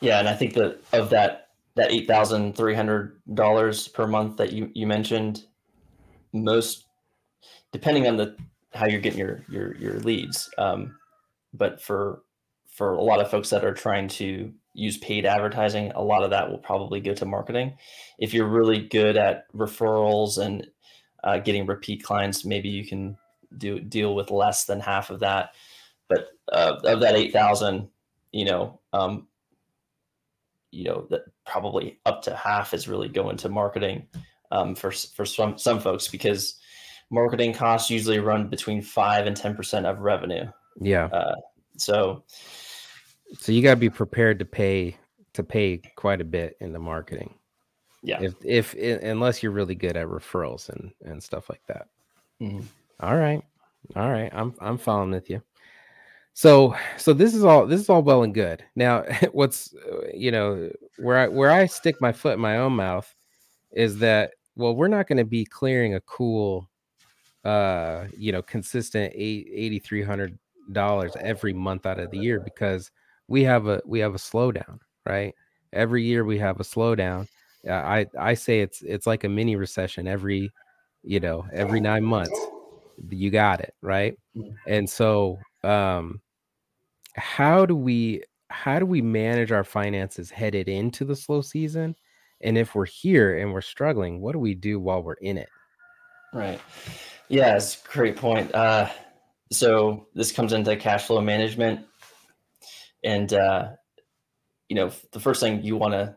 yeah, 0.00 0.18
and 0.18 0.30
I 0.30 0.34
think 0.34 0.54
that 0.54 0.80
of 0.94 1.10
that 1.10 1.48
that 1.74 1.92
eight 1.92 2.06
thousand 2.06 2.56
three 2.56 2.74
hundred 2.74 3.20
dollars 3.34 3.86
per 3.86 4.06
month 4.06 4.38
that 4.38 4.54
you 4.54 4.70
you 4.72 4.86
mentioned, 4.86 5.44
most 6.32 6.86
depending 7.70 8.06
on 8.06 8.16
the 8.16 8.34
how 8.72 8.86
you're 8.86 9.02
getting 9.02 9.18
your 9.18 9.44
your 9.50 9.76
your 9.76 9.98
leads, 10.00 10.48
um, 10.56 10.96
but 11.52 11.82
for 11.82 12.22
for 12.70 12.94
a 12.94 13.02
lot 13.02 13.20
of 13.20 13.30
folks 13.30 13.50
that 13.50 13.62
are 13.62 13.74
trying 13.74 14.08
to 14.08 14.50
use 14.72 14.96
paid 14.96 15.26
advertising, 15.26 15.92
a 15.94 16.02
lot 16.02 16.24
of 16.24 16.30
that 16.30 16.50
will 16.50 16.58
probably 16.58 16.98
go 16.98 17.12
to 17.12 17.26
marketing. 17.26 17.76
If 18.18 18.32
you're 18.32 18.48
really 18.48 18.80
good 18.88 19.18
at 19.18 19.44
referrals 19.52 20.38
and 20.38 20.66
uh, 21.24 21.38
getting 21.38 21.66
repeat 21.66 22.02
clients, 22.02 22.44
maybe 22.44 22.68
you 22.68 22.86
can 22.86 23.16
do 23.58 23.80
deal 23.80 24.14
with 24.14 24.30
less 24.30 24.64
than 24.64 24.80
half 24.80 25.10
of 25.10 25.20
that. 25.20 25.54
But 26.08 26.28
uh, 26.52 26.76
of 26.84 27.00
that 27.00 27.14
eight 27.14 27.32
thousand, 27.32 27.88
you 28.32 28.44
know, 28.44 28.80
um, 28.92 29.26
you 30.70 30.84
know 30.84 31.06
that 31.10 31.22
probably 31.46 32.00
up 32.06 32.22
to 32.22 32.34
half 32.34 32.74
is 32.74 32.88
really 32.88 33.08
going 33.08 33.36
to 33.38 33.48
marketing 33.48 34.06
um, 34.50 34.74
for 34.74 34.90
for 34.90 35.24
some 35.24 35.58
some 35.58 35.80
folks 35.80 36.08
because 36.08 36.58
marketing 37.10 37.52
costs 37.52 37.90
usually 37.90 38.18
run 38.18 38.48
between 38.48 38.82
five 38.82 39.26
and 39.26 39.36
ten 39.36 39.54
percent 39.54 39.86
of 39.86 40.00
revenue. 40.00 40.46
Yeah. 40.80 41.06
Uh, 41.06 41.34
so 41.76 42.24
So 43.38 43.52
you 43.52 43.62
got 43.62 43.70
to 43.70 43.80
be 43.80 43.90
prepared 43.90 44.38
to 44.40 44.44
pay 44.44 44.96
to 45.34 45.42
pay 45.42 45.80
quite 45.96 46.20
a 46.20 46.24
bit 46.24 46.56
in 46.60 46.72
the 46.72 46.78
marketing. 46.78 47.34
Yeah. 48.02 48.20
If 48.20 48.34
if 48.44 48.74
unless 49.02 49.42
you're 49.42 49.52
really 49.52 49.74
good 49.74 49.96
at 49.96 50.06
referrals 50.06 50.68
and 50.68 50.92
and 51.04 51.22
stuff 51.22 51.48
like 51.48 51.62
that. 51.66 51.88
Mhm. 52.40 52.64
All 53.00 53.16
right. 53.16 53.42
All 53.96 54.10
right. 54.10 54.30
I'm 54.32 54.54
I'm 54.60 54.78
following 54.78 55.10
with 55.12 55.30
you. 55.30 55.42
So 56.34 56.74
so 56.96 57.12
this 57.12 57.34
is 57.34 57.44
all 57.44 57.66
this 57.66 57.80
is 57.80 57.88
all 57.88 58.02
well 58.02 58.22
and 58.22 58.34
good. 58.34 58.64
Now 58.74 59.04
what's 59.32 59.74
uh, 59.74 60.08
you 60.14 60.30
know 60.30 60.70
where 60.98 61.18
I 61.18 61.28
where 61.28 61.50
I 61.50 61.66
stick 61.66 62.00
my 62.00 62.12
foot 62.12 62.34
in 62.34 62.40
my 62.40 62.58
own 62.58 62.74
mouth 62.74 63.12
is 63.70 63.98
that 63.98 64.32
well 64.56 64.74
we're 64.74 64.88
not 64.88 65.06
going 65.06 65.18
to 65.18 65.24
be 65.24 65.44
clearing 65.44 65.94
a 65.94 66.00
cool 66.00 66.68
uh 67.44 68.06
you 68.16 68.30
know 68.32 68.42
consistent 68.42 69.12
eight 69.16 69.48
eighty 69.52 69.78
three 69.78 70.02
hundred 70.02 70.38
dollars 70.72 71.12
every 71.20 71.52
month 71.52 71.86
out 71.86 71.98
of 71.98 72.10
the 72.10 72.18
year 72.18 72.38
because 72.40 72.90
we 73.28 73.42
have 73.42 73.66
a 73.66 73.80
we 73.84 73.98
have 73.98 74.14
a 74.14 74.18
slowdown 74.18 74.78
right 75.06 75.34
every 75.72 76.04
year 76.04 76.24
we 76.24 76.38
have 76.38 76.60
a 76.60 76.64
slowdown 76.64 77.26
i 77.68 78.06
i 78.18 78.34
say 78.34 78.60
it's 78.60 78.82
it's 78.82 79.06
like 79.06 79.24
a 79.24 79.28
mini 79.28 79.56
recession 79.56 80.06
every 80.06 80.50
you 81.02 81.20
know 81.20 81.44
every 81.52 81.80
nine 81.80 82.04
months 82.04 82.38
you 83.10 83.30
got 83.30 83.60
it 83.60 83.74
right 83.82 84.16
Mhm. 84.36 84.54
and 84.66 84.88
so 84.90 85.38
um 85.64 86.20
how 87.14 87.66
do 87.66 87.76
we 87.76 88.22
how 88.50 88.78
do 88.78 88.86
we 88.86 89.00
manage 89.02 89.52
our 89.52 89.64
finances 89.64 90.30
headed 90.30 90.68
into 90.68 91.04
the 91.04 91.16
slow 91.16 91.40
season 91.40 91.94
and 92.40 92.58
if 92.58 92.74
we're 92.74 92.86
here 92.86 93.38
and 93.38 93.52
we're 93.52 93.60
struggling 93.60 94.20
what 94.20 94.32
do 94.32 94.38
we 94.38 94.54
do 94.54 94.78
while 94.80 95.02
we're 95.02 95.14
in 95.14 95.38
it 95.38 95.48
Right. 96.32 96.60
Yeah, 97.28 97.56
it's 97.56 97.82
a 97.82 97.88
great 97.88 98.16
point. 98.16 98.54
Uh, 98.54 98.88
so 99.50 100.08
this 100.14 100.32
comes 100.32 100.54
into 100.54 100.74
cash 100.76 101.04
flow 101.06 101.20
management, 101.20 101.84
and 103.04 103.32
uh, 103.34 103.72
you 104.68 104.76
know 104.76 104.90
the 105.12 105.20
first 105.20 105.40
thing 105.42 105.62
you 105.62 105.76
want 105.76 105.92
to 105.92 106.16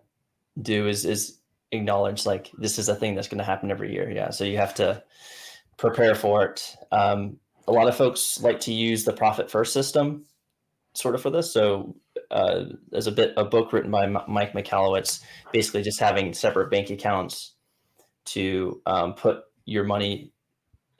do 0.61 0.87
is 0.87 1.05
is 1.05 1.39
acknowledge 1.71 2.25
like 2.25 2.51
this 2.57 2.79
is 2.79 2.89
a 2.89 2.95
thing 2.95 3.15
that's 3.15 3.27
going 3.27 3.39
to 3.39 3.43
happen 3.43 3.71
every 3.71 3.93
year. 3.93 4.09
Yeah, 4.09 4.29
so 4.29 4.43
you 4.43 4.57
have 4.57 4.75
to 4.75 5.03
prepare 5.77 6.15
for 6.15 6.45
it. 6.45 6.75
Um, 6.91 7.37
a 7.67 7.71
lot 7.71 7.87
of 7.87 7.95
folks 7.95 8.41
like 8.41 8.59
to 8.61 8.73
use 8.73 9.03
the 9.03 9.13
profit 9.13 9.49
first 9.49 9.73
system, 9.73 10.25
sort 10.93 11.15
of 11.15 11.21
for 11.21 11.29
this. 11.29 11.51
So 11.51 11.95
uh, 12.31 12.65
there's 12.89 13.07
a 13.07 13.11
bit 13.11 13.33
a 13.37 13.43
book 13.43 13.73
written 13.73 13.91
by 13.91 14.05
M- 14.05 14.17
Mike 14.27 14.53
Michalowicz, 14.53 15.21
basically 15.51 15.81
just 15.81 15.99
having 15.99 16.33
separate 16.33 16.71
bank 16.71 16.89
accounts 16.89 17.55
to 18.25 18.81
um, 18.85 19.13
put 19.13 19.39
your 19.65 19.83
money 19.83 20.31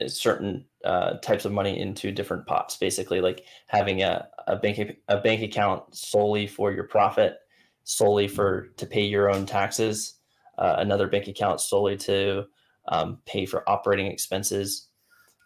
uh, 0.00 0.08
certain 0.08 0.64
uh, 0.84 1.14
types 1.18 1.44
of 1.44 1.52
money 1.52 1.80
into 1.80 2.12
different 2.12 2.46
pots 2.46 2.76
basically 2.76 3.20
like 3.20 3.42
having 3.66 4.02
a, 4.02 4.28
a 4.46 4.54
bank 4.56 4.78
a 5.08 5.16
bank 5.16 5.42
account 5.42 5.82
solely 5.96 6.46
for 6.46 6.70
your 6.72 6.84
profit 6.84 7.38
solely 7.86 8.28
for 8.28 8.68
to 8.76 8.86
pay 8.86 9.04
your 9.04 9.30
own 9.30 9.46
taxes 9.46 10.14
uh, 10.58 10.76
another 10.78 11.08
bank 11.08 11.28
account 11.28 11.60
solely 11.60 11.96
to 11.96 12.44
um, 12.88 13.18
pay 13.26 13.46
for 13.46 13.68
operating 13.68 14.06
expenses 14.06 14.88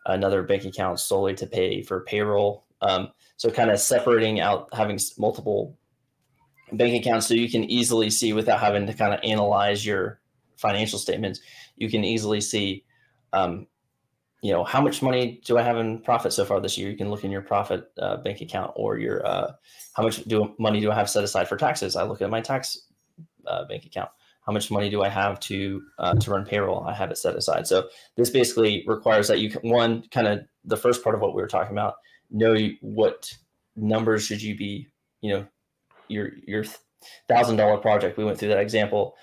another 0.07 0.43
bank 0.43 0.65
account 0.65 0.99
solely 0.99 1.35
to 1.35 1.47
pay 1.47 1.83
for 1.83 2.01
payroll. 2.01 2.65
Um, 2.83 3.11
so 3.37 3.51
kind 3.51 3.71
of 3.71 3.79
separating 3.79 4.41
out 4.41 4.69
having 4.73 4.99
multiple 5.19 5.77
bank 6.73 6.95
accounts 6.95 7.27
so 7.27 7.35
you 7.35 7.51
can 7.51 7.65
easily 7.65 8.11
see 8.11 8.33
without 8.33 8.61
having 8.61 8.87
to 8.87 8.95
kind 8.95 9.13
of 9.13 9.21
analyze 9.23 9.85
your 9.85 10.21
financial 10.57 10.99
statements 10.99 11.41
you 11.77 11.91
can 11.91 12.05
easily 12.05 12.41
see 12.41 12.85
um, 13.33 13.67
you 14.43 14.53
know 14.53 14.65
how 14.65 14.81
much 14.81 15.03
money 15.03 15.41
do 15.45 15.59
i 15.59 15.63
have 15.63 15.77
in 15.77 16.01
profit 16.01 16.33
so 16.33 16.45
far 16.45 16.61
this 16.61 16.79
year? 16.79 16.91
You 16.91 16.97
can 16.97 17.11
look 17.11 17.25
in 17.25 17.31
your 17.31 17.43
profit 17.43 17.91
uh, 17.99 18.17
bank 18.19 18.41
account 18.41 18.73
or 18.75 18.99
your 18.99 19.27
uh, 19.27 19.53
how 19.95 20.03
much 20.03 20.25
do 20.25 20.55
money 20.59 20.81
do 20.81 20.91
i 20.91 20.95
have 20.95 21.11
set 21.11 21.25
aside 21.25 21.49
for 21.49 21.57
taxes? 21.57 21.97
I 21.97 22.05
look 22.05 22.23
at 22.23 22.31
my 22.31 22.41
tax 22.41 22.79
uh, 23.47 23.65
bank 23.67 23.85
account. 23.85 24.11
How 24.47 24.53
much 24.53 24.71
money 24.71 24.91
do 24.91 25.03
i 25.03 25.09
have 25.09 25.39
to 25.41 25.83
uh, 25.99 26.15
to 26.15 26.31
run 26.31 26.47
payroll? 26.47 26.85
I 26.85 26.95
have 26.95 27.11
it 27.11 27.19
set 27.19 27.37
aside. 27.37 27.67
So 27.67 27.89
this 28.17 28.31
basically 28.31 28.85
requires 28.87 29.29
that 29.29 29.41
you 29.41 29.51
can 29.51 29.69
one 29.69 30.05
kind 30.11 30.27
of 30.27 30.41
the 30.65 30.77
first 30.77 31.03
part 31.03 31.15
of 31.15 31.21
what 31.21 31.35
we 31.35 31.43
were 31.43 31.49
talking 31.49 31.73
about 31.73 31.95
know 32.31 32.57
what 32.81 33.33
numbers 33.77 34.25
should 34.25 34.43
you 34.43 34.57
be 34.57 34.87
you 35.21 35.33
know 35.33 35.47
your 36.09 36.31
your 36.47 36.65
thousand 37.29 37.57
dollar 37.57 37.79
project. 37.79 38.17
We 38.17 38.25
went 38.25 38.39
through 38.39 38.49
that 38.49 38.61
example 38.61 39.15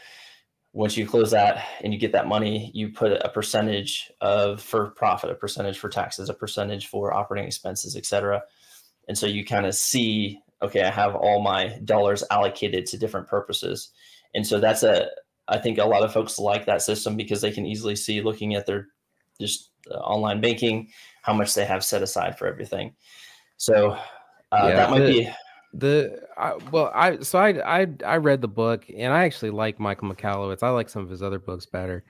once 0.78 0.95
you 0.95 1.07
close 1.07 1.32
that 1.32 1.65
and 1.84 1.91
you 1.91 1.97
get 1.97 2.11
that 2.11 2.28
money, 2.28 2.69
you 2.71 2.89
put 2.89 3.11
a 3.11 3.30
percentage 3.30 4.11
of 4.21 4.61
for 4.61 4.91
profit, 4.91 5.32
a 5.32 5.34
percentage 5.34 5.80
for 5.80 5.89
taxes, 5.89 6.30
a 6.30 6.36
percentage 6.36 6.86
for 6.86 7.11
operating 7.11 7.47
expenses, 7.47 7.95
et 7.95 8.05
cetera. 8.05 8.43
And 9.07 9.17
so 9.17 9.25
you 9.25 9.43
kind 9.43 9.65
of 9.65 9.73
see, 9.73 10.39
okay, 10.61 10.84
I 10.84 10.91
have 10.91 11.15
all 11.15 11.41
my 11.41 11.80
dollars 11.84 12.23
allocated 12.30 12.86
to 12.86 12.97
different 12.99 13.28
purposes. 13.28 13.89
And 14.36 14.45
so 14.45 14.59
that's 14.59 14.84
a, 14.84 15.07
I 15.47 15.57
think 15.57 15.80
a 15.80 15.86
lot 15.86 16.03
of 16.03 16.13
folks 16.13 16.38
like 16.38 16.67
that 16.67 16.84
system 16.84 17.17
because 17.17 17.41
they 17.41 17.51
can 17.51 17.65
easily 17.65 17.95
see 17.95 18.21
looking 18.21 18.53
at 18.53 18.67
their 18.67 18.89
just 19.41 19.71
uh, 19.89 19.95
online 19.95 20.41
banking, 20.41 20.89
how 21.23 21.34
much 21.34 21.55
they 21.55 21.65
have 21.65 21.84
set 21.84 22.03
aside 22.03 22.38
for 22.38 22.45
everything. 22.45 22.93
So 23.57 23.97
uh, 24.51 24.67
Yeah, 24.67 24.75
that 24.75 24.91
might 24.91 25.07
be, 25.07 25.28
The 25.78 26.19
I, 26.38 26.55
well, 26.71 26.91
I 26.93 27.19
so 27.19 27.38
I 27.38 27.82
I 27.82 27.88
I 28.03 28.17
read 28.17 28.41
the 28.41 28.47
book 28.47 28.86
and 28.95 29.13
I 29.13 29.25
actually 29.25 29.51
like 29.51 29.80
Michael 29.80 30.09
Michalowicz. 30.09 30.63
I 30.63 30.69
like 30.69 30.89
some 30.89 31.03
of 31.03 31.09
his 31.09 31.21
other 31.21 31.39
books 31.39 31.67
better. 31.67 32.03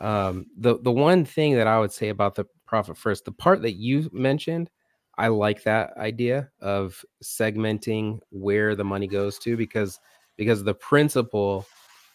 Um, 0.00 0.46
the 0.58 0.78
the 0.80 0.90
one 0.90 1.24
thing 1.24 1.54
that 1.54 1.68
I 1.68 1.78
would 1.78 1.92
say 1.92 2.08
about 2.08 2.34
the 2.34 2.46
profit 2.66 2.96
first, 2.98 3.24
the 3.24 3.32
part 3.32 3.62
that 3.62 3.74
you 3.74 4.10
mentioned, 4.12 4.70
I 5.18 5.28
like 5.28 5.62
that 5.62 5.96
idea 5.98 6.50
of 6.60 7.04
segmenting 7.22 8.18
where 8.30 8.74
the 8.74 8.84
money 8.84 9.06
goes 9.06 9.38
to 9.40 9.56
because 9.56 10.00
because 10.36 10.64
the 10.64 10.74
principle 10.74 11.64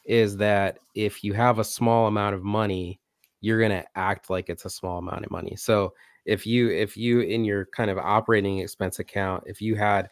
is 0.03 0.35
that 0.37 0.79
if 0.93 1.23
you 1.23 1.31
have 1.33 1.59
a 1.59 1.63
small 1.63 2.07
amount 2.07 2.35
of 2.35 2.43
money, 2.43 2.99
you're 3.39 3.61
gonna 3.61 3.85
act 3.95 4.29
like 4.29 4.49
it's 4.49 4.65
a 4.65 4.69
small 4.69 4.97
amount 4.97 5.23
of 5.23 5.31
money. 5.31 5.55
So 5.55 5.93
if 6.25 6.45
you 6.45 6.69
if 6.69 6.97
you 6.97 7.21
in 7.21 7.45
your 7.45 7.67
kind 7.67 7.89
of 7.89 7.97
operating 7.97 8.59
expense 8.59 8.99
account, 8.99 9.43
if 9.47 9.61
you 9.61 9.75
had 9.75 10.09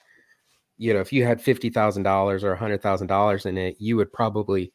you 0.77 0.93
know, 0.93 0.99
if 0.99 1.11
you 1.13 1.23
had 1.23 1.41
fifty 1.41 1.69
thousand 1.69 2.03
dollars 2.03 2.43
or 2.43 2.51
a 2.53 2.57
hundred 2.57 2.81
thousand 2.81 3.07
dollars 3.07 3.45
in 3.45 3.57
it, 3.57 3.75
you 3.79 3.95
would 3.97 4.11
probably 4.11 4.71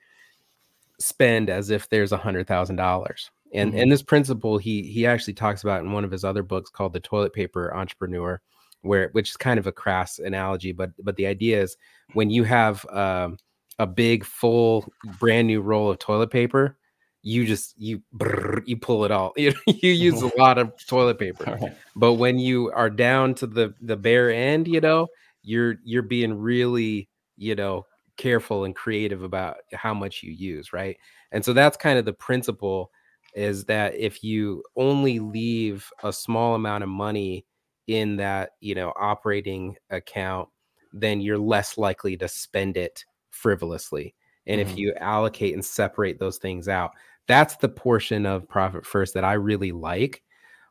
spend 0.98 1.48
as 1.48 1.70
if 1.70 1.88
there's 1.88 2.12
a 2.12 2.16
hundred 2.16 2.46
thousand 2.46 2.76
dollars. 2.76 3.30
And 3.52 3.72
Mhm. 3.72 3.82
and 3.82 3.92
this 3.92 4.02
principle 4.02 4.58
he 4.58 4.82
he 4.82 5.06
actually 5.06 5.34
talks 5.34 5.62
about 5.62 5.82
in 5.82 5.92
one 5.92 6.04
of 6.04 6.10
his 6.10 6.24
other 6.24 6.42
books 6.42 6.70
called 6.70 6.92
The 6.92 7.00
Toilet 7.00 7.32
Paper 7.32 7.74
Entrepreneur, 7.74 8.40
where 8.82 9.08
which 9.12 9.30
is 9.30 9.36
kind 9.36 9.58
of 9.58 9.66
a 9.66 9.72
crass 9.72 10.18
analogy, 10.18 10.72
but 10.72 10.90
but 11.02 11.16
the 11.16 11.26
idea 11.26 11.62
is 11.62 11.76
when 12.12 12.30
you 12.30 12.44
have 12.44 12.84
um, 12.90 13.38
a 13.78 13.86
big 13.86 14.24
full 14.24 14.90
brand 15.18 15.46
new 15.48 15.60
roll 15.62 15.90
of 15.90 15.98
toilet 15.98 16.30
paper, 16.30 16.76
you 17.22 17.44
just 17.44 17.74
you 17.78 18.02
brrr, 18.16 18.62
you 18.66 18.76
pull 18.76 19.04
it 19.04 19.10
all. 19.10 19.32
You 19.36 19.52
you 19.66 19.90
use 19.90 20.22
a 20.22 20.30
lot 20.38 20.58
of 20.58 20.72
toilet 20.86 21.18
paper 21.18 21.44
right. 21.60 21.72
but 21.96 22.14
when 22.14 22.38
you 22.38 22.70
are 22.72 22.90
down 22.90 23.34
to 23.36 23.46
the 23.46 23.74
the 23.80 23.96
bare 23.96 24.30
end 24.30 24.68
you 24.68 24.80
know 24.80 25.08
you're 25.42 25.76
you're 25.84 26.02
being 26.02 26.34
really 26.34 27.08
you 27.36 27.54
know 27.54 27.86
careful 28.16 28.64
and 28.64 28.76
creative 28.76 29.22
about 29.22 29.56
how 29.72 29.94
much 29.94 30.22
you 30.22 30.32
use 30.32 30.72
right? 30.72 30.96
And 31.32 31.44
so 31.44 31.52
that's 31.52 31.76
kind 31.76 31.98
of 31.98 32.04
the 32.04 32.12
principle 32.12 32.90
is 33.34 33.64
that 33.66 33.94
if 33.94 34.22
you 34.24 34.62
only 34.76 35.18
leave 35.20 35.88
a 36.02 36.12
small 36.12 36.54
amount 36.54 36.82
of 36.84 36.90
money 36.90 37.46
in 37.86 38.16
that 38.16 38.50
you 38.60 38.74
know 38.74 38.92
operating 38.98 39.76
account 39.90 40.48
then 40.92 41.20
you're 41.20 41.38
less 41.38 41.78
likely 41.78 42.16
to 42.16 42.28
spend 42.28 42.76
it 42.76 43.04
frivolously. 43.30 44.14
And 44.46 44.60
if 44.60 44.76
Mhm. 44.76 44.76
you 44.76 44.92
allocate 45.00 45.54
and 45.54 45.64
separate 45.64 46.18
those 46.18 46.38
things 46.38 46.68
out 46.68 46.92
that's 47.28 47.56
the 47.56 47.68
portion 47.68 48.26
of 48.26 48.48
profit 48.48 48.84
first 48.86 49.14
that 49.14 49.24
i 49.24 49.34
really 49.34 49.72
like. 49.72 50.22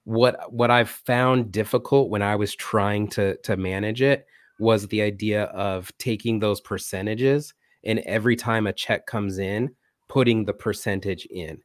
What 0.05 0.51
what 0.51 0.71
I've 0.71 0.89
found 0.89 1.51
difficult 1.51 2.09
when 2.09 2.21
I 2.23 2.35
was 2.35 2.55
trying 2.55 3.09
to 3.09 3.37
to 3.43 3.57
manage 3.57 4.01
it 4.01 4.25
was 4.59 4.87
the 4.87 5.01
idea 5.01 5.43
of 5.45 5.91
taking 5.97 6.39
those 6.39 6.61
percentages 6.61 7.53
and 7.85 7.99
every 7.99 8.35
time 8.35 8.67
a 8.67 8.73
check 8.73 9.05
comes 9.07 9.39
in, 9.39 9.73
putting 10.09 10.45
the 10.45 10.53
percentage 10.53 11.25
in. 11.31 11.61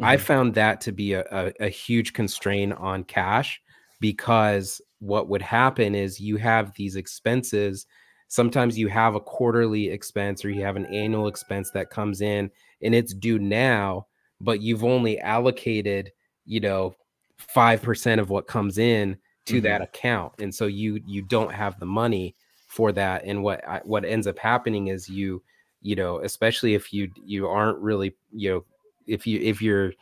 I 0.00 0.16
Mhm. 0.16 0.20
found 0.20 0.54
that 0.54 0.80
to 0.82 0.92
be 0.92 1.12
a, 1.12 1.24
a, 1.30 1.52
a 1.60 1.68
huge 1.68 2.12
constraint 2.14 2.72
on 2.74 3.04
cash 3.04 3.60
because 4.00 4.80
what 4.98 5.28
would 5.28 5.42
happen 5.42 5.94
is 5.94 6.20
you 6.20 6.36
have 6.38 6.72
these 6.74 6.96
expenses. 6.96 7.86
Sometimes 8.28 8.78
you 8.78 8.88
have 8.88 9.14
a 9.14 9.20
quarterly 9.20 9.90
expense 9.90 10.44
or 10.44 10.50
you 10.50 10.62
have 10.62 10.76
an 10.76 10.86
annual 10.86 11.28
expense 11.28 11.70
that 11.72 11.90
comes 11.90 12.20
in 12.22 12.50
and 12.82 12.94
it's 12.94 13.14
due 13.14 13.38
now, 13.38 14.06
but 14.40 14.60
you've 14.62 14.84
only 14.84 15.20
allocated, 15.20 16.10
you 16.46 16.60
know, 16.60 16.94
5% 17.38 18.20
of 18.20 18.30
what 18.30 18.46
comes 18.46 18.78
in 18.78 19.16
to 19.46 19.60
Mhm. 19.60 19.62
that 19.62 19.82
account. 19.82 20.32
And 20.38 20.54
so 20.54 20.66
you 20.66 21.00
you 21.06 21.22
don't 21.22 21.52
have 21.52 21.78
the 21.78 21.86
money 21.86 22.34
for 22.68 22.92
that 22.92 23.24
and 23.24 23.42
what 23.42 23.66
I, 23.68 23.80
what 23.84 24.04
ends 24.04 24.26
up 24.26 24.38
happening 24.38 24.88
is 24.88 25.08
you 25.08 25.42
you 25.82 25.96
know, 25.96 26.20
especially 26.20 26.74
if 26.74 26.92
you 26.92 27.10
you 27.24 27.48
aren't 27.48 27.78
really, 27.78 28.14
you 28.32 28.50
know, 28.50 28.64
if 29.06 29.26
you 29.26 29.40
if 29.40 29.60
you're 29.60 29.92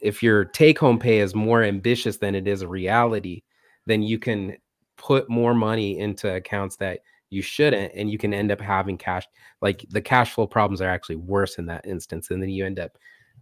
if 0.00 0.22
your 0.22 0.44
take 0.44 0.78
home 0.78 0.98
pay 0.98 1.18
is 1.20 1.34
more 1.34 1.62
ambitious 1.62 2.18
than 2.18 2.34
it 2.34 2.46
is 2.46 2.62
a 2.62 2.68
reality, 2.68 3.42
then 3.86 4.02
you 4.02 4.18
can 4.18 4.56
put 4.96 5.28
more 5.28 5.54
money 5.54 5.98
into 5.98 6.32
accounts 6.32 6.76
that 6.76 7.00
you 7.30 7.42
shouldn't 7.42 7.92
and 7.94 8.10
you 8.10 8.18
can 8.18 8.32
end 8.32 8.52
up 8.52 8.60
having 8.60 8.96
cash 8.96 9.26
like 9.60 9.84
the 9.90 10.00
cash 10.00 10.32
flow 10.32 10.46
problems 10.46 10.80
are 10.80 10.88
actually 10.88 11.16
worse 11.16 11.58
in 11.58 11.66
that 11.66 11.84
instance 11.84 12.30
and 12.30 12.40
then 12.40 12.48
you 12.48 12.64
end 12.64 12.78
up 12.78 12.96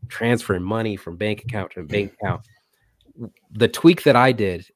transferring 0.09 0.62
money 0.62 0.97
from 0.97 1.16
bank 1.16 1.43
account 1.43 1.70
to 1.70 1.82
bank 1.82 2.14
account 2.14 2.40
the 3.51 3.68
tweak 3.68 4.03
that 4.03 4.16
i 4.16 4.32
did 4.32 4.66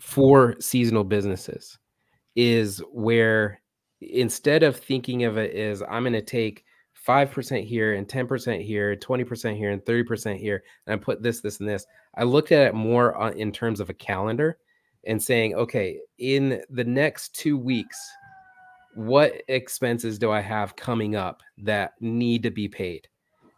for 0.00 0.56
seasonal 0.60 1.04
businesses 1.04 1.78
is 2.36 2.82
where 2.92 3.60
instead 4.00 4.62
of 4.62 4.76
thinking 4.76 5.24
of 5.24 5.38
it 5.38 5.54
as 5.54 5.82
i'm 5.88 6.02
going 6.02 6.12
to 6.12 6.22
take 6.22 6.64
5% 7.06 7.64
here 7.64 7.94
and 7.94 8.08
10% 8.08 8.64
here 8.64 8.96
20% 8.96 9.56
here 9.56 9.70
and 9.70 9.82
30% 9.82 10.38
here 10.38 10.62
and 10.86 10.94
i 10.94 11.02
put 11.02 11.22
this 11.22 11.40
this 11.40 11.60
and 11.60 11.68
this 11.68 11.86
i 12.16 12.24
looked 12.24 12.52
at 12.52 12.66
it 12.66 12.74
more 12.74 13.32
in 13.32 13.52
terms 13.52 13.80
of 13.80 13.90
a 13.90 13.94
calendar 13.94 14.58
and 15.06 15.22
saying 15.22 15.54
okay 15.54 15.98
in 16.18 16.62
the 16.70 16.84
next 16.84 17.34
two 17.34 17.56
weeks 17.58 17.98
what 18.94 19.42
expenses 19.48 20.18
do 20.18 20.30
I 20.30 20.40
have 20.40 20.76
coming 20.76 21.16
up 21.16 21.42
that 21.58 21.94
need 22.00 22.42
to 22.44 22.50
be 22.50 22.68
paid? 22.68 23.08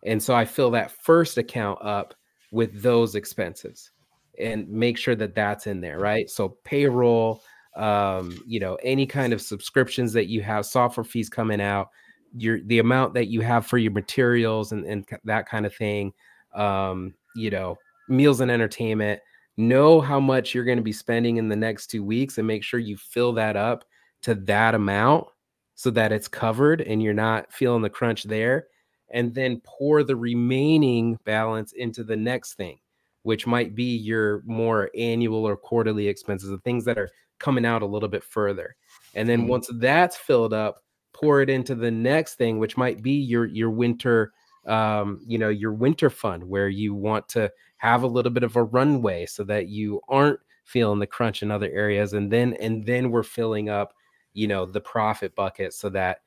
And 0.05 0.23
so 0.23 0.35
I 0.35 0.45
fill 0.45 0.71
that 0.73 0.91
first 0.91 1.39
account 1.39 1.79
up 1.83 2.15
with 2.53 2.83
those 2.83 3.15
expenses 3.15 3.91
and 4.39 4.69
make 4.69 4.99
sure 4.99 5.15
that 5.17 5.35
that's 5.35 5.67
in 5.67 5.81
there, 5.81 5.99
right? 5.99 6.29
So 6.31 6.57
payroll, 6.65 7.43
um, 7.77 8.39
you 8.47 8.61
know, 8.61 8.77
any 8.83 9.07
kind 9.07 9.33
of 9.33 9.43
subscriptions 9.43 10.13
that 10.15 10.27
you 10.27 10.43
have, 10.43 10.67
software 10.67 11.05
fees 11.05 11.29
coming 11.29 11.61
out, 11.61 11.89
your 12.37 12.61
the 12.63 12.79
amount 12.79 13.15
that 13.15 13.29
you 13.29 13.41
have 13.41 13.67
for 13.67 13.79
your 13.79 13.93
materials 13.93 14.73
and, 14.73 14.85
and 14.85 15.07
that 15.25 15.49
kind 15.49 15.67
of 15.67 15.75
thing, 15.75 16.13
um, 16.55 17.15
you 17.35 17.51
know, 17.51 17.77
meals 18.09 18.41
and 18.41 18.51
entertainment. 18.51 19.21
Know 19.59 20.03
how 20.03 20.21
much 20.21 20.55
you're 20.55 20.65
going 20.65 20.77
to 20.77 20.85
be 20.85 20.93
spending 20.93 21.39
in 21.39 21.49
the 21.49 21.57
next 21.57 21.87
two 21.87 22.05
weeks 22.05 22.37
and 22.37 22.47
make 22.47 22.63
sure 22.63 22.79
you 22.79 22.97
fill 22.99 23.33
that 23.35 23.57
up 23.57 23.85
to 24.23 24.35
that 24.35 24.75
amount 24.75 25.27
so 25.75 25.91
that 25.91 26.13
it's 26.13 26.29
covered 26.29 26.83
and 26.83 27.03
you're 27.03 27.15
not 27.15 27.53
feeling 27.53 27.83
the 27.83 27.89
crunch 27.89 28.25
there. 28.25 28.67
And 29.11 29.35
then 29.35 29.63
pour 29.65 30.03
the 30.03 30.17
remaining 30.17 31.19
balance 31.25 31.73
into 31.73 32.03
the 32.05 32.17
next 32.17 32.55
thing, 32.55 32.79
which 33.27 33.47
might 33.47 33.75
be 33.75 33.97
your 33.97 34.43
more 34.47 34.91
annual 34.97 35.45
or 35.45 35.57
quarterly 35.57 36.09
expenses, 36.09 36.49
the 36.49 36.59
things 36.59 36.85
that 36.85 36.99
are 36.99 37.11
coming 37.39 37.67
out 37.67 37.83
a 37.83 37.87
little 37.87 38.09
bit 38.09 38.25
further. 38.25 38.77
And 39.15 39.29
then 39.29 39.41
mm-hmm. 39.41 39.49
once 39.49 39.71
that's 39.75 40.17
filled 40.17 40.55
up, 40.55 40.83
pour 41.13 41.43
it 41.43 41.51
into 41.51 41.75
the 41.75 41.91
next 41.91 42.35
thing, 42.35 42.59
which 42.59 42.77
might 42.77 43.03
be 43.03 43.13
your 43.13 43.47
your 43.47 43.71
winter 43.71 44.33
um, 44.67 45.21
you 45.25 45.39
know, 45.39 45.49
your 45.49 45.73
winter 45.73 46.11
fund 46.11 46.43
where 46.43 46.69
you 46.69 46.93
want 46.93 47.29
to 47.31 47.53
have 47.77 48.03
a 48.03 48.09
little 48.09 48.33
bit 48.33 48.43
of 48.43 48.57
a 48.57 48.65
runway 48.65 49.27
so 49.27 49.45
that 49.45 49.69
you 49.69 50.01
aren't 50.09 50.41
feeling 50.65 50.99
the 50.99 51.07
crunch 51.07 51.43
in 51.43 51.51
other 51.51 51.71
areas 51.71 52.13
and 52.13 52.31
then 52.31 52.55
and 52.55 52.85
then 52.87 53.11
we're 53.11 53.23
filling 53.23 53.69
up 53.69 53.95
you 54.35 54.49
know 54.49 54.67
the 54.67 54.81
profit 54.81 55.35
bucket 55.37 55.73
so 55.73 55.89
that 55.89 56.19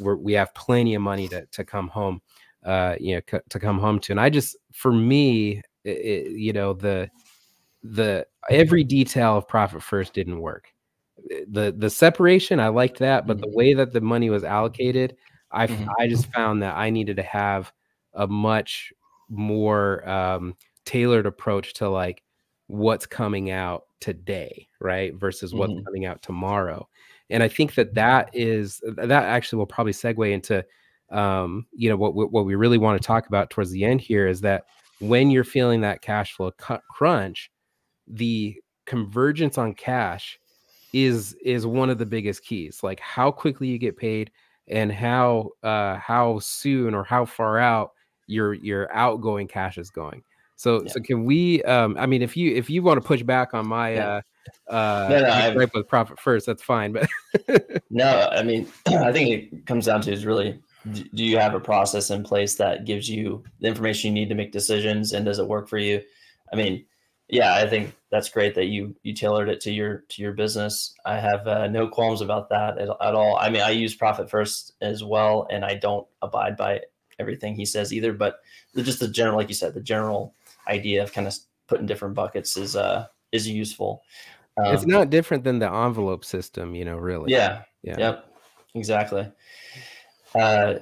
we're, 0.00 0.16
we 0.16 0.32
have 0.32 0.52
plenty 0.54 0.96
of 0.96 1.02
money 1.02 1.28
to, 1.28 1.46
to 1.46 1.64
come 1.64 1.86
home 1.86 2.20
uh 2.64 2.96
you 2.98 3.14
know 3.14 3.20
c- 3.30 3.44
to 3.48 3.60
come 3.60 3.78
home 3.78 4.00
to 4.00 4.12
and 4.12 4.20
i 4.20 4.28
just 4.28 4.56
for 4.72 4.92
me 4.92 5.62
it, 5.84 6.32
you 6.32 6.52
know 6.52 6.72
the 6.72 7.10
the 7.82 8.26
every 8.50 8.84
detail 8.84 9.36
of 9.36 9.46
profit 9.46 9.82
first 9.82 10.14
didn't 10.14 10.40
work 10.40 10.68
the 11.48 11.74
the 11.76 11.90
separation 11.90 12.58
i 12.58 12.68
liked 12.68 12.98
that 12.98 13.26
but 13.26 13.40
the 13.40 13.46
mm-hmm. 13.46 13.56
way 13.56 13.74
that 13.74 13.92
the 13.92 14.00
money 14.00 14.30
was 14.30 14.44
allocated 14.44 15.16
i 15.52 15.66
mm-hmm. 15.66 15.88
i 15.98 16.08
just 16.08 16.30
found 16.32 16.62
that 16.62 16.74
i 16.76 16.90
needed 16.90 17.16
to 17.16 17.22
have 17.22 17.72
a 18.14 18.26
much 18.26 18.92
more 19.28 20.06
um 20.08 20.54
tailored 20.84 21.26
approach 21.26 21.74
to 21.74 21.88
like 21.88 22.22
what's 22.66 23.06
coming 23.06 23.50
out 23.50 23.84
today 24.00 24.66
right 24.80 25.14
versus 25.14 25.54
what's 25.54 25.72
mm-hmm. 25.72 25.84
coming 25.84 26.04
out 26.06 26.22
tomorrow 26.22 26.86
and 27.30 27.42
i 27.42 27.48
think 27.48 27.74
that 27.74 27.94
that 27.94 28.30
is 28.32 28.80
that 28.96 29.10
actually 29.10 29.58
will 29.58 29.66
probably 29.66 29.92
segue 29.92 30.32
into 30.32 30.64
um, 31.10 31.66
you 31.72 31.88
know 31.88 31.96
what 31.96 32.14
what 32.14 32.44
we 32.44 32.54
really 32.54 32.78
want 32.78 33.00
to 33.00 33.06
talk 33.06 33.26
about 33.26 33.50
towards 33.50 33.70
the 33.70 33.84
end 33.84 34.00
here 34.00 34.26
is 34.26 34.40
that 34.40 34.64
when 35.00 35.30
you're 35.30 35.44
feeling 35.44 35.80
that 35.80 36.02
cash 36.02 36.32
flow 36.32 36.50
crunch 36.90 37.50
the 38.06 38.56
convergence 38.86 39.58
on 39.58 39.74
cash 39.74 40.38
is 40.92 41.34
is 41.44 41.66
one 41.66 41.90
of 41.90 41.98
the 41.98 42.06
biggest 42.06 42.44
keys 42.44 42.82
like 42.82 43.00
how 43.00 43.30
quickly 43.30 43.66
you 43.66 43.78
get 43.78 43.96
paid 43.96 44.30
and 44.68 44.92
how 44.92 45.50
uh 45.62 45.96
how 45.96 46.38
soon 46.38 46.94
or 46.94 47.02
how 47.02 47.24
far 47.24 47.58
out 47.58 47.92
your 48.26 48.54
your 48.54 48.90
outgoing 48.94 49.48
cash 49.48 49.76
is 49.76 49.90
going 49.90 50.22
so 50.56 50.82
yeah. 50.82 50.92
so 50.92 51.00
can 51.00 51.24
we 51.24 51.62
um 51.64 51.96
i 51.98 52.06
mean 52.06 52.22
if 52.22 52.36
you 52.36 52.54
if 52.54 52.70
you 52.70 52.82
want 52.82 53.00
to 53.00 53.06
push 53.06 53.22
back 53.22 53.54
on 53.54 53.66
my 53.66 53.94
yeah. 53.94 54.20
uh 54.68 54.72
uh 54.72 55.08
no, 55.10 55.20
no, 55.20 55.54
right 55.56 55.74
with 55.74 55.88
profit 55.88 56.18
first 56.20 56.46
that's 56.46 56.62
fine 56.62 56.92
but 56.92 57.08
no 57.90 58.28
i 58.32 58.42
mean 58.42 58.66
i 58.86 59.10
think 59.10 59.30
it 59.30 59.66
comes 59.66 59.86
down 59.86 60.00
to 60.00 60.12
is 60.12 60.24
really 60.24 60.58
do 60.92 61.24
you 61.24 61.38
have 61.38 61.54
a 61.54 61.60
process 61.60 62.10
in 62.10 62.22
place 62.22 62.56
that 62.56 62.84
gives 62.84 63.08
you 63.08 63.42
the 63.60 63.68
information 63.68 64.08
you 64.08 64.22
need 64.22 64.28
to 64.28 64.34
make 64.34 64.52
decisions 64.52 65.12
and 65.12 65.24
does 65.24 65.38
it 65.38 65.48
work 65.48 65.68
for 65.68 65.78
you 65.78 66.00
i 66.52 66.56
mean 66.56 66.84
yeah 67.28 67.54
i 67.54 67.66
think 67.66 67.94
that's 68.10 68.28
great 68.28 68.54
that 68.54 68.66
you 68.66 68.94
you 69.02 69.14
tailored 69.14 69.48
it 69.48 69.60
to 69.60 69.72
your 69.72 70.04
to 70.08 70.20
your 70.20 70.32
business 70.32 70.94
i 71.06 71.18
have 71.18 71.46
uh, 71.46 71.66
no 71.68 71.88
qualms 71.88 72.20
about 72.20 72.48
that 72.48 72.78
at, 72.78 72.88
at 72.88 73.14
all 73.14 73.36
i 73.38 73.48
mean 73.48 73.62
i 73.62 73.70
use 73.70 73.94
profit 73.94 74.28
first 74.28 74.72
as 74.82 75.02
well 75.02 75.46
and 75.50 75.64
i 75.64 75.74
don't 75.74 76.06
abide 76.22 76.56
by 76.56 76.80
everything 77.18 77.54
he 77.54 77.64
says 77.64 77.92
either 77.92 78.12
but 78.12 78.40
just 78.76 79.00
the 79.00 79.08
general 79.08 79.36
like 79.36 79.48
you 79.48 79.54
said 79.54 79.72
the 79.72 79.80
general 79.80 80.34
idea 80.68 81.02
of 81.02 81.12
kind 81.12 81.26
of 81.26 81.34
putting 81.68 81.86
different 81.86 82.14
buckets 82.14 82.56
is 82.56 82.76
uh 82.76 83.06
is 83.32 83.48
useful 83.48 84.02
um, 84.56 84.74
it's 84.74 84.86
not 84.86 85.10
different 85.10 85.44
than 85.44 85.58
the 85.58 85.72
envelope 85.72 86.24
system, 86.24 86.74
you 86.74 86.84
know, 86.84 86.96
really. 86.96 87.32
Yeah. 87.32 87.62
Yeah. 87.82 87.98
Yep. 87.98 88.30
Exactly. 88.74 89.30
Uh, 90.34 90.80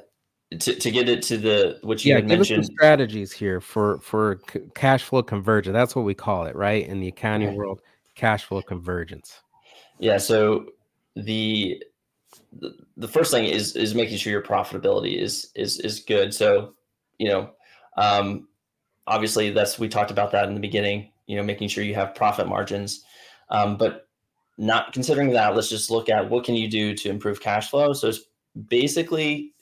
to, 0.59 0.75
to 0.75 0.91
get 0.91 1.09
it 1.09 1.23
to 1.23 1.39
the 1.39 1.79
what 1.83 2.05
you 2.05 2.11
yeah, 2.11 2.17
had 2.17 2.29
mentioned. 2.29 2.67
strategies 2.67 3.33
here 3.33 3.61
for 3.61 3.99
for 4.01 4.41
c- 4.53 4.61
cash 4.75 5.03
flow 5.03 5.23
convergence. 5.23 5.73
That's 5.73 5.97
what 5.97 6.05
we 6.05 6.15
call 6.15 6.47
it 6.47 6.55
right? 6.55 6.87
In 6.87 7.01
the 7.01 7.09
accounting 7.09 7.55
world 7.55 7.81
cash 8.15 8.45
flow 8.45 8.61
convergence. 8.63 9.41
Yeah 9.99 10.19
so 10.19 10.67
the, 11.17 11.83
the 12.53 12.75
the 12.97 13.09
first 13.09 13.31
thing 13.33 13.47
is 13.47 13.77
is 13.77 13.95
making 13.95 14.19
sure 14.19 14.31
your 14.31 14.43
profitability 14.43 15.19
is 15.19 15.51
is 15.55 15.81
is 15.81 16.01
good. 16.01 16.35
So 16.35 16.75
you 17.19 17.29
know 17.29 17.51
um 17.97 18.49
obviously 19.07 19.51
that's 19.51 19.79
we 19.79 19.89
talked 19.89 20.11
about 20.11 20.33
that 20.33 20.49
in 20.49 20.55
the 20.55 20.61
beginning 20.61 21.13
you 21.27 21.37
know 21.37 21.43
making 21.43 21.69
sure 21.69 21.85
you 21.85 21.95
have 21.95 22.15
profit 22.15 22.47
margins. 22.47 23.05
Um, 23.49 23.77
but 23.77 24.07
not 24.59 24.93
considering 24.93 25.31
that, 25.31 25.55
let's 25.55 25.69
just 25.69 25.91
look 25.91 26.09
at 26.09 26.29
what 26.29 26.45
can 26.45 26.55
you 26.55 26.69
do 26.69 26.95
to 26.95 27.11
improve 27.11 27.41
cash 27.41 27.71
flow. 27.71 27.93
So 27.93 28.09
it's 28.09 28.21
basically 28.69 29.53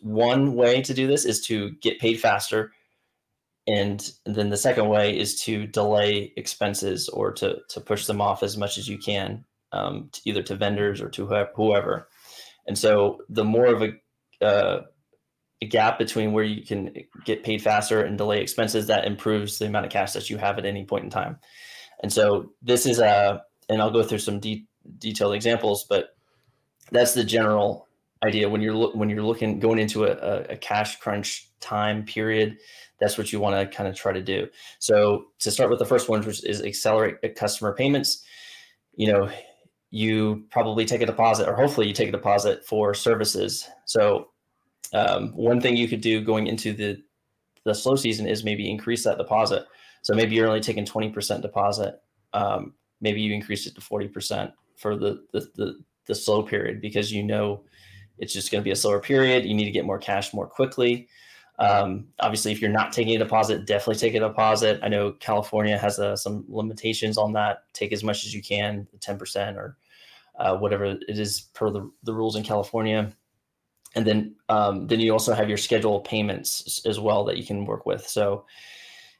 one 0.00 0.54
way 0.54 0.80
to 0.82 0.94
do 0.94 1.06
this 1.06 1.24
is 1.24 1.40
to 1.46 1.72
get 1.82 2.00
paid 2.00 2.20
faster. 2.20 2.72
And 3.66 4.10
then 4.26 4.50
the 4.50 4.56
second 4.56 4.88
way 4.88 5.18
is 5.18 5.40
to 5.42 5.66
delay 5.66 6.32
expenses 6.36 7.08
or 7.08 7.32
to, 7.32 7.58
to 7.68 7.80
push 7.80 8.06
them 8.06 8.20
off 8.20 8.42
as 8.42 8.56
much 8.56 8.78
as 8.78 8.88
you 8.88 8.98
can, 8.98 9.44
um, 9.72 10.08
to 10.12 10.20
either 10.24 10.42
to 10.44 10.56
vendors 10.56 11.00
or 11.00 11.08
to 11.10 11.26
whoever. 11.54 12.08
And 12.66 12.78
so 12.78 13.18
the 13.28 13.44
more 13.44 13.66
of 13.66 13.82
a, 13.82 14.44
uh, 14.44 14.82
a 15.62 15.66
gap 15.66 15.98
between 15.98 16.32
where 16.32 16.44
you 16.44 16.64
can 16.64 16.94
get 17.24 17.44
paid 17.44 17.62
faster 17.62 18.02
and 18.02 18.18
delay 18.18 18.40
expenses, 18.40 18.86
that 18.86 19.06
improves 19.06 19.58
the 19.58 19.66
amount 19.66 19.86
of 19.86 19.92
cash 19.92 20.12
that 20.12 20.28
you 20.28 20.36
have 20.36 20.58
at 20.58 20.66
any 20.66 20.84
point 20.84 21.04
in 21.04 21.10
time. 21.10 21.38
And 22.02 22.12
so 22.12 22.52
this 22.60 22.86
is 22.86 22.98
a, 22.98 23.42
and 23.68 23.80
I'll 23.80 23.90
go 23.90 24.02
through 24.02 24.18
some 24.18 24.40
de- 24.40 24.66
detailed 24.98 25.34
examples, 25.34 25.86
but 25.88 26.13
that's 26.90 27.14
the 27.14 27.24
general 27.24 27.88
idea 28.24 28.48
when 28.48 28.60
you're 28.60 28.90
when 28.92 29.10
you're 29.10 29.22
looking 29.22 29.58
going 29.60 29.78
into 29.78 30.04
a, 30.04 30.44
a 30.50 30.56
cash 30.56 30.98
crunch 30.98 31.50
time 31.60 32.04
period. 32.04 32.58
That's 33.00 33.18
what 33.18 33.32
you 33.32 33.40
want 33.40 33.56
to 33.56 33.76
kind 33.76 33.88
of 33.88 33.96
try 33.96 34.12
to 34.12 34.22
do. 34.22 34.48
So 34.78 35.26
to 35.40 35.50
start 35.50 35.70
with 35.70 35.78
the 35.78 35.86
first 35.86 36.08
one, 36.08 36.24
which 36.24 36.44
is 36.44 36.62
accelerate 36.62 37.36
customer 37.36 37.74
payments. 37.74 38.24
You 38.94 39.12
know, 39.12 39.30
you 39.90 40.44
probably 40.50 40.84
take 40.84 41.02
a 41.02 41.06
deposit, 41.06 41.48
or 41.48 41.54
hopefully 41.54 41.88
you 41.88 41.92
take 41.92 42.08
a 42.08 42.12
deposit 42.12 42.64
for 42.64 42.94
services. 42.94 43.68
So 43.86 44.28
um, 44.92 45.32
one 45.36 45.60
thing 45.60 45.76
you 45.76 45.88
could 45.88 46.00
do 46.00 46.22
going 46.22 46.46
into 46.46 46.72
the 46.72 47.02
the 47.64 47.74
slow 47.74 47.96
season 47.96 48.26
is 48.26 48.44
maybe 48.44 48.70
increase 48.70 49.04
that 49.04 49.18
deposit. 49.18 49.64
So 50.02 50.14
maybe 50.14 50.34
you're 50.34 50.46
only 50.46 50.60
taking 50.60 50.84
20% 50.84 51.40
deposit. 51.40 52.00
Um, 52.34 52.74
maybe 53.00 53.22
you 53.22 53.32
increase 53.32 53.66
it 53.66 53.74
to 53.74 53.80
40% 53.80 54.52
for 54.76 54.96
the, 54.96 55.24
the, 55.32 55.48
the, 55.54 55.80
the 56.06 56.14
slow 56.14 56.42
period 56.42 56.80
because 56.80 57.12
you 57.12 57.22
know 57.22 57.62
it's 58.18 58.32
just 58.32 58.50
going 58.50 58.62
to 58.62 58.64
be 58.64 58.70
a 58.70 58.76
slower 58.76 59.00
period. 59.00 59.44
You 59.44 59.54
need 59.54 59.64
to 59.64 59.70
get 59.70 59.84
more 59.84 59.98
cash 59.98 60.32
more 60.32 60.46
quickly. 60.46 61.08
Um, 61.58 62.06
obviously, 62.20 62.52
if 62.52 62.60
you're 62.60 62.70
not 62.70 62.92
taking 62.92 63.14
a 63.14 63.18
deposit, 63.18 63.66
definitely 63.66 64.00
take 64.00 64.14
a 64.14 64.20
deposit. 64.20 64.80
I 64.82 64.88
know 64.88 65.12
California 65.12 65.78
has 65.78 65.98
uh, 65.98 66.16
some 66.16 66.44
limitations 66.48 67.16
on 67.16 67.32
that. 67.34 67.64
Take 67.72 67.92
as 67.92 68.02
much 68.02 68.24
as 68.24 68.34
you 68.34 68.42
can, 68.42 68.86
10% 68.98 69.56
or 69.56 69.76
uh, 70.38 70.56
whatever 70.56 70.84
it 70.84 71.04
is 71.08 71.42
per 71.54 71.70
the, 71.70 71.90
the 72.02 72.12
rules 72.12 72.36
in 72.36 72.42
California. 72.42 73.12
And 73.94 74.04
then 74.04 74.34
um, 74.48 74.88
then 74.88 74.98
you 74.98 75.12
also 75.12 75.34
have 75.34 75.48
your 75.48 75.58
schedule 75.58 76.00
payments 76.00 76.84
as 76.84 76.98
well 76.98 77.24
that 77.24 77.36
you 77.36 77.46
can 77.46 77.64
work 77.64 77.86
with. 77.86 78.06
So 78.08 78.44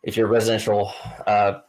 if 0.03 0.17
you're 0.17 0.27
residential 0.27 0.93
uh, 1.29 1.61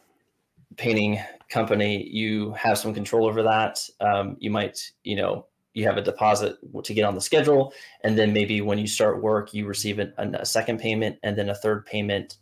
painting 0.76 1.20
company, 1.48 2.08
you 2.08 2.52
have 2.52 2.78
some 2.78 2.94
control 2.94 3.26
over 3.26 3.42
that. 3.42 3.80
Um, 4.00 4.36
you 4.40 4.50
might, 4.50 4.90
you 5.04 5.16
know, 5.16 5.46
you 5.74 5.84
have 5.84 5.96
a 5.96 6.02
deposit 6.02 6.56
to 6.84 6.94
get 6.94 7.04
on 7.04 7.14
the 7.14 7.20
schedule, 7.20 7.72
and 8.02 8.18
then 8.18 8.32
maybe 8.32 8.60
when 8.60 8.78
you 8.78 8.86
start 8.86 9.22
work, 9.22 9.52
you 9.52 9.66
receive 9.66 9.98
a, 9.98 10.12
a 10.18 10.46
second 10.46 10.80
payment 10.80 11.18
and 11.22 11.36
then 11.36 11.50
a 11.50 11.54
third 11.54 11.84
payment. 11.86 12.38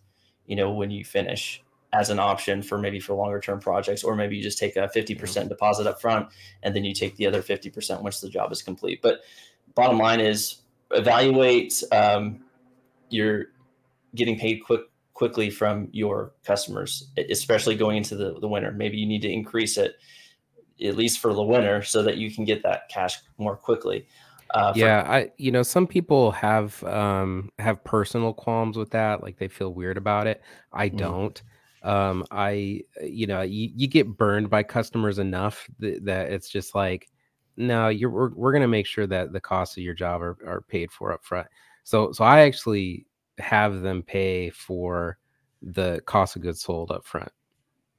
You 0.47 0.57
know, 0.57 0.71
when 0.71 0.91
you 0.91 1.05
finish 1.05 1.63
as 1.95 2.11
an 2.11 2.19
option 2.19 2.61
for 2.61 2.77
maybe 2.77 2.99
for 2.99 3.15
longer 3.15 3.41
term 3.41 3.61
projects, 3.61 4.03
or 4.03 4.17
maybe 4.17 4.37
you 4.37 4.43
just 4.43 4.59
take 4.59 4.77
a 4.77 4.91
50% 4.95 5.17
mm-hmm. 5.17 5.49
deposit 5.49 5.87
up 5.87 6.01
front 6.01 6.29
and 6.63 6.75
then 6.75 6.85
you 6.85 6.93
take 6.93 7.17
the 7.17 7.27
other 7.27 7.41
50% 7.41 8.03
once 8.03 8.21
the 8.21 8.29
job 8.29 8.51
is 8.53 8.63
complete. 8.63 9.01
But 9.01 9.21
bottom 9.75 9.99
line 9.99 10.21
is 10.21 10.63
evaluate 10.91 11.83
um, 11.93 12.45
your 13.11 13.47
getting 14.15 14.39
paid 14.39 14.59
quick 14.65 14.83
quickly 15.15 15.49
from 15.49 15.89
your 15.93 16.35
customers, 16.45 17.11
especially 17.31 17.77
going 17.77 17.97
into 17.97 18.17
the, 18.17 18.39
the 18.41 18.49
winter. 18.49 18.73
Maybe 18.73 18.99
you 18.99 19.07
need 19.07 19.23
to 19.23 19.33
increase 19.33 19.79
it 19.79 19.97
at 20.83 20.97
least 20.97 21.21
for 21.21 21.33
the 21.33 21.43
winter 21.43 21.83
so 21.83 22.03
that 22.03 22.17
you 22.17 22.35
can 22.35 22.45
get 22.45 22.63
that 22.65 22.89
cash 22.89 23.19
more 23.39 23.57
quickly. 23.57 24.07
Uh, 24.51 24.73
for- 24.73 24.79
yeah, 24.79 25.05
I 25.07 25.31
you 25.39 25.51
know 25.51 25.63
some 25.63 25.87
people 25.87 26.31
have 26.33 26.83
um 26.85 27.51
have 27.59 27.83
personal 27.85 28.33
qualms 28.33 28.77
with 28.77 28.91
that, 28.91 29.23
like 29.23 29.39
they 29.39 29.49
feel 29.49 29.73
weird 29.73 29.97
about 29.97 30.27
it. 30.27 30.43
I 30.73 30.89
mm-hmm. 30.89 30.99
don't. 30.99 31.43
Um, 31.83 32.25
I 32.31 32.81
you 33.03 33.27
know 33.27 33.43
you, 33.43 33.71
you 33.75 33.87
get 33.87 34.17
burned 34.17 34.51
by 34.51 34.63
customers 34.63 35.19
enough 35.19 35.69
that, 35.79 36.05
that 36.05 36.33
it's 36.33 36.49
just 36.49 36.75
like 36.75 37.09
no, 37.57 37.89
you're 37.89 38.11
we're, 38.11 38.31
we're 38.35 38.53
gonna 38.53 38.69
make 38.69 38.87
sure 38.87 39.07
that 39.07 39.33
the 39.33 39.41
costs 39.41 39.77
of 39.77 39.83
your 39.83 39.95
job 39.95 40.23
are, 40.23 40.37
are 40.47 40.61
paid 40.63 40.91
for 40.91 41.13
up 41.13 41.25
front. 41.25 41.47
So 41.85 42.13
so 42.13 42.25
I 42.25 42.41
actually 42.41 43.07
have 43.39 43.81
them 43.81 44.03
pay 44.03 44.51
for 44.51 45.19
the 45.63 46.01
cost 46.07 46.37
of 46.37 46.43
goods 46.43 46.63
sold 46.63 46.91
up 46.91 47.05
front. 47.05 47.31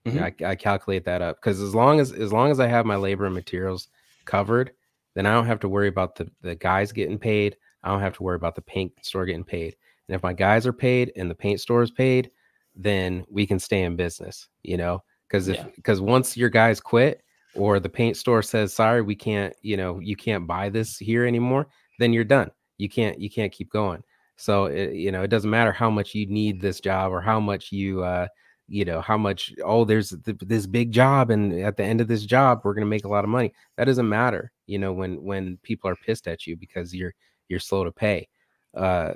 Mm-hmm. 0.06 0.44
I, 0.46 0.50
I 0.50 0.56
calculate 0.56 1.04
that 1.06 1.22
up 1.22 1.38
because 1.42 1.60
as 1.62 1.74
long 1.74 2.00
as 2.00 2.12
as 2.12 2.32
long 2.32 2.52
as 2.52 2.60
I 2.60 2.68
have 2.68 2.86
my 2.86 2.96
labor 2.96 3.26
and 3.26 3.34
materials 3.34 3.88
covered, 4.26 4.72
then 5.16 5.26
I 5.26 5.34
don't 5.34 5.48
have 5.48 5.60
to 5.62 5.70
worry 5.70 5.88
about 5.88 6.16
the 6.16 6.30
the 6.42 6.56
guys 6.56 6.92
getting 6.92 7.18
paid. 7.18 7.58
I 7.84 7.90
don't 7.90 8.02
have 8.02 8.14
to 8.18 8.24
worry 8.24 8.36
about 8.36 8.56
the 8.56 8.62
paint 8.62 8.94
store 9.02 9.26
getting 9.26 9.44
paid. 9.44 9.76
And 10.08 10.16
if 10.16 10.22
my 10.22 10.34
guys 10.34 10.68
are 10.68 10.74
paid 10.74 11.12
and 11.16 11.30
the 11.30 11.36
paint 11.36 11.60
store 11.60 11.82
is 11.82 11.92
paid, 11.92 12.30
then 12.76 13.26
we 13.30 13.48
can 13.48 13.58
stay 13.58 13.82
in 13.82 13.96
business. 13.96 14.48
You 14.62 14.78
know, 14.78 15.04
because 15.28 15.48
if 15.48 15.76
because 15.76 16.00
yeah. 16.00 16.06
once 16.06 16.38
your 16.38 16.50
guys 16.50 16.80
quit 16.80 17.24
or 17.56 17.80
the 17.80 17.90
paint 17.90 18.16
store 18.16 18.44
says 18.44 18.74
sorry, 18.74 19.02
we 19.02 19.16
can't, 19.16 19.56
you 19.64 19.76
know, 19.76 20.00
you 20.00 20.16
can't 20.16 20.46
buy 20.46 20.70
this 20.70 21.00
here 21.00 21.26
anymore, 21.26 21.68
then 21.98 22.14
you're 22.14 22.24
done. 22.24 22.52
You 22.78 22.90
can't 22.90 23.20
you 23.20 23.30
can't 23.30 23.52
keep 23.52 23.72
going. 23.72 24.04
So 24.38 24.66
it, 24.66 24.94
you 24.94 25.12
know, 25.12 25.24
it 25.24 25.30
doesn't 25.30 25.50
matter 25.50 25.72
how 25.72 25.90
much 25.90 26.14
you 26.14 26.26
need 26.28 26.62
this 26.62 26.80
job 26.80 27.12
or 27.12 27.22
how 27.22 27.40
much 27.40 27.72
you 27.72 28.04
uh 28.04 28.28
you 28.68 28.84
know 28.84 29.00
how 29.00 29.18
much 29.18 29.54
oh 29.64 29.86
there's 29.86 30.10
th- 30.26 30.38
this 30.42 30.66
big 30.66 30.92
job 30.92 31.30
and 31.30 31.54
at 31.62 31.78
the 31.78 31.84
end 31.84 32.02
of 32.02 32.08
this 32.08 32.26
job 32.26 32.62
we're 32.64 32.74
to 32.74 32.86
make 32.86 33.06
a 33.06 33.10
lot 33.10 33.24
of 33.24 33.30
money. 33.30 33.54
That 33.78 33.86
doesn't 33.86 34.10
matter 34.10 34.52
you 34.68 34.80
know 34.80 34.94
when 34.94 35.24
when 35.24 35.58
people 35.64 35.90
are 35.90 35.96
pissed 35.96 36.28
at 36.28 36.48
you 36.48 36.56
because 36.56 36.94
you're 36.94 37.14
you're 37.48 37.60
slow 37.60 37.84
to 37.84 37.92
pay 37.92 38.28
uh 38.76 39.14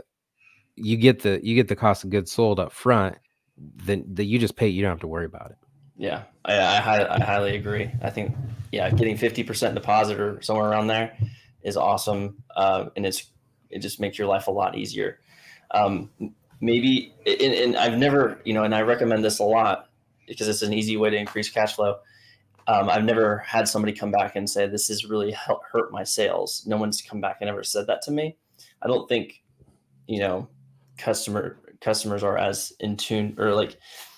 you 0.75 0.97
get 0.97 1.21
the 1.21 1.39
you 1.43 1.55
get 1.55 1.67
the 1.67 1.75
cost 1.75 2.03
of 2.03 2.09
goods 2.09 2.31
sold 2.31 2.59
up 2.59 2.71
front 2.71 3.17
then 3.57 4.05
that 4.13 4.25
you 4.25 4.39
just 4.39 4.55
pay 4.55 4.67
you 4.67 4.81
don't 4.81 4.91
have 4.91 4.99
to 4.99 5.07
worry 5.07 5.25
about 5.25 5.51
it. 5.51 5.57
Yeah 5.97 6.23
I, 6.45 6.53
I, 6.55 7.15
I 7.15 7.23
highly 7.23 7.55
agree. 7.55 7.91
I 8.01 8.09
think 8.09 8.35
yeah 8.71 8.89
getting 8.91 9.17
50% 9.17 9.73
deposit 9.73 10.19
or 10.19 10.41
somewhere 10.41 10.69
around 10.69 10.87
there 10.87 11.17
is 11.63 11.75
awesome 11.75 12.43
uh, 12.55 12.85
and 12.95 13.05
it's 13.05 13.31
it 13.69 13.79
just 13.79 13.99
makes 13.99 14.17
your 14.17 14.27
life 14.27 14.47
a 14.47 14.51
lot 14.51 14.77
easier 14.77 15.19
um, 15.71 16.09
maybe 16.61 17.13
and, 17.25 17.53
and, 17.53 17.77
I've 17.77 17.97
never, 17.97 18.39
you 18.43 18.53
know, 18.53 18.63
and 18.63 18.73
I 18.73 18.81
recommend 18.81 19.23
this 19.23 19.39
a 19.39 19.43
lot 19.43 19.89
because 20.27 20.47
it's 20.47 20.61
an 20.61 20.73
easy 20.73 20.97
way 20.97 21.09
to 21.09 21.17
increase 21.17 21.49
cash 21.49 21.75
flow. 21.75 21.97
Um, 22.67 22.89
I've 22.89 23.03
never 23.03 23.39
had 23.39 23.67
somebody 23.67 23.93
come 23.93 24.11
back 24.11 24.35
and 24.35 24.47
say 24.47 24.67
this 24.67 24.89
has 24.89 25.05
really 25.05 25.31
helped 25.31 25.65
hurt 25.71 25.91
my 25.91 26.03
sales. 26.03 26.63
No 26.67 26.77
one's 26.77 27.01
come 27.01 27.19
back 27.19 27.37
and 27.41 27.49
ever 27.49 27.63
said 27.63 27.87
that 27.87 28.01
to 28.03 28.11
me. 28.11 28.37
I 28.81 28.87
don't 28.87 29.07
think, 29.09 29.41
you 30.07 30.19
know, 30.19 30.47
customer 30.97 31.57
customers 31.81 32.23
are 32.23 32.37
as 32.37 32.73
in 32.81 32.97
tune 32.97 33.35
or 33.37 33.53
like 33.55 33.77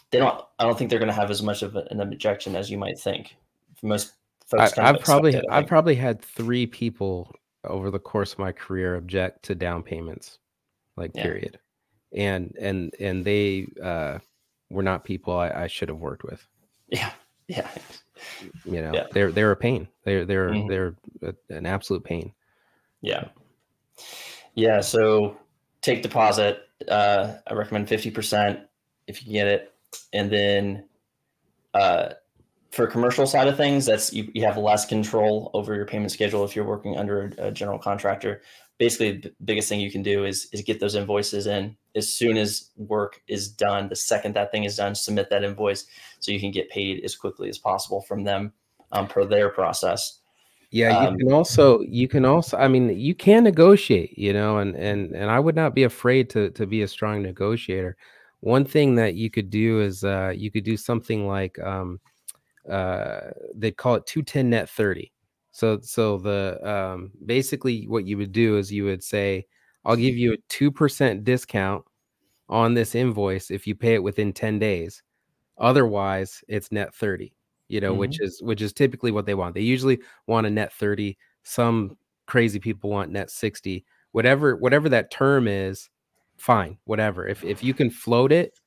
they 0.10 0.18
don't. 0.18 0.44
I 0.60 0.66
don't 0.66 0.78
think 0.78 0.90
they're 0.90 1.00
going 1.00 1.08
to 1.08 1.16
have 1.16 1.32
as 1.32 1.42
much 1.42 1.62
of 1.62 1.76
an 1.76 2.02
objection 2.02 2.56
as 2.56 2.70
you 2.70 2.78
might 2.78 3.00
think. 3.00 3.36
Most 3.84 4.14
folks, 4.48 4.78
I, 4.78 4.88
have 4.88 5.00
probably 5.00 5.42
I've 5.50 5.68
probably 5.68 5.96
had 5.96 6.22
three 6.22 6.68
people 6.68 7.34
over 7.64 7.92
the 7.92 8.00
course 8.00 8.34
of 8.34 8.40
my 8.40 8.52
career 8.52 8.96
object 8.96 9.44
to 9.44 9.56
down 9.56 9.84
payments, 9.84 10.40
like 10.98 11.12
yeah. 11.14 11.24
period 11.24 11.60
and 12.14 12.56
and 12.60 12.94
and 13.00 13.24
they 13.24 13.68
uh, 13.82 14.20
were 14.70 14.84
not 14.84 15.04
people 15.04 15.38
I, 15.38 15.50
I 15.50 15.68
should 15.68 15.90
have 15.90 16.00
worked 16.00 16.24
with. 16.24 16.46
Yeah, 16.90 17.12
yeah. 17.48 17.70
You 18.66 18.82
know, 18.82 18.94
yeah. 18.94 19.08
they're 19.12 19.32
they're 19.32 19.52
a 19.52 19.58
pain. 19.58 19.88
They're 20.04 20.26
they're 20.26 20.50
mm-hmm. 20.50 20.68
they're 20.68 20.96
a, 21.22 21.34
an 21.50 21.66
absolute 21.66 22.04
pain. 22.04 22.34
Yeah, 23.02 23.30
yeah. 24.56 24.82
So 24.82 25.38
take 25.82 26.04
deposit. 26.04 26.60
Uh, 26.88 27.36
I 27.48 27.54
recommend 27.54 27.90
fifty 27.90 28.12
percent 28.12 28.60
if 29.08 29.26
you 29.26 29.34
get 29.34 29.48
it, 29.48 29.74
and 30.14 30.32
then 30.32 30.86
uh, 31.74 32.10
for 32.72 32.88
commercial 32.88 33.28
side 33.28 33.48
of 33.48 33.58
things, 33.58 33.86
that's 33.86 34.14
you, 34.14 34.32
you 34.34 34.46
have 34.46 34.58
less 34.58 34.86
control 34.86 35.52
over 35.54 35.76
your 35.76 35.86
payment 35.86 36.12
schedule 36.12 36.46
if 36.46 36.56
you're 36.56 36.66
working 36.66 36.98
under 36.98 37.34
a, 37.38 37.48
a 37.48 37.52
general 37.52 37.78
contractor. 37.78 38.42
Basically 38.78 39.18
the 39.18 39.34
biggest 39.44 39.70
thing 39.70 39.80
you 39.80 39.92
can 39.92 40.02
do 40.02 40.26
is 40.26 40.48
is 40.54 40.62
get 40.62 40.80
those 40.80 40.96
invoices 40.96 41.48
in. 41.48 41.76
As 41.96 42.12
soon 42.12 42.38
as 42.38 42.72
work 42.78 43.22
is 43.28 43.50
done 43.50 43.90
the 43.90 43.96
second 43.96 44.34
that 44.36 44.52
thing 44.52 44.64
is 44.64 44.78
done 44.78 44.96
submit 44.96 45.30
that 45.30 45.44
invoice 45.44 45.86
so 46.20 46.32
you 46.32 46.40
can 46.40 46.52
get 46.52 46.70
paid 46.70 47.04
as 47.04 47.16
quickly 47.16 47.50
as 47.50 47.58
possible 47.58 48.02
from 48.02 48.24
them 48.24 48.54
um, 48.94 49.08
per 49.08 49.26
their 49.26 49.50
process. 49.50 50.20
Yeah 50.72 51.02
you 51.02 51.08
um, 51.10 51.18
can 51.18 51.34
also 51.34 51.82
you 51.82 52.08
can 52.08 52.24
also 52.24 52.58
i 52.58 52.70
mean 52.70 52.98
you 52.98 53.14
can 53.14 53.44
negotiate 53.44 54.18
you 54.18 54.32
know 54.32 54.60
and 54.60 54.74
and 54.78 55.14
and 55.14 55.30
i 55.30 55.38
would 55.38 55.56
not 55.56 55.76
be 55.76 55.84
afraid 55.84 56.30
to 56.30 56.50
to 56.52 56.66
be 56.66 56.82
a 56.82 56.88
strong 56.88 57.22
negotiator. 57.22 57.98
One 58.40 58.66
thing 58.66 58.96
that 58.96 59.14
you 59.16 59.30
could 59.30 59.50
do 59.50 59.82
is 59.82 60.06
uh 60.06 60.32
you 60.34 60.50
could 60.50 60.64
do 60.64 60.78
something 60.78 61.28
like 61.28 61.60
um 61.60 62.00
uh 62.70 63.32
they 63.56 63.72
call 63.72 63.96
it 63.96 64.06
210 64.06 64.50
net 64.50 64.70
30 64.70 65.12
so 65.52 65.80
so 65.82 66.18
the 66.18 66.60
um, 66.68 67.12
basically 67.26 67.86
what 67.88 68.08
you 68.08 68.18
would 68.18 68.32
do 68.32 68.58
is 68.58 68.72
you 68.72 68.86
would 68.86 69.04
say, 69.04 69.46
I'll 69.86 69.96
give 69.96 70.16
you 70.16 70.34
a 70.34 70.38
two 70.48 70.72
percent 70.72 71.24
discount 71.24 71.84
on 72.50 72.74
this 72.74 72.96
invoice 72.96 73.52
if 73.52 73.68
you 73.68 73.76
pay 73.76 73.94
it 73.96 74.04
within 74.04 74.34
10 74.34 74.60
days. 74.60 75.04
Otherwise, 75.58 76.44
it's 76.48 76.72
net 76.72 76.94
30, 76.96 77.34
you 77.68 77.80
know, 77.80 77.92
mm-hmm. 77.92 78.00
which 78.00 78.22
is 78.22 78.42
which 78.42 78.62
is 78.62 78.74
typically 78.74 79.12
what 79.12 79.26
they 79.26 79.36
want. 79.36 79.54
They 79.54 79.62
usually 79.62 80.00
want 80.26 80.48
a 80.48 80.50
net 80.50 80.72
30. 80.74 81.18
Some 81.44 81.98
crazy 82.26 82.60
people 82.60 82.90
want 82.90 83.12
net 83.12 83.30
60. 83.30 83.86
Whatever 84.14 84.56
whatever 84.56 84.88
that 84.90 85.12
term 85.12 85.48
is, 85.48 85.90
fine, 86.38 86.78
whatever. 86.86 87.28
If 87.28 87.44
if 87.44 87.62
you 87.62 87.74
can 87.74 87.90
float 87.90 88.32
it 88.32 88.58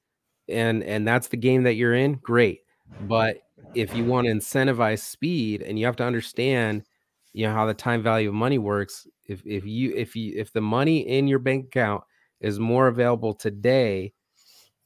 and 0.48 0.82
and 0.84 1.08
that's 1.08 1.28
the 1.28 1.38
game 1.38 1.62
that 1.62 1.74
you're 1.74 1.94
in, 1.94 2.14
great. 2.16 2.60
But 3.00 3.38
if 3.74 3.94
you 3.94 4.04
want 4.04 4.26
to 4.26 4.32
incentivize 4.32 5.00
speed 5.00 5.62
and 5.62 5.78
you 5.78 5.86
have 5.86 5.96
to 5.96 6.04
understand 6.04 6.84
you 7.32 7.46
know 7.46 7.52
how 7.52 7.66
the 7.66 7.74
time 7.74 8.02
value 8.02 8.28
of 8.28 8.34
money 8.34 8.58
works 8.58 9.06
if 9.26 9.42
if 9.44 9.64
you 9.64 9.92
if 9.94 10.14
you 10.16 10.32
if 10.36 10.52
the 10.52 10.60
money 10.60 11.00
in 11.00 11.26
your 11.26 11.38
bank 11.38 11.66
account 11.66 12.02
is 12.40 12.58
more 12.58 12.88
available 12.88 13.34
today 13.34 14.12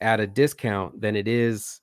at 0.01 0.21
a 0.21 0.27
discount 0.27 1.01
than 1.01 1.17
it 1.17 1.29
is 1.29 1.81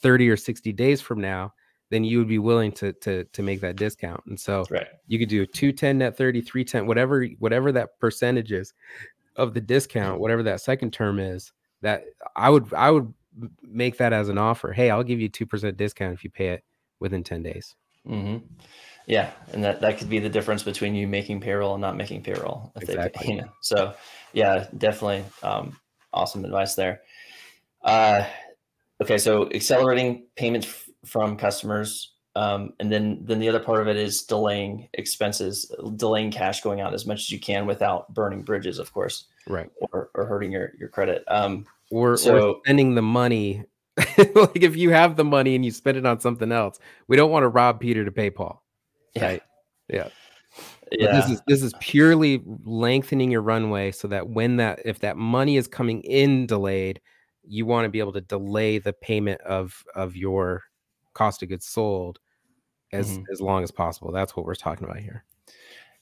30 0.00 0.28
or 0.30 0.36
60 0.36 0.72
days 0.72 1.00
from 1.00 1.20
now 1.20 1.52
then 1.90 2.04
you 2.04 2.18
would 2.18 2.28
be 2.28 2.38
willing 2.38 2.72
to 2.72 2.92
to 2.94 3.24
to 3.24 3.42
make 3.42 3.60
that 3.60 3.76
discount 3.76 4.22
and 4.26 4.38
so 4.38 4.64
right. 4.70 4.86
you 5.06 5.18
could 5.18 5.28
do 5.28 5.42
a 5.42 5.46
210 5.46 5.98
net 5.98 6.16
30 6.16 6.40
310 6.40 6.86
whatever 6.86 7.26
whatever 7.38 7.72
that 7.72 7.98
percentage 7.98 8.52
is 8.52 8.72
of 9.36 9.54
the 9.54 9.60
discount 9.60 10.14
mm-hmm. 10.14 10.22
whatever 10.22 10.42
that 10.42 10.60
second 10.60 10.92
term 10.92 11.18
is 11.18 11.52
that 11.82 12.04
i 12.36 12.50
would 12.50 12.72
i 12.74 12.90
would 12.90 13.12
make 13.62 13.98
that 13.98 14.12
as 14.12 14.28
an 14.28 14.38
offer. 14.38 14.72
Hey, 14.72 14.90
I'll 14.90 15.02
give 15.02 15.20
you 15.20 15.28
two 15.28 15.46
percent 15.46 15.76
discount 15.76 16.14
if 16.14 16.24
you 16.24 16.30
pay 16.30 16.48
it 16.48 16.64
within 17.00 17.22
ten 17.22 17.42
days. 17.42 17.74
Mm-hmm. 18.06 18.44
Yeah, 19.06 19.30
and 19.52 19.64
that 19.64 19.80
that 19.80 19.98
could 19.98 20.10
be 20.10 20.18
the 20.18 20.28
difference 20.28 20.62
between 20.62 20.94
you 20.94 21.08
making 21.08 21.40
payroll 21.40 21.74
and 21.74 21.80
not 21.80 21.96
making 21.96 22.22
payroll. 22.22 22.72
Exactly. 22.76 23.26
They, 23.26 23.32
you 23.34 23.40
know, 23.40 23.48
so 23.62 23.94
yeah, 24.32 24.66
definitely 24.76 25.24
um, 25.42 25.78
awesome 26.12 26.44
advice 26.44 26.74
there. 26.74 27.00
Uh, 27.82 28.26
okay, 29.02 29.18
so 29.18 29.50
accelerating 29.50 30.26
payments 30.36 30.66
f- 30.66 30.88
from 31.06 31.38
customers, 31.38 32.12
um, 32.36 32.74
and 32.80 32.92
then 32.92 33.20
then 33.22 33.38
the 33.38 33.48
other 33.48 33.60
part 33.60 33.80
of 33.80 33.88
it 33.88 33.96
is 33.96 34.24
delaying 34.24 34.88
expenses, 34.92 35.74
delaying 35.96 36.30
cash 36.30 36.60
going 36.60 36.82
out 36.82 36.92
as 36.92 37.06
much 37.06 37.20
as 37.20 37.30
you 37.30 37.40
can 37.40 37.66
without 37.66 38.12
burning 38.12 38.42
bridges, 38.42 38.78
of 38.78 38.92
course, 38.92 39.24
right, 39.46 39.70
or, 39.92 40.10
or 40.14 40.26
hurting 40.26 40.52
your 40.52 40.72
your 40.78 40.90
credit. 40.90 41.24
Um, 41.28 41.66
or, 41.90 42.16
so, 42.16 42.52
or 42.52 42.60
spending 42.64 42.94
the 42.94 43.02
money 43.02 43.64
like 44.16 44.62
if 44.62 44.76
you 44.76 44.90
have 44.90 45.16
the 45.16 45.24
money 45.24 45.54
and 45.54 45.64
you 45.64 45.70
spend 45.70 45.96
it 45.96 46.06
on 46.06 46.20
something 46.20 46.52
else 46.52 46.78
we 47.08 47.16
don't 47.16 47.30
want 47.30 47.42
to 47.42 47.48
rob 47.48 47.80
peter 47.80 48.04
to 48.04 48.12
pay 48.12 48.30
paul 48.30 48.62
right? 49.20 49.42
Yeah. 49.88 50.08
Yeah 50.92 51.12
this 51.12 51.30
is 51.30 51.42
this 51.46 51.62
is 51.62 51.74
purely 51.80 52.42
lengthening 52.64 53.30
your 53.30 53.42
runway 53.42 53.90
so 53.90 54.08
that 54.08 54.28
when 54.28 54.56
that 54.56 54.80
if 54.84 55.00
that 55.00 55.16
money 55.16 55.56
is 55.56 55.66
coming 55.66 56.00
in 56.02 56.46
delayed 56.46 57.00
you 57.42 57.66
want 57.66 57.84
to 57.84 57.88
be 57.88 57.98
able 57.98 58.12
to 58.12 58.20
delay 58.20 58.78
the 58.78 58.92
payment 58.92 59.40
of 59.40 59.82
of 59.94 60.16
your 60.16 60.62
cost 61.14 61.42
of 61.42 61.48
goods 61.48 61.66
sold 61.66 62.20
as 62.92 63.10
mm-hmm. 63.10 63.24
as 63.32 63.40
long 63.40 63.62
as 63.62 63.70
possible. 63.70 64.12
That's 64.12 64.36
what 64.36 64.46
we're 64.46 64.54
talking 64.54 64.84
about 64.84 65.00
here. 65.00 65.24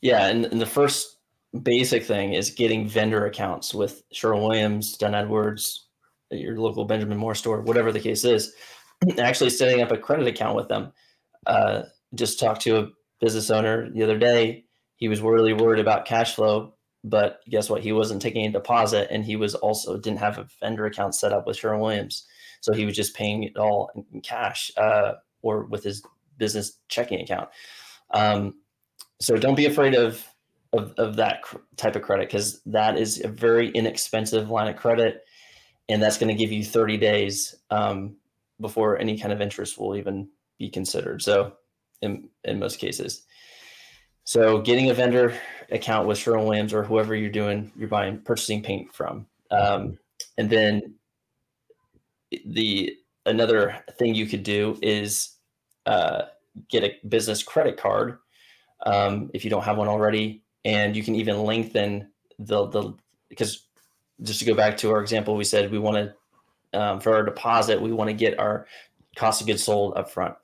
Yeah, 0.01 0.29
and, 0.29 0.45
and 0.45 0.61
the 0.61 0.67
first 0.67 1.16
basic 1.63 2.05
thing 2.05 2.33
is 2.33 2.51
getting 2.51 2.89
vendor 2.89 3.27
accounts 3.27 3.75
with 3.75 4.03
Sherwin 4.13 4.43
Williams, 4.43 4.97
Dunn 4.97 5.15
Edwards, 5.15 5.87
your 6.31 6.59
local 6.59 6.85
Benjamin 6.85 7.19
Moore 7.19 7.35
store, 7.35 7.61
whatever 7.63 7.93
the 7.93 8.01
case 8.01 8.25
is. 8.25 8.55
Actually, 9.19 9.51
setting 9.51 9.83
up 9.83 9.93
a 9.93 9.99
credit 9.99 10.27
account 10.27 10.57
with 10.57 10.69
them. 10.69 10.93
Uh, 11.47 11.83
just 12.15 12.41
talked 12.41 12.63
to 12.63 12.79
a 12.79 12.89
business 13.21 13.51
owner 13.51 13.91
the 13.91 14.03
other 14.03 14.19
day. 14.19 14.65
He 14.97 15.09
was 15.09 15.21
really 15.21 15.53
worried 15.53 15.81
about 15.81 16.07
cash 16.07 16.35
flow, 16.35 16.75
but 17.05 17.41
guess 17.49 17.69
what? 17.69 17.83
He 17.83 17.93
wasn't 17.93 18.23
taking 18.23 18.47
a 18.47 18.53
deposit, 18.53 19.09
and 19.11 19.25
he 19.25 19.37
was 19.37 19.55
also 19.55 19.99
didn't 19.99 20.21
have 20.21 20.39
a 20.39 20.49
vendor 20.61 20.87
account 20.87 21.15
set 21.15 21.33
up 21.33 21.47
with 21.47 21.57
Sherwin 21.57 21.81
Williams, 21.81 22.27
so 22.61 22.73
he 22.73 22.87
was 22.87 22.97
just 22.97 23.15
paying 23.15 23.45
it 23.45 23.57
all 23.57 23.91
in 24.13 24.21
cash 24.23 24.71
uh, 24.77 25.13
or 25.43 25.65
with 25.65 25.85
his 25.85 26.03
business 26.39 26.79
checking 26.89 27.21
account. 27.21 27.49
Um, 28.11 28.55
so 29.21 29.37
don't 29.37 29.55
be 29.55 29.67
afraid 29.67 29.95
of 29.95 30.25
of, 30.73 30.93
of 30.99 31.17
that 31.17 31.43
cr- 31.43 31.59
type 31.77 31.97
of 31.97 32.03
credit 32.03 32.29
because 32.29 32.61
that 32.67 32.99
is 32.99 33.23
a 33.25 33.29
very 33.29 33.71
inexpensive 33.71 34.51
line 34.51 34.69
of 34.69 34.77
credit, 34.77 35.25
and 35.89 36.03
that's 36.03 36.19
going 36.19 36.35
to 36.35 36.41
give 36.41 36.53
you 36.53 36.65
30 36.65 36.97
days 36.97 37.55
um, 37.71 38.17
before 38.61 38.99
any 38.99 39.19
kind 39.19 39.33
of 39.33 39.41
interest 39.41 39.79
will 39.79 39.97
even 39.97 40.29
be 40.59 40.69
considered. 40.69 41.23
So 41.23 41.55
in 42.03 42.29
in 42.45 42.59
most 42.59 42.79
cases. 42.79 43.23
So 44.25 44.61
getting 44.61 44.91
a 44.91 44.95
vendor 44.95 45.35
account 45.71 46.09
with 46.09 46.19
Sherwin 46.19 46.47
Williams 46.47 46.75
or 46.75 46.83
whoever 46.83 47.15
you're 47.15 47.31
doing, 47.31 47.71
you're 47.77 47.89
buying 47.89 48.19
purchasing 48.19 48.63
paint 48.63 48.93
from, 48.93 49.27
um, 49.51 49.99
and 50.37 50.51
then 50.51 50.95
the 52.45 52.97
another 53.25 53.85
thing 53.99 54.15
you 54.15 54.27
could 54.27 54.43
do 54.43 54.79
is 54.83 55.37
uh, 55.87 56.23
get 56.69 56.85
a 56.85 56.97
business 57.09 57.43
credit 57.43 57.77
card 57.77 58.19
um, 58.85 59.31
if 59.33 59.45
you 59.45 59.51
don't 59.51 59.63
have 59.63 59.79
one 59.79 59.89
already, 59.89 60.43
and 60.67 60.97
you 60.97 61.03
can 61.03 61.15
even 61.15 61.45
lengthen 61.45 62.11
the 62.39 62.67
the 62.67 62.93
because 63.31 63.69
just 64.23 64.41
to 64.41 64.45
go 64.45 64.55
back 64.55 64.77
to 64.79 64.91
our 64.91 65.01
example, 65.01 65.37
we 65.37 65.45
said 65.45 65.71
we 65.71 65.79
want 65.79 65.97
to 65.97 66.79
um, 66.79 67.01
for 67.01 67.15
our 67.15 67.23
deposit 67.23 67.81
we 67.81 67.93
want 67.93 68.11
to 68.11 68.15
get 68.15 68.39
our 68.39 68.67
cost 69.17 69.41
of 69.41 69.47
goods 69.47 69.63
sold 69.63 69.97
up 69.97 70.11
front. 70.11 70.35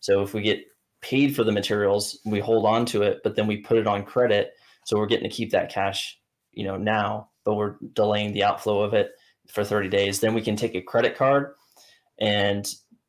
So 0.00 0.22
if 0.22 0.32
we 0.32 0.40
get 0.40 0.64
paid 1.02 1.34
for 1.34 1.44
the 1.44 1.52
materials, 1.52 2.20
we 2.24 2.38
hold 2.38 2.64
on 2.64 2.86
to 2.86 3.02
it, 3.02 3.20
but 3.24 3.34
then 3.34 3.46
we 3.46 3.58
put 3.58 3.76
it 3.76 3.86
on 3.86 4.04
credit. 4.04 4.52
So 4.84 4.96
we're 4.96 5.06
getting 5.06 5.28
to 5.28 5.36
keep 5.36 5.50
that 5.50 5.70
cash, 5.70 6.18
you 6.52 6.64
know, 6.64 6.76
now, 6.76 7.28
but 7.44 7.54
we're 7.54 7.76
delaying 7.92 8.32
the 8.32 8.44
outflow 8.44 8.82
of 8.82 8.94
it 8.94 9.10
for 9.48 9.64
30 9.64 9.88
days. 9.88 10.20
Then 10.20 10.32
we 10.32 10.40
can 10.40 10.56
take 10.56 10.74
a 10.74 10.80
credit 10.80 11.16
card 11.16 11.54
and 12.18 12.66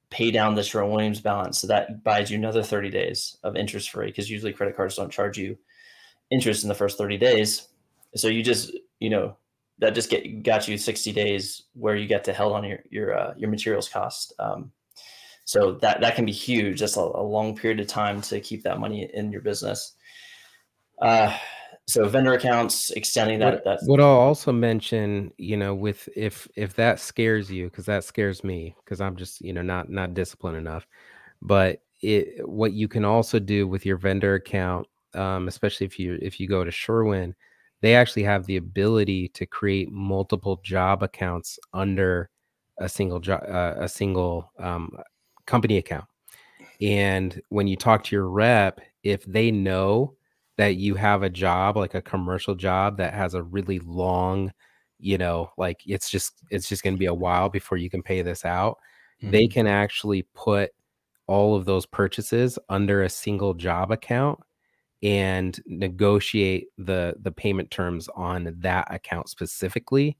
pay 0.09 0.32
down 0.32 0.55
the 0.55 0.63
Sherwin 0.63 0.91
Williams 0.91 1.21
balance. 1.21 1.59
So 1.59 1.67
that 1.67 2.03
buys 2.03 2.30
you 2.30 2.38
another 2.38 2.63
30 2.63 2.89
days 2.89 3.38
of 3.43 3.55
interest 3.55 3.91
free 3.91 4.07
because 4.07 4.30
usually 4.30 4.53
credit 4.53 4.76
cards 4.76 4.95
don't 4.95 5.11
charge 5.11 5.38
you 5.38 5.57
interest 6.34 6.63
in 6.63 6.69
the 6.69 6.75
first 6.75 6.97
30 6.97 7.17
days. 7.17 7.67
So 8.15 8.27
you 8.27 8.43
just, 8.43 8.71
you 8.99 9.09
know, 9.09 9.38
that 9.79 9.95
just 9.95 10.09
get 10.09 10.43
got 10.43 10.67
you 10.67 10.77
60 10.77 11.11
days 11.11 11.63
where 11.73 11.95
you 11.95 12.07
get 12.07 12.23
to 12.25 12.34
held 12.34 12.53
on 12.53 12.63
your 12.63 12.79
your 12.89 13.17
uh, 13.17 13.34
your 13.38 13.49
materials 13.49 13.89
cost. 13.89 14.34
Um, 14.39 14.71
so 15.45 15.73
that 15.81 16.01
that 16.01 16.15
can 16.15 16.25
be 16.25 16.31
huge. 16.31 16.79
Just 16.79 16.97
a, 16.97 17.01
a, 17.01 17.21
long 17.21 17.55
period 17.55 17.79
of 17.79 17.88
time 17.88 18.21
to 18.21 18.39
keep 18.39 18.63
that 18.63 18.79
money 18.79 19.09
in 19.13 19.31
your 19.31 19.41
business. 19.41 19.95
Uh, 21.01 21.36
so 21.86 22.07
vendor 22.07 22.34
accounts, 22.34 22.91
extending 22.91 23.39
that. 23.39 23.65
What, 23.65 23.79
what 23.84 23.99
I'll 23.99 24.07
also 24.07 24.53
mention, 24.53 25.34
you 25.38 25.57
know, 25.57 25.75
with 25.75 26.07
if 26.15 26.47
if 26.55 26.75
that 26.75 26.99
scares 26.99 27.51
you, 27.51 27.65
because 27.65 27.86
that 27.88 28.05
scares 28.05 28.43
me, 28.43 28.75
because 28.84 29.01
I'm 29.01 29.17
just 29.17 29.41
you 29.41 29.51
know 29.51 29.61
not 29.61 29.89
not 29.89 30.13
disciplined 30.13 30.57
enough. 30.57 30.88
But 31.41 31.81
it 32.01 32.47
what 32.47 32.71
you 32.71 32.88
can 32.88 33.03
also 33.03 33.38
do 33.39 33.67
with 33.67 33.86
your 33.86 33.97
vendor 33.97 34.36
account, 34.36 34.88
um, 35.16 35.47
especially 35.47 35.86
if 35.86 35.99
you 35.99 36.18
if 36.22 36.39
you 36.39 36.47
go 36.47 36.64
to 36.64 36.72
Sherwin, 36.72 37.36
they 37.82 37.95
actually 37.95 38.24
have 38.24 38.45
the 38.45 38.57
ability 38.57 39.28
to 39.30 39.45
create 39.45 39.91
multiple 39.91 40.61
job 40.64 41.03
accounts 41.03 41.59
under 41.74 42.30
a 42.80 42.89
single 42.89 43.20
job, 43.20 43.43
uh, 43.47 43.76
a 43.78 43.89
single 43.89 44.51
um, 44.59 44.91
company 45.45 45.78
account. 45.78 46.05
And 46.82 47.41
when 47.49 47.68
you 47.68 47.76
talk 47.76 48.03
to 48.05 48.16
your 48.16 48.30
rep, 48.30 48.82
if 49.03 49.24
they 49.26 49.51
know 49.51 50.16
that 50.57 50.76
you 50.76 50.95
have 50.95 51.24
a 51.24 51.30
job, 51.30 51.78
like 51.78 51.93
a 51.93 52.01
commercial 52.01 52.55
job 52.55 52.97
that 52.97 53.14
has 53.14 53.34
a 53.34 53.43
really 53.43 53.80
long, 53.80 54.51
you 54.99 55.18
know, 55.18 55.51
like 55.57 55.82
it's 55.86 56.09
just 56.09 56.34
it's 56.49 56.70
just 56.70 56.84
going 56.84 56.95
to 56.95 56.99
be 56.99 57.07
a 57.07 57.14
while 57.14 57.49
before 57.49 57.78
you 57.78 57.89
can 57.89 58.03
pay 58.03 58.22
this 58.22 58.45
out, 58.45 58.78
mm-hmm. 59.22 59.32
they 59.32 59.47
can 59.47 59.68
actually 59.68 60.24
put 60.34 60.72
all 61.28 61.55
of 61.55 61.66
those 61.66 61.86
purchases 61.86 62.59
under 62.70 63.03
a 63.03 63.09
single 63.09 63.53
job 63.53 63.91
account 63.91 64.39
and 65.03 65.59
negotiate 65.67 66.67
the 66.77 67.13
the 67.21 67.31
payment 67.31 67.69
terms 67.69 68.07
on 68.15 68.55
that 68.59 68.87
account 68.89 69.29
specifically 69.29 70.17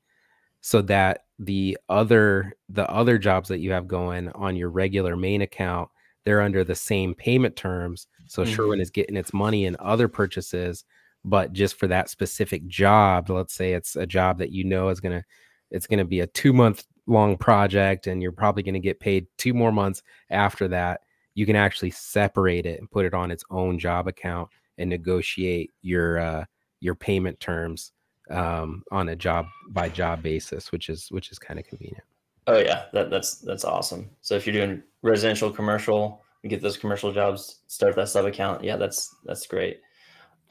so 0.60 0.82
that 0.82 1.22
the 1.40 1.78
other 1.90 2.54
the 2.70 2.90
other 2.90 3.18
jobs 3.18 3.48
that 3.48 3.60
you 3.60 3.72
have 3.72 3.88
going 3.88 4.30
on 4.34 4.56
your 4.56 4.70
regular 4.70 5.16
main 5.16 5.42
account 5.42 5.90
they're 6.26 6.42
under 6.42 6.64
the 6.64 6.76
same 6.76 7.16
payment 7.16 7.56
terms 7.56 8.08
so 8.28 8.44
mm-hmm. 8.44 8.54
sherwin 8.54 8.82
is 8.82 8.92
getting 8.92 9.16
its 9.16 9.34
money 9.34 9.66
in 9.66 9.76
other 9.80 10.08
purchases 10.08 10.84
but 11.24 11.54
just 11.54 11.80
for 11.80 11.88
that 11.88 12.10
specific 12.10 12.68
job 12.68 13.30
let's 13.30 13.54
say 13.54 13.74
it's 13.74 13.96
a 13.96 14.06
job 14.06 14.38
that 14.38 14.52
you 14.52 14.66
know 14.66 14.90
is 14.90 15.00
going 15.00 15.18
to 15.18 15.24
it's 15.72 15.88
going 15.88 16.00
to 16.00 16.06
be 16.06 16.20
a 16.20 16.28
2 16.28 16.52
month 16.52 16.86
long 17.08 17.38
project 17.38 18.08
and 18.08 18.22
you're 18.22 18.32
probably 18.32 18.64
going 18.64 18.74
to 18.74 18.80
get 18.80 19.00
paid 19.00 19.28
two 19.38 19.54
more 19.54 19.72
months 19.72 20.04
after 20.30 20.68
that 20.68 21.02
you 21.36 21.46
can 21.46 21.56
actually 21.56 21.90
separate 21.90 22.66
it 22.66 22.80
and 22.80 22.92
put 22.92 23.06
it 23.06 23.14
on 23.14 23.32
its 23.32 23.44
own 23.50 23.80
job 23.80 24.08
account 24.08 24.50
and 24.78 24.90
negotiate 24.90 25.72
your 25.82 26.20
uh, 26.20 26.46
your 26.80 26.96
payment 26.96 27.40
terms 27.40 27.92
um, 28.30 28.84
on 28.92 29.10
a 29.10 29.16
job 29.16 29.46
by 29.70 29.90
job 29.90 30.22
basis, 30.22 30.72
which 30.72 30.90
is 30.90 31.08
which 31.12 31.32
is 31.32 31.40
kind 31.40 31.60
of 31.60 31.66
convenient. 31.66 32.04
Oh 32.48 32.60
yeah, 32.60 32.86
that, 32.94 33.10
that's 33.10 33.36
that's 33.40 33.64
awesome. 33.64 34.10
So 34.22 34.36
if 34.36 34.46
you're 34.46 34.54
doing 34.54 34.84
residential, 35.02 35.50
commercial, 35.50 36.22
you 36.42 36.50
get 36.50 36.62
those 36.62 36.78
commercial 36.78 37.12
jobs, 37.12 37.62
start 37.68 37.96
that 37.96 38.10
sub 38.10 38.26
account. 38.26 38.64
Yeah, 38.64 38.76
that's 38.76 39.16
that's 39.24 39.48
great. 39.48 39.80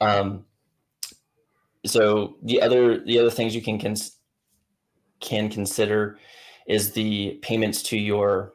Um, 0.01 0.45
so 1.85 2.35
the 2.41 2.61
other 2.61 3.03
the 3.03 3.19
other 3.19 3.29
things 3.29 3.53
you 3.53 3.61
can 3.61 3.79
cons- 3.79 4.17
can 5.19 5.49
consider 5.49 6.17
is 6.67 6.93
the 6.93 7.39
payments 7.41 7.83
to 7.83 7.97
your 7.97 8.53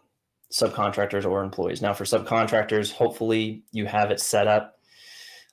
subcontractors 0.52 1.24
or 1.24 1.42
employees. 1.42 1.82
Now 1.82 1.92
for 1.92 2.04
subcontractors, 2.04 2.90
hopefully 2.90 3.62
you 3.70 3.86
have 3.86 4.10
it 4.10 4.20
set 4.20 4.46
up. 4.46 4.77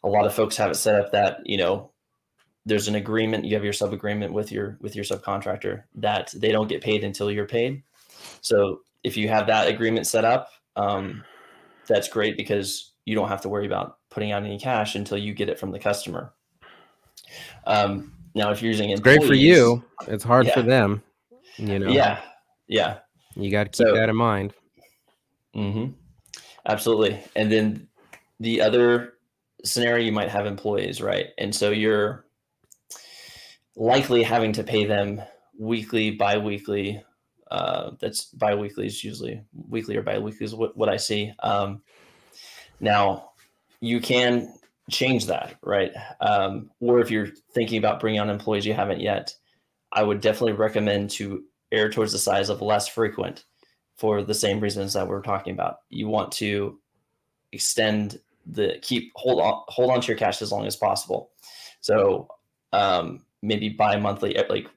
A 0.05 0.09
lot 0.09 0.25
of 0.25 0.33
folks 0.33 0.55
have 0.55 0.71
it 0.71 0.75
set 0.75 0.95
up 0.95 1.11
that 1.11 1.39
you 1.45 1.57
know 1.57 1.91
there's 2.65 2.87
an 2.87 2.95
agreement 2.95 3.45
you 3.45 3.53
have 3.55 3.63
your 3.63 3.73
sub 3.73 3.91
agreement 3.91 4.31
with 4.31 4.51
your 4.51 4.77
with 4.79 4.95
your 4.95 5.03
subcontractor 5.03 5.83
that 5.95 6.33
they 6.35 6.51
don't 6.51 6.69
get 6.69 6.81
paid 6.81 7.03
until 7.03 7.29
you're 7.29 7.45
paid. 7.45 7.83
So 8.41 8.79
if 9.03 9.17
you 9.17 9.27
have 9.27 9.47
that 9.47 9.67
agreement 9.67 10.07
set 10.07 10.23
up 10.23 10.49
um, 10.77 11.23
that's 11.87 12.07
great 12.07 12.37
because 12.37 12.93
you 13.05 13.15
don't 13.15 13.29
have 13.29 13.41
to 13.41 13.49
worry 13.49 13.65
about 13.65 13.97
putting 14.09 14.31
out 14.31 14.43
any 14.43 14.57
cash 14.57 14.95
until 14.95 15.17
you 15.17 15.33
get 15.33 15.49
it 15.49 15.59
from 15.59 15.71
the 15.71 15.79
customer. 15.79 16.33
Um, 17.67 18.13
now 18.33 18.51
if 18.51 18.61
you're 18.61 18.71
using 18.71 18.89
it's 18.91 19.01
great 19.01 19.23
for 19.23 19.33
you. 19.33 19.83
It's 20.07 20.23
hard 20.23 20.45
yeah. 20.47 20.53
for 20.53 20.61
them 20.61 21.03
you 21.57 21.79
know. 21.79 21.89
Yeah 21.89 22.21
yeah. 22.67 22.99
You 23.35 23.51
got 23.51 23.63
to 23.63 23.69
keep 23.69 23.87
so, 23.87 23.95
that 23.95 24.09
in 24.09 24.15
mind. 24.15 24.53
Mm-hmm. 25.55 25.93
absolutely. 26.65 27.19
And 27.35 27.49
then 27.51 27.87
the 28.41 28.61
other 28.61 29.13
scenario 29.65 30.05
you 30.05 30.11
might 30.11 30.29
have 30.29 30.45
employees 30.45 31.01
right 31.01 31.27
and 31.37 31.53
so 31.53 31.71
you're 31.71 32.25
likely 33.75 34.23
having 34.23 34.53
to 34.53 34.63
pay 34.63 34.85
them 34.85 35.21
weekly, 35.57 36.11
bi-weekly. 36.11 37.03
Uh, 37.51 37.91
that's 37.99 38.25
bi-weekly 38.25 38.87
is 38.87 39.03
usually 39.03 39.43
weekly 39.69 39.95
or 39.95 40.01
bi-weekly 40.01 40.45
is 40.45 40.55
what, 40.55 40.75
what 40.75 40.89
I 40.89 40.97
see. 40.97 41.31
Um, 41.43 41.81
now 42.79 43.31
you 43.81 43.99
can 43.99 44.53
change 44.89 45.27
that, 45.27 45.55
right? 45.61 45.91
Um, 46.21 46.71
or 46.79 46.99
if 46.99 47.11
you're 47.11 47.29
thinking 47.53 47.77
about 47.77 47.99
bringing 47.99 48.19
on 48.19 48.29
employees 48.29 48.65
you 48.65 48.73
haven't 48.73 48.99
yet, 48.99 49.33
I 49.91 50.03
would 50.03 50.21
definitely 50.21 50.53
recommend 50.53 51.11
to 51.11 51.43
err 51.71 51.89
towards 51.89 52.11
the 52.11 52.19
size 52.19 52.49
of 52.49 52.61
less 52.61 52.87
frequent 52.87 53.45
for 53.97 54.23
the 54.23 54.33
same 54.33 54.59
reasons 54.59 54.93
that 54.93 55.07
we're 55.07 55.21
talking 55.21 55.53
about. 55.53 55.77
You 55.89 56.07
want 56.07 56.31
to 56.33 56.79
extend 57.51 58.19
the 58.45 58.77
keep 58.81 59.11
hold 59.15 59.41
on 59.41 59.63
hold 59.67 59.91
on 59.91 60.01
to 60.01 60.07
your 60.07 60.17
cash 60.17 60.41
as 60.41 60.51
long 60.51 60.65
as 60.65 60.75
possible. 60.75 61.31
So 61.81 62.27
um, 62.73 63.25
maybe 63.41 63.69
bi-monthly 63.69 64.37
like 64.49 64.67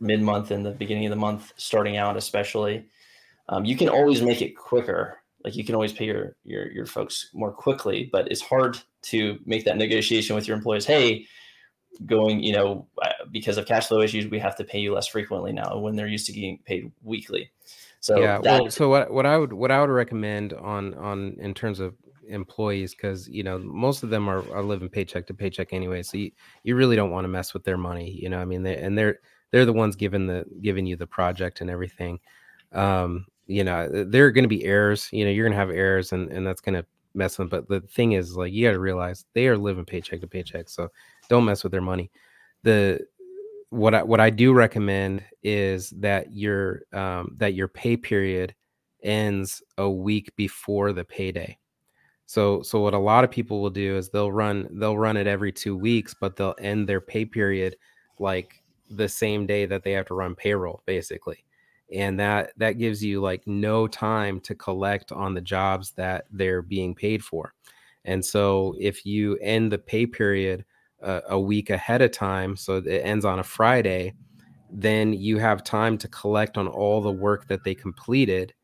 mid-month 0.00 0.50
and 0.50 0.64
the 0.64 0.70
beginning 0.70 1.06
of 1.06 1.10
the 1.10 1.16
month 1.16 1.52
starting 1.56 1.96
out 1.96 2.16
especially 2.16 2.86
um, 3.48 3.64
you 3.64 3.76
can 3.76 3.88
always 3.88 4.22
make 4.22 4.42
it 4.42 4.56
quicker 4.56 5.18
like 5.44 5.54
you 5.54 5.64
can 5.64 5.74
always 5.74 5.92
pay 5.92 6.06
your, 6.06 6.36
your 6.44 6.70
your 6.72 6.86
folks 6.86 7.30
more 7.32 7.52
quickly 7.52 8.08
but 8.12 8.30
it's 8.30 8.40
hard 8.40 8.78
to 9.02 9.38
make 9.44 9.64
that 9.64 9.76
negotiation 9.76 10.34
with 10.34 10.48
your 10.48 10.56
employees 10.56 10.84
hey 10.84 11.26
going 12.06 12.42
you 12.42 12.52
know 12.52 12.86
uh, 13.02 13.10
because 13.30 13.56
of 13.56 13.66
cash 13.66 13.86
flow 13.86 14.00
issues 14.00 14.26
we 14.26 14.38
have 14.38 14.56
to 14.56 14.64
pay 14.64 14.80
you 14.80 14.92
less 14.92 15.06
frequently 15.06 15.52
now 15.52 15.78
when 15.78 15.94
they're 15.94 16.08
used 16.08 16.26
to 16.26 16.32
getting 16.32 16.58
paid 16.66 16.90
weekly 17.02 17.50
so 18.00 18.18
yeah 18.18 18.38
well 18.38 18.68
so 18.68 18.88
what, 18.88 19.12
what 19.12 19.26
i 19.26 19.38
would 19.38 19.52
what 19.52 19.70
i 19.70 19.80
would 19.80 19.90
recommend 19.90 20.52
on 20.54 20.92
on 20.94 21.36
in 21.38 21.54
terms 21.54 21.78
of 21.78 21.94
employees 22.28 22.94
because 22.94 23.28
you 23.28 23.42
know 23.42 23.58
most 23.58 24.02
of 24.02 24.10
them 24.10 24.28
are, 24.28 24.48
are 24.52 24.62
living 24.62 24.88
paycheck 24.88 25.26
to 25.26 25.34
paycheck 25.34 25.72
anyway 25.72 26.02
so 26.02 26.16
you, 26.16 26.30
you 26.62 26.76
really 26.76 26.96
don't 26.96 27.10
want 27.10 27.24
to 27.24 27.28
mess 27.28 27.54
with 27.54 27.64
their 27.64 27.76
money 27.76 28.10
you 28.10 28.28
know 28.28 28.38
i 28.38 28.44
mean 28.44 28.62
they, 28.62 28.76
and 28.76 28.96
they're 28.96 29.18
they're 29.50 29.64
the 29.64 29.72
ones 29.72 29.96
giving 29.96 30.26
the 30.26 30.44
giving 30.62 30.86
you 30.86 30.96
the 30.96 31.06
project 31.06 31.60
and 31.60 31.70
everything 31.70 32.18
um 32.72 33.26
you 33.46 33.64
know 33.64 33.88
there 34.04 34.26
are 34.26 34.32
going 34.32 34.44
to 34.44 34.48
be 34.48 34.64
errors 34.64 35.08
you 35.12 35.24
know 35.24 35.30
you're 35.30 35.44
going 35.44 35.52
to 35.52 35.58
have 35.58 35.70
errors 35.70 36.12
and 36.12 36.30
and 36.30 36.46
that's 36.46 36.60
going 36.60 36.74
to 36.74 36.84
mess 37.14 37.36
them 37.36 37.48
but 37.48 37.68
the 37.68 37.80
thing 37.80 38.12
is 38.12 38.36
like 38.36 38.52
you 38.52 38.66
got 38.66 38.72
to 38.72 38.80
realize 38.80 39.24
they 39.34 39.46
are 39.46 39.56
living 39.56 39.84
paycheck 39.84 40.20
to 40.20 40.26
paycheck 40.26 40.68
so 40.68 40.88
don't 41.28 41.44
mess 41.44 41.62
with 41.62 41.70
their 41.70 41.80
money 41.80 42.10
the 42.64 42.98
what 43.74 43.92
I, 43.92 44.02
what 44.04 44.20
I 44.20 44.30
do 44.30 44.52
recommend 44.52 45.24
is 45.42 45.90
that 45.90 46.32
your 46.32 46.82
um, 46.92 47.34
that 47.38 47.54
your 47.54 47.66
pay 47.66 47.96
period 47.96 48.54
ends 49.02 49.62
a 49.78 49.90
week 49.90 50.34
before 50.36 50.92
the 50.92 51.04
payday. 51.04 51.58
So 52.26 52.62
so 52.62 52.80
what 52.80 52.94
a 52.94 52.98
lot 52.98 53.24
of 53.24 53.30
people 53.30 53.60
will 53.60 53.70
do 53.70 53.96
is 53.96 54.08
they'll 54.08 54.32
run 54.32 54.68
they'll 54.72 54.98
run 54.98 55.16
it 55.16 55.26
every 55.26 55.52
2 55.52 55.76
weeks 55.76 56.14
but 56.18 56.36
they'll 56.36 56.54
end 56.58 56.88
their 56.88 57.00
pay 57.00 57.24
period 57.24 57.76
like 58.18 58.62
the 58.90 59.08
same 59.08 59.46
day 59.46 59.66
that 59.66 59.82
they 59.82 59.92
have 59.92 60.06
to 60.06 60.14
run 60.14 60.34
payroll 60.34 60.82
basically. 60.86 61.44
And 61.92 62.18
that 62.18 62.52
that 62.56 62.78
gives 62.78 63.04
you 63.04 63.20
like 63.20 63.46
no 63.46 63.86
time 63.86 64.40
to 64.40 64.54
collect 64.54 65.12
on 65.12 65.34
the 65.34 65.40
jobs 65.40 65.92
that 65.92 66.26
they're 66.30 66.62
being 66.62 66.94
paid 66.94 67.22
for. 67.22 67.54
And 68.04 68.24
so 68.24 68.74
if 68.78 69.06
you 69.06 69.36
end 69.36 69.72
the 69.72 69.78
pay 69.78 70.06
period 70.06 70.64
a, 71.00 71.22
a 71.30 71.40
week 71.40 71.70
ahead 71.70 72.02
of 72.02 72.10
time, 72.12 72.56
so 72.56 72.76
it 72.76 72.88
ends 73.04 73.24
on 73.24 73.38
a 73.38 73.44
Friday, 73.44 74.14
then 74.70 75.12
you 75.12 75.38
have 75.38 75.62
time 75.62 75.96
to 75.98 76.08
collect 76.08 76.58
on 76.58 76.66
all 76.68 77.00
the 77.00 77.12
work 77.12 77.46
that 77.48 77.64
they 77.64 77.74
completed 77.74 78.54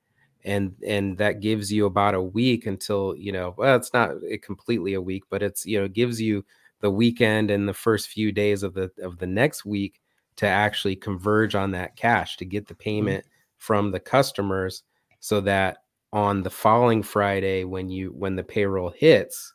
and 0.45 0.75
and 0.87 1.19
that 1.19 1.41
gives 1.41 1.73
you 1.73 1.87
about 1.87 2.15
a 2.15 2.23
week 2.23 2.67
until 2.67 3.15
you 3.17 3.33
know 3.33 3.55
well 3.57 3.77
it's 3.77 3.93
not 3.93 4.15
completely 4.43 4.95
a 4.95 5.01
week 5.01 5.25
but 5.31 5.43
it's 5.43 5.67
you 5.67 5.79
know 5.79 5.89
gives 5.89 6.21
you 6.21 6.45
the 6.81 6.91
weekend 6.91 7.51
and 7.51 7.69
the 7.69 7.75
first 7.75 8.09
few 8.09 8.33
days 8.33 8.63
of 8.63 8.75
the 8.75 8.91
of 9.03 9.19
the 9.19 9.27
next 9.27 9.65
week 9.65 10.01
to 10.37 10.47
actually 10.47 10.97
converge 10.97 11.55
on 11.55 11.73
that 11.73 11.97
cash 11.97 12.37
to 12.37 12.45
get 12.45 12.67
the 12.67 12.75
mm-hmm. 12.75 12.83
payment 12.83 13.25
from 13.59 13.91
the 13.91 14.01
customers 14.01 14.83
so 15.21 15.41
that 15.41 15.79
on 16.13 16.43
the 16.43 16.51
following 16.51 17.03
friday 17.03 17.65
when 17.65 17.89
you 17.91 18.09
when 18.17 18.37
the 18.37 18.43
payroll 18.43 18.91
hits 18.91 19.53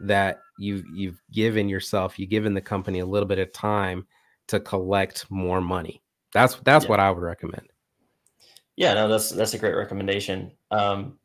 that 0.00 0.40
you 0.58 0.84
you've 0.94 1.20
given 1.32 1.68
yourself 1.68 2.18
you've 2.18 2.30
given 2.30 2.54
the 2.54 2.60
company 2.60 3.00
a 3.00 3.06
little 3.06 3.28
bit 3.28 3.38
of 3.38 3.52
time 3.52 4.06
to 4.46 4.60
collect 4.60 5.28
more 5.30 5.60
money 5.60 6.00
that's 6.32 6.54
that's 6.64 6.84
yeah. 6.84 6.90
what 6.90 7.00
i 7.00 7.10
would 7.10 7.22
recommend 7.22 7.69
yeah 8.80 8.94
no 8.94 9.08
that's 9.08 9.28
that's 9.28 9.52
a 9.52 9.58
great 9.58 9.76
recommendation. 9.76 10.50
Um 10.70 11.18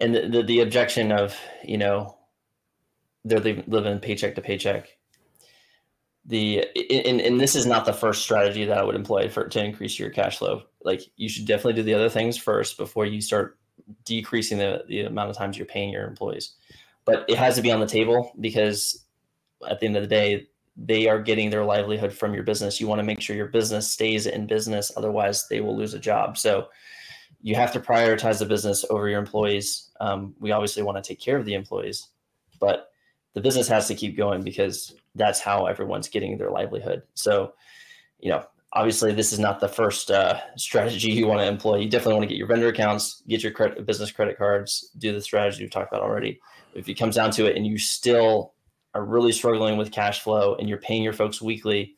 and 0.00 0.14
the, 0.14 0.28
the, 0.28 0.42
the 0.42 0.60
objection 0.60 1.10
of 1.10 1.36
you 1.64 1.76
know 1.76 2.16
they're 3.24 3.40
living 3.40 3.98
paycheck 3.98 4.36
to 4.36 4.40
paycheck. 4.40 4.96
The 6.26 6.64
and, 7.06 7.20
and 7.20 7.40
this 7.40 7.56
is 7.56 7.66
not 7.66 7.84
the 7.84 7.92
first 7.92 8.22
strategy 8.22 8.64
that 8.64 8.78
i 8.78 8.84
would 8.84 8.94
employ 8.94 9.28
for 9.28 9.48
to 9.48 9.64
increase 9.64 9.98
your 9.98 10.10
cash 10.10 10.38
flow. 10.38 10.62
Like 10.84 11.02
you 11.16 11.28
should 11.28 11.44
definitely 11.44 11.74
do 11.74 11.82
the 11.82 11.94
other 11.94 12.08
things 12.08 12.36
first 12.36 12.78
before 12.78 13.04
you 13.04 13.20
start 13.20 13.58
decreasing 14.04 14.58
the, 14.58 14.84
the 14.86 15.02
amount 15.02 15.30
of 15.30 15.36
times 15.36 15.58
you're 15.58 15.66
paying 15.66 15.90
your 15.90 16.06
employees. 16.06 16.54
But 17.04 17.24
it 17.28 17.36
has 17.36 17.56
to 17.56 17.62
be 17.62 17.72
on 17.72 17.80
the 17.80 17.86
table 17.86 18.32
because 18.38 19.04
at 19.68 19.80
the 19.80 19.86
end 19.86 19.96
of 19.96 20.04
the 20.04 20.08
day, 20.08 20.46
they 20.76 21.08
are 21.08 21.20
getting 21.20 21.50
their 21.50 21.64
livelihood 21.64 22.12
from 22.12 22.34
your 22.34 22.42
business. 22.42 22.80
You 22.80 22.88
want 22.88 22.98
to 22.98 23.04
make 23.04 23.20
sure 23.20 23.36
your 23.36 23.48
business 23.48 23.90
stays 23.90 24.26
in 24.26 24.46
business, 24.46 24.90
otherwise, 24.96 25.46
they 25.48 25.60
will 25.60 25.76
lose 25.76 25.94
a 25.94 25.98
job. 25.98 26.36
So 26.36 26.68
you 27.42 27.54
have 27.54 27.72
to 27.72 27.80
prioritize 27.80 28.38
the 28.38 28.46
business 28.46 28.84
over 28.90 29.08
your 29.08 29.18
employees. 29.18 29.90
Um, 30.00 30.34
we 30.40 30.50
obviously 30.50 30.82
want 30.82 31.02
to 31.02 31.06
take 31.06 31.20
care 31.20 31.36
of 31.36 31.44
the 31.44 31.54
employees, 31.54 32.08
but 32.58 32.90
the 33.34 33.40
business 33.40 33.68
has 33.68 33.86
to 33.88 33.94
keep 33.94 34.16
going 34.16 34.42
because 34.42 34.94
that's 35.14 35.40
how 35.40 35.66
everyone's 35.66 36.08
getting 36.08 36.38
their 36.38 36.50
livelihood. 36.50 37.02
So, 37.14 37.52
you 38.18 38.30
know, 38.30 38.44
obviously 38.72 39.12
this 39.12 39.32
is 39.32 39.38
not 39.38 39.60
the 39.60 39.68
first 39.68 40.10
uh, 40.10 40.40
strategy 40.56 41.12
you 41.12 41.26
want 41.26 41.40
to 41.40 41.46
employ. 41.46 41.76
You 41.76 41.88
definitely 41.88 42.14
want 42.14 42.24
to 42.24 42.28
get 42.28 42.38
your 42.38 42.48
vendor 42.48 42.68
accounts, 42.68 43.22
get 43.28 43.42
your 43.42 43.52
credit, 43.52 43.84
business 43.86 44.10
credit 44.10 44.38
cards, 44.38 44.90
do 44.98 45.12
the 45.12 45.20
strategy 45.20 45.62
we've 45.62 45.70
talked 45.70 45.92
about 45.92 46.02
already 46.02 46.40
if 46.74 46.88
it 46.88 46.94
comes 46.94 47.14
down 47.14 47.30
to 47.32 47.46
it 47.46 47.56
and 47.56 47.66
you 47.66 47.78
still 47.78 48.53
are 48.94 49.04
really 49.04 49.32
struggling 49.32 49.76
with 49.76 49.92
cash 49.92 50.20
flow 50.20 50.54
and 50.56 50.68
you're 50.68 50.78
paying 50.78 51.02
your 51.02 51.12
folks 51.12 51.42
weekly, 51.42 51.96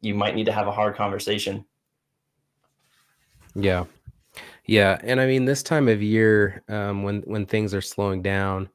you 0.00 0.14
might 0.14 0.34
need 0.34 0.46
to 0.46 0.52
have 0.52 0.66
a 0.66 0.72
hard 0.72 0.96
conversation. 0.96 1.64
Yeah. 3.54 3.84
Yeah. 4.66 4.98
And 5.02 5.20
I 5.20 5.26
mean, 5.26 5.44
this 5.44 5.62
time 5.62 5.88
of 5.88 6.02
year, 6.02 6.62
um, 6.68 7.02
when, 7.02 7.20
when 7.22 7.46
things 7.46 7.72
are 7.74 7.80
slowing 7.80 8.22
down, 8.22 8.68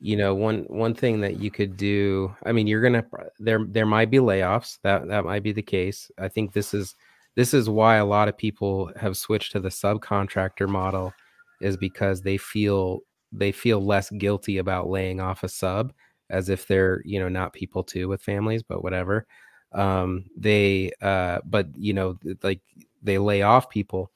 you 0.00 0.16
know, 0.16 0.34
one, 0.34 0.64
one 0.68 0.94
thing 0.94 1.20
that 1.20 1.38
you 1.38 1.50
could 1.50 1.76
do, 1.76 2.34
I 2.44 2.52
mean, 2.52 2.66
you're 2.66 2.88
to, 2.88 3.04
there, 3.38 3.64
there 3.68 3.86
might 3.86 4.10
be 4.10 4.18
layoffs 4.18 4.78
that, 4.82 5.08
that 5.08 5.24
might 5.24 5.42
be 5.42 5.52
the 5.52 5.62
case. 5.62 6.10
I 6.18 6.28
think 6.28 6.52
this 6.52 6.74
is, 6.74 6.94
this 7.34 7.54
is 7.54 7.68
why 7.68 7.96
a 7.96 8.04
lot 8.04 8.28
of 8.28 8.36
people 8.36 8.90
have 8.96 9.16
switched 9.16 9.52
to 9.52 9.60
the 9.60 9.68
subcontractor 9.68 10.68
model 10.68 11.12
is 11.60 11.76
because 11.76 12.22
they 12.22 12.36
feel 12.36 13.00
they 13.30 13.52
feel 13.52 13.84
less 13.84 14.10
guilty 14.10 14.58
about 14.58 14.88
laying 14.88 15.20
off 15.20 15.42
a 15.42 15.48
sub 15.48 15.92
as 16.30 16.48
if 16.48 16.66
they're 16.66 17.02
you 17.04 17.18
know 17.20 17.28
not 17.28 17.52
people 17.52 17.82
too 17.82 18.08
with 18.08 18.22
families 18.22 18.62
but 18.62 18.82
whatever. 18.82 19.26
Um 19.72 20.24
they 20.36 20.92
uh 21.02 21.40
but 21.44 21.68
you 21.76 21.92
know 21.92 22.18
like 22.42 22.60
they 23.02 23.18
lay 23.18 23.42
off 23.42 23.70
people. 23.70 24.10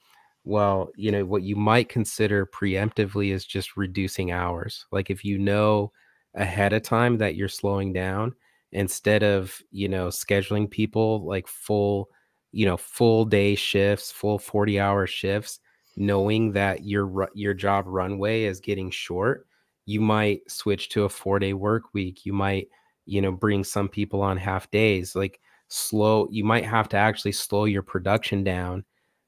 Well 0.45 0.89
you 0.95 1.11
know 1.11 1.25
what 1.25 1.43
you 1.43 1.55
might 1.55 1.89
consider 1.89 2.45
preemptively 2.45 3.31
is 3.31 3.45
just 3.45 3.77
reducing 3.77 4.31
hours. 4.31 4.85
Like 4.91 5.09
if 5.09 5.23
you 5.25 5.37
know 5.37 5.91
ahead 6.35 6.73
of 6.73 6.81
time 6.83 7.17
that 7.19 7.35
you're 7.35 7.47
slowing 7.47 7.93
down 7.93 8.35
instead 8.71 9.23
of 9.23 9.61
you 9.71 9.87
know 9.87 10.07
scheduling 10.07 10.69
people 10.69 11.23
like 11.25 11.47
full 11.47 12.09
you 12.51 12.65
know 12.65 12.77
full 12.77 13.25
day 13.25 13.55
shifts 13.55 14.11
full 14.11 14.39
40 14.39 14.79
hour 14.79 15.05
shifts 15.07 15.59
knowing 15.95 16.51
that 16.53 16.83
your 16.85 17.29
your 17.35 17.53
job 17.53 17.85
runway 17.87 18.43
is 18.43 18.59
getting 18.59 18.89
short, 18.89 19.45
you 19.85 20.01
might 20.01 20.49
switch 20.49 20.89
to 20.89 21.03
a 21.05 21.09
4-day 21.09 21.53
work 21.53 21.93
week. 21.93 22.25
You 22.25 22.33
might, 22.33 22.67
you 23.05 23.21
know, 23.21 23.31
bring 23.31 23.63
some 23.63 23.89
people 23.89 24.21
on 24.21 24.37
half 24.37 24.69
days. 24.71 25.15
Like 25.15 25.39
slow, 25.67 26.27
you 26.31 26.43
might 26.43 26.65
have 26.65 26.89
to 26.89 26.97
actually 26.97 27.33
slow 27.33 27.65
your 27.65 27.83
production 27.83 28.43
down 28.43 28.83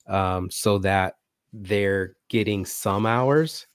um, 0.07 0.49
so 0.49 0.77
that 0.79 1.15
they're 1.53 2.15
getting 2.29 2.65
some 2.65 3.05
hours 3.05 3.67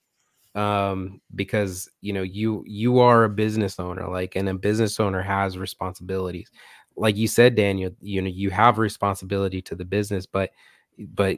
um 0.55 1.21
because 1.35 1.87
you 2.01 2.11
know 2.11 2.23
you 2.23 2.63
you 2.67 2.99
are 2.99 3.23
a 3.23 3.29
business 3.29 3.79
owner 3.79 4.07
like 4.09 4.35
and 4.35 4.49
a 4.49 4.53
business 4.53 4.99
owner 4.99 5.21
has 5.21 5.57
responsibilities 5.57 6.51
like 6.97 7.15
you 7.15 7.27
said 7.27 7.55
daniel 7.55 7.89
you 8.01 8.21
know 8.21 8.29
you 8.29 8.49
have 8.49 8.77
responsibility 8.77 9.61
to 9.61 9.75
the 9.75 9.85
business 9.85 10.25
but 10.25 10.51
but 10.99 11.37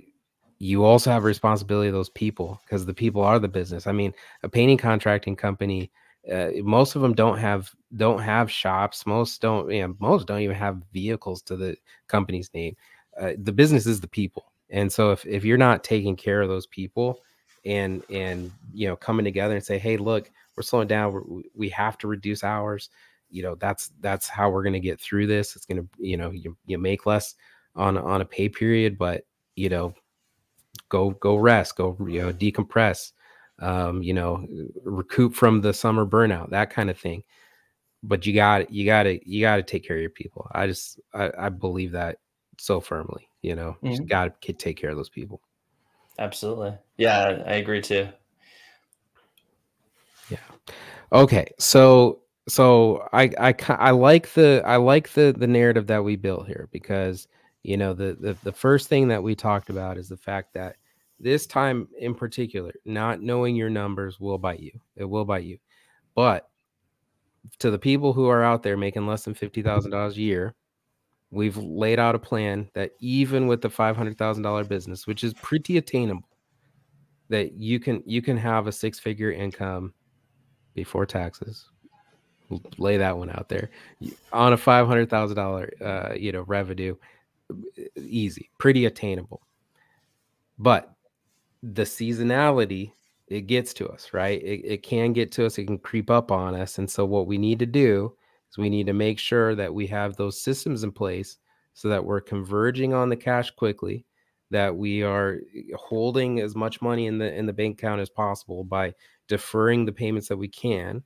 you 0.63 0.85
also 0.85 1.11
have 1.11 1.25
responsibility 1.25 1.89
of 1.89 1.93
those 1.93 2.09
people 2.09 2.61
because 2.63 2.85
the 2.85 2.93
people 2.93 3.21
are 3.21 3.37
the 3.37 3.49
business. 3.49 3.85
I 3.85 3.91
mean, 3.91 4.13
a 4.43 4.49
painting 4.49 4.77
contracting 4.77 5.35
company, 5.35 5.91
uh, 6.31 6.51
most 6.61 6.95
of 6.95 7.01
them 7.01 7.13
don't 7.13 7.37
have 7.37 7.69
don't 7.97 8.19
have 8.19 8.49
shops. 8.49 9.05
Most 9.05 9.41
don't, 9.41 9.69
you 9.69 9.85
know, 9.85 9.93
most 9.99 10.25
don't 10.25 10.39
even 10.39 10.55
have 10.55 10.81
vehicles 10.93 11.41
to 11.43 11.57
the 11.57 11.75
company's 12.07 12.49
name. 12.53 12.77
Uh, 13.19 13.33
the 13.37 13.51
business 13.51 13.85
is 13.85 13.99
the 13.99 14.07
people, 14.07 14.53
and 14.69 14.91
so 14.91 15.11
if 15.11 15.25
if 15.25 15.43
you're 15.43 15.57
not 15.57 15.83
taking 15.83 16.15
care 16.15 16.41
of 16.41 16.47
those 16.47 16.67
people, 16.67 17.19
and 17.65 18.01
and 18.09 18.49
you 18.73 18.87
know 18.87 18.95
coming 18.95 19.25
together 19.25 19.55
and 19.55 19.65
say, 19.65 19.77
hey, 19.77 19.97
look, 19.97 20.31
we're 20.55 20.63
slowing 20.63 20.87
down. 20.87 21.11
We're, 21.11 21.41
we 21.53 21.67
have 21.69 21.97
to 21.99 22.07
reduce 22.07 22.41
hours. 22.41 22.89
You 23.29 23.43
know, 23.43 23.55
that's 23.55 23.91
that's 23.99 24.29
how 24.29 24.49
we're 24.49 24.63
going 24.63 24.73
to 24.73 24.79
get 24.79 25.01
through 25.01 25.27
this. 25.27 25.57
It's 25.57 25.65
going 25.65 25.81
to, 25.81 25.89
you 25.99 26.15
know, 26.15 26.31
you, 26.31 26.55
you 26.65 26.77
make 26.77 27.05
less 27.05 27.35
on 27.75 27.97
on 27.97 28.21
a 28.21 28.25
pay 28.25 28.47
period, 28.47 28.97
but 28.97 29.25
you 29.55 29.69
know 29.69 29.93
go 30.93 31.09
go 31.09 31.35
rest, 31.35 31.75
go 31.75 31.97
you 32.07 32.21
know 32.21 32.31
decompress, 32.31 33.11
um, 33.59 34.03
you 34.03 34.13
know 34.13 34.45
recoup 34.83 35.33
from 35.33 35.59
the 35.59 35.73
summer 35.73 36.05
burnout, 36.05 36.51
that 36.51 36.69
kind 36.69 36.89
of 36.89 36.97
thing. 36.97 37.23
But 38.03 38.25
you 38.25 38.33
got 38.33 38.71
you 38.71 38.85
got 38.85 39.03
to 39.03 39.19
you 39.29 39.41
got 39.41 39.55
to 39.57 39.63
take 39.63 39.85
care 39.85 39.97
of 39.97 40.01
your 40.01 40.11
people. 40.11 40.47
I 40.51 40.67
just 40.67 40.99
I, 41.13 41.31
I 41.37 41.49
believe 41.49 41.93
that 41.93 42.19
so 42.59 42.79
firmly. 42.79 43.27
You 43.41 43.55
know, 43.55 43.75
mm-hmm. 43.83 44.03
you 44.03 44.05
got 44.05 44.39
to 44.41 44.53
take 44.53 44.77
care 44.77 44.91
of 44.91 44.95
those 44.95 45.09
people. 45.09 45.41
Absolutely, 46.19 46.77
yeah, 46.97 47.43
I 47.47 47.53
agree 47.55 47.81
too. 47.81 48.07
Yeah. 50.29 50.37
Okay, 51.11 51.47
so 51.57 52.21
so 52.47 53.07
I 53.13 53.31
I 53.39 53.55
I 53.69 53.91
like 53.91 54.33
the 54.33 54.61
I 54.63 54.75
like 54.75 55.11
the 55.13 55.33
the 55.35 55.47
narrative 55.47 55.87
that 55.87 56.03
we 56.03 56.17
built 56.17 56.45
here 56.45 56.69
because 56.71 57.27
you 57.63 57.77
know 57.77 57.93
the, 57.93 58.15
the 58.19 58.37
the 58.43 58.51
first 58.51 58.89
thing 58.89 59.07
that 59.07 59.23
we 59.23 59.33
talked 59.33 59.71
about 59.71 59.97
is 59.97 60.07
the 60.07 60.17
fact 60.17 60.53
that 60.53 60.75
this 61.23 61.47
time 61.47 61.87
in 61.97 62.13
particular 62.13 62.73
not 62.85 63.21
knowing 63.21 63.55
your 63.55 63.69
numbers 63.69 64.19
will 64.19 64.37
bite 64.37 64.59
you 64.59 64.77
it 64.95 65.05
will 65.05 65.25
bite 65.25 65.43
you 65.43 65.57
but 66.15 66.49
to 67.59 67.71
the 67.71 67.79
people 67.79 68.13
who 68.13 68.27
are 68.27 68.43
out 68.43 68.63
there 68.63 68.77
making 68.77 69.07
less 69.07 69.23
than 69.23 69.33
$50000 69.33 70.11
a 70.11 70.15
year 70.15 70.53
we've 71.31 71.57
laid 71.57 71.99
out 71.99 72.15
a 72.15 72.19
plan 72.19 72.69
that 72.73 72.91
even 72.99 73.47
with 73.47 73.61
the 73.61 73.69
$500000 73.69 74.67
business 74.67 75.07
which 75.07 75.23
is 75.23 75.33
pretty 75.35 75.77
attainable 75.77 76.29
that 77.29 77.53
you 77.53 77.79
can 77.79 78.03
you 78.05 78.21
can 78.21 78.37
have 78.37 78.67
a 78.67 78.71
six 78.71 78.99
figure 78.99 79.31
income 79.31 79.93
before 80.73 81.05
taxes. 81.05 81.69
Lay 82.77 82.97
that 82.97 83.17
one 83.17 83.29
out 83.31 83.49
there. 83.49 83.69
On 84.31 84.53
a 84.53 84.57
five 84.57 84.85
hundred 84.85 85.09
thousand 85.09 85.35
dollar, 85.35 85.71
uh, 85.83 86.13
you 86.15 86.31
know, 86.31 86.43
revenue, 86.43 86.95
easy, 87.95 88.49
pretty 88.59 88.85
attainable. 88.85 89.41
But 90.59 90.93
the 91.63 91.83
seasonality 91.83 92.91
it 93.27 93.47
gets 93.47 93.73
to 93.73 93.87
us, 93.87 94.13
right? 94.13 94.41
It, 94.43 94.61
it 94.65 94.83
can 94.83 95.13
get 95.13 95.31
to 95.33 95.45
us, 95.45 95.57
it 95.57 95.65
can 95.65 95.77
creep 95.79 96.11
up 96.11 96.31
on 96.31 96.55
us. 96.55 96.77
And 96.77 96.89
so, 96.89 97.05
what 97.05 97.25
we 97.25 97.37
need 97.37 97.57
to 97.59 97.65
do 97.65 98.13
is 98.51 98.57
we 98.57 98.69
need 98.69 98.85
to 98.87 98.93
make 98.93 99.17
sure 99.17 99.55
that 99.55 99.73
we 99.73 99.87
have 99.87 100.15
those 100.15 100.39
systems 100.41 100.83
in 100.83 100.91
place 100.91 101.37
so 101.73 101.87
that 101.89 102.03
we're 102.03 102.21
converging 102.21 102.93
on 102.93 103.09
the 103.09 103.15
cash 103.15 103.49
quickly, 103.51 104.05
that 104.51 104.75
we 104.75 105.03
are 105.03 105.39
eh, 105.55 105.61
holding 105.75 106.41
as 106.41 106.55
much 106.55 106.81
money 106.81 107.07
in 107.07 107.17
the 107.17 107.33
in 107.33 107.45
the 107.45 107.53
bank 107.53 107.79
account 107.79 108.01
as 108.01 108.09
possible 108.09 108.63
by 108.63 108.93
deferring 109.27 109.85
the 109.85 109.91
payments 109.91 110.27
that 110.27 110.37
we 110.37 110.49
can, 110.49 111.01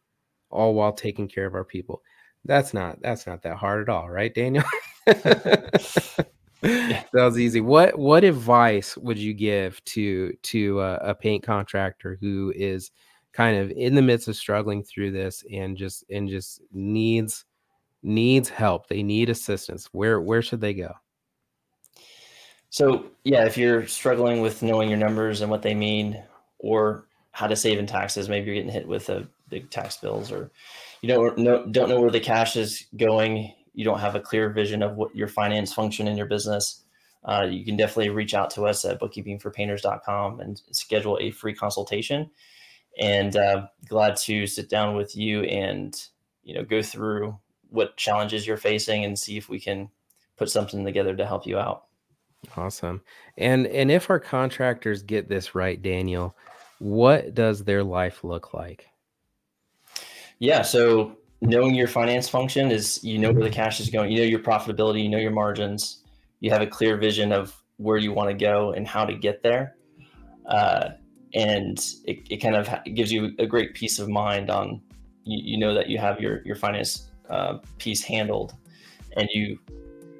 all 0.50 0.74
while 0.74 0.92
taking 0.92 1.28
care 1.28 1.46
of 1.46 1.54
our 1.54 1.64
people. 1.64 2.02
That's 2.46 2.74
not 2.74 3.00
that's 3.02 3.28
not 3.28 3.44
that 3.44 3.58
hard 3.58 3.88
at 3.88 3.94
all, 3.94 4.10
right, 4.10 4.34
Daniel? 4.34 4.66
Sounds 7.16 7.38
easy. 7.38 7.62
What 7.62 7.98
what 7.98 8.24
advice 8.24 8.98
would 8.98 9.18
you 9.18 9.34
give 9.34 9.84
to 9.86 10.34
to 10.44 10.82
a, 10.82 10.96
a, 10.96 11.16
paint 11.16 11.44
contractor 11.44 12.18
who 12.20 12.52
is 12.56 12.92
kind 13.32 13.58
of 13.58 13.70
in 13.72 13.94
the 13.94 14.02
midst 14.02 14.28
of 14.28 14.36
struggling 14.36 14.84
through 14.84 15.12
this 15.12 15.44
and 15.52 15.78
just 15.78 16.04
and 16.10 16.28
just 16.28 16.62
needs 16.72 17.46
needs 18.02 18.50
help? 18.50 18.88
They 18.88 19.04
need 19.04 19.30
assistance. 19.30 19.88
Where 19.92 20.20
where 20.20 20.42
should 20.42 20.62
they 20.62 20.74
go? 20.74 20.94
So 22.70 23.06
yeah, 23.24 23.46
if 23.46 23.58
you're 23.58 23.86
struggling 23.86 24.42
with 24.42 24.64
knowing 24.64 24.90
your 24.90 25.00
numbers 25.00 25.42
and 25.42 25.52
what 25.52 25.62
they 25.62 25.76
mean, 25.76 26.22
or 26.60 27.06
how 27.32 27.46
to 27.46 27.56
save 27.56 27.78
in 27.78 27.86
taxes, 27.86 28.30
maybe 28.30 28.48
you're 28.48 28.56
getting 28.56 28.72
hit 28.72 28.88
with 28.88 29.10
a 29.10 29.28
big 29.50 29.70
tax 29.70 29.98
bills, 29.98 30.32
or 30.32 30.50
you 31.02 31.10
don't 31.10 31.38
know 31.38 31.68
don't 31.68 31.90
know 31.90 32.02
where 32.02 32.10
the 32.10 32.20
cash 32.20 32.56
is 32.56 32.88
going 32.98 33.54
you 33.78 33.86
don't 33.86 34.00
have 34.00 34.16
a 34.16 34.20
clear 34.20 34.50
vision 34.50 34.82
of 34.82 34.96
what 34.96 35.16
your 35.16 35.28
finance 35.28 35.72
function 35.72 36.08
in 36.08 36.18
your 36.18 36.26
business, 36.26 36.84
uh, 37.26 37.48
you 37.48 37.64
can 37.64 37.78
definitely 37.78 38.10
reach 38.10 38.34
out 38.34 38.50
to 38.50 38.66
us 38.66 38.84
at 38.84 39.00
bookkeepingforpainters.com 39.00 40.40
and 40.40 40.60
schedule 40.72 41.16
a 41.22 41.30
free 41.30 41.54
consultation. 41.54 42.28
And 43.00 43.36
uh, 43.36 43.68
glad 43.88 44.16
to 44.16 44.48
sit 44.48 44.68
down 44.68 44.96
with 44.96 45.16
you 45.16 45.44
and 45.44 45.96
you 46.44 46.56
know 46.56 46.64
go 46.64 46.82
through 46.82 47.38
what 47.70 47.98
challenges 47.98 48.48
you're 48.48 48.58
facing 48.58 49.06
and 49.06 49.18
see 49.18 49.38
if 49.38 49.48
we 49.48 49.60
can 49.60 49.90
put 50.38 50.50
something 50.50 50.84
together 50.84 51.16
to 51.16 51.28
help 51.28 51.46
you 51.46 51.60
out. 51.60 51.84
Awesome. 52.56 53.04
And 53.38 53.68
and 53.68 53.92
if 53.92 54.10
our 54.10 54.20
contractors 54.20 55.04
get 55.04 55.30
this 55.30 55.54
right, 55.54 55.80
Daniel, 55.80 56.36
what 56.80 57.36
does 57.36 57.64
their 57.64 57.84
life 57.84 58.24
look 58.24 58.56
like? 58.56 58.88
Yeah, 60.40 60.64
so 60.64 61.16
knowing 61.42 61.76
your 61.76 61.88
finance 61.88 62.28
function 62.28 62.72
is 62.72 63.04
you 63.04 63.18
know 63.18 63.32
where 63.32 63.44
the 63.44 63.50
cash 63.50 63.80
is 63.80 63.90
going, 63.90 64.12
you 64.12 64.18
know 64.20 64.24
your 64.24 64.40
profitability, 64.40 65.04
you 65.04 65.10
know 65.10 65.18
your 65.18 65.32
margins, 65.32 66.04
you 66.40 66.50
have 66.52 66.62
a 66.62 66.68
clear 66.68 66.98
vision 66.98 67.32
of 67.32 67.56
where 67.78 67.98
you 67.98 68.12
want 68.12 68.30
to 68.30 68.34
go 68.34 68.74
and 68.74 68.88
how 68.88 69.06
to 69.06 69.14
get 69.14 69.44
there. 69.44 69.76
Uh, 70.48 70.90
and 71.34 71.78
it, 72.06 72.20
it 72.30 72.38
kind 72.38 72.56
of 72.56 72.70
gives 72.96 73.12
you 73.12 73.32
a 73.38 73.46
great 73.46 73.74
peace 73.74 74.00
of 74.00 74.10
mind 74.10 74.50
on 74.50 74.82
you, 75.24 75.40
you 75.44 75.58
know 75.58 75.74
that 75.74 75.88
you 75.88 75.98
have 75.98 76.20
your 76.20 76.42
your 76.46 76.56
finance 76.56 77.10
uh, 77.30 77.58
piece 77.78 78.02
handled 78.02 78.54
and 79.18 79.28
you 79.34 79.60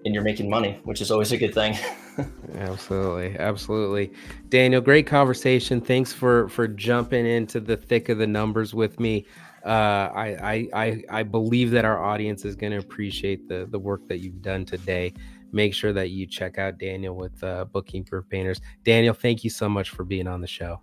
and 0.06 0.14
you're 0.14 0.24
making 0.24 0.50
money 0.50 0.80
which 0.84 1.02
is 1.02 1.12
always 1.12 1.32
a 1.32 1.38
good 1.38 1.54
thing. 1.54 1.78
Absolutely 2.56 3.38
absolutely. 3.38 4.12
Daniel 4.50 4.82
great 4.82 5.06
conversation. 5.06 5.80
Thanks 5.80 6.12
for 6.12 6.50
for 6.50 6.68
jumping 6.68 7.28
into 7.28 7.60
the 7.60 7.78
thick 7.78 8.10
of 8.10 8.18
the 8.18 8.26
numbers 8.26 8.74
with 8.74 9.00
me 9.00 9.28
uh, 9.68 10.12
I, 10.16 10.70
I 10.74 11.04
I 11.10 11.24
believe 11.24 11.72
that 11.72 11.84
our 11.84 12.02
audience 12.02 12.46
is 12.46 12.56
going 12.56 12.72
to 12.72 12.78
appreciate 12.78 13.48
the 13.50 13.68
the 13.70 13.78
work 13.78 14.08
that 14.08 14.20
you've 14.20 14.42
done 14.42 14.66
today. 14.66 15.14
Make 15.52 15.74
sure 15.74 15.94
that 15.94 16.10
you 16.10 16.26
check 16.26 16.58
out 16.58 16.78
Daniel 16.78 17.16
with 17.16 17.44
uh, 17.44 17.66
Bookkeeping 17.66 18.06
for 18.06 18.22
Painters. 18.22 18.62
Daniel, 18.84 19.14
thank 19.14 19.44
you 19.44 19.50
so 19.50 19.68
much 19.68 19.90
for 19.90 20.04
being 20.04 20.28
on 20.28 20.42
the 20.42 20.48
show. 20.48 20.80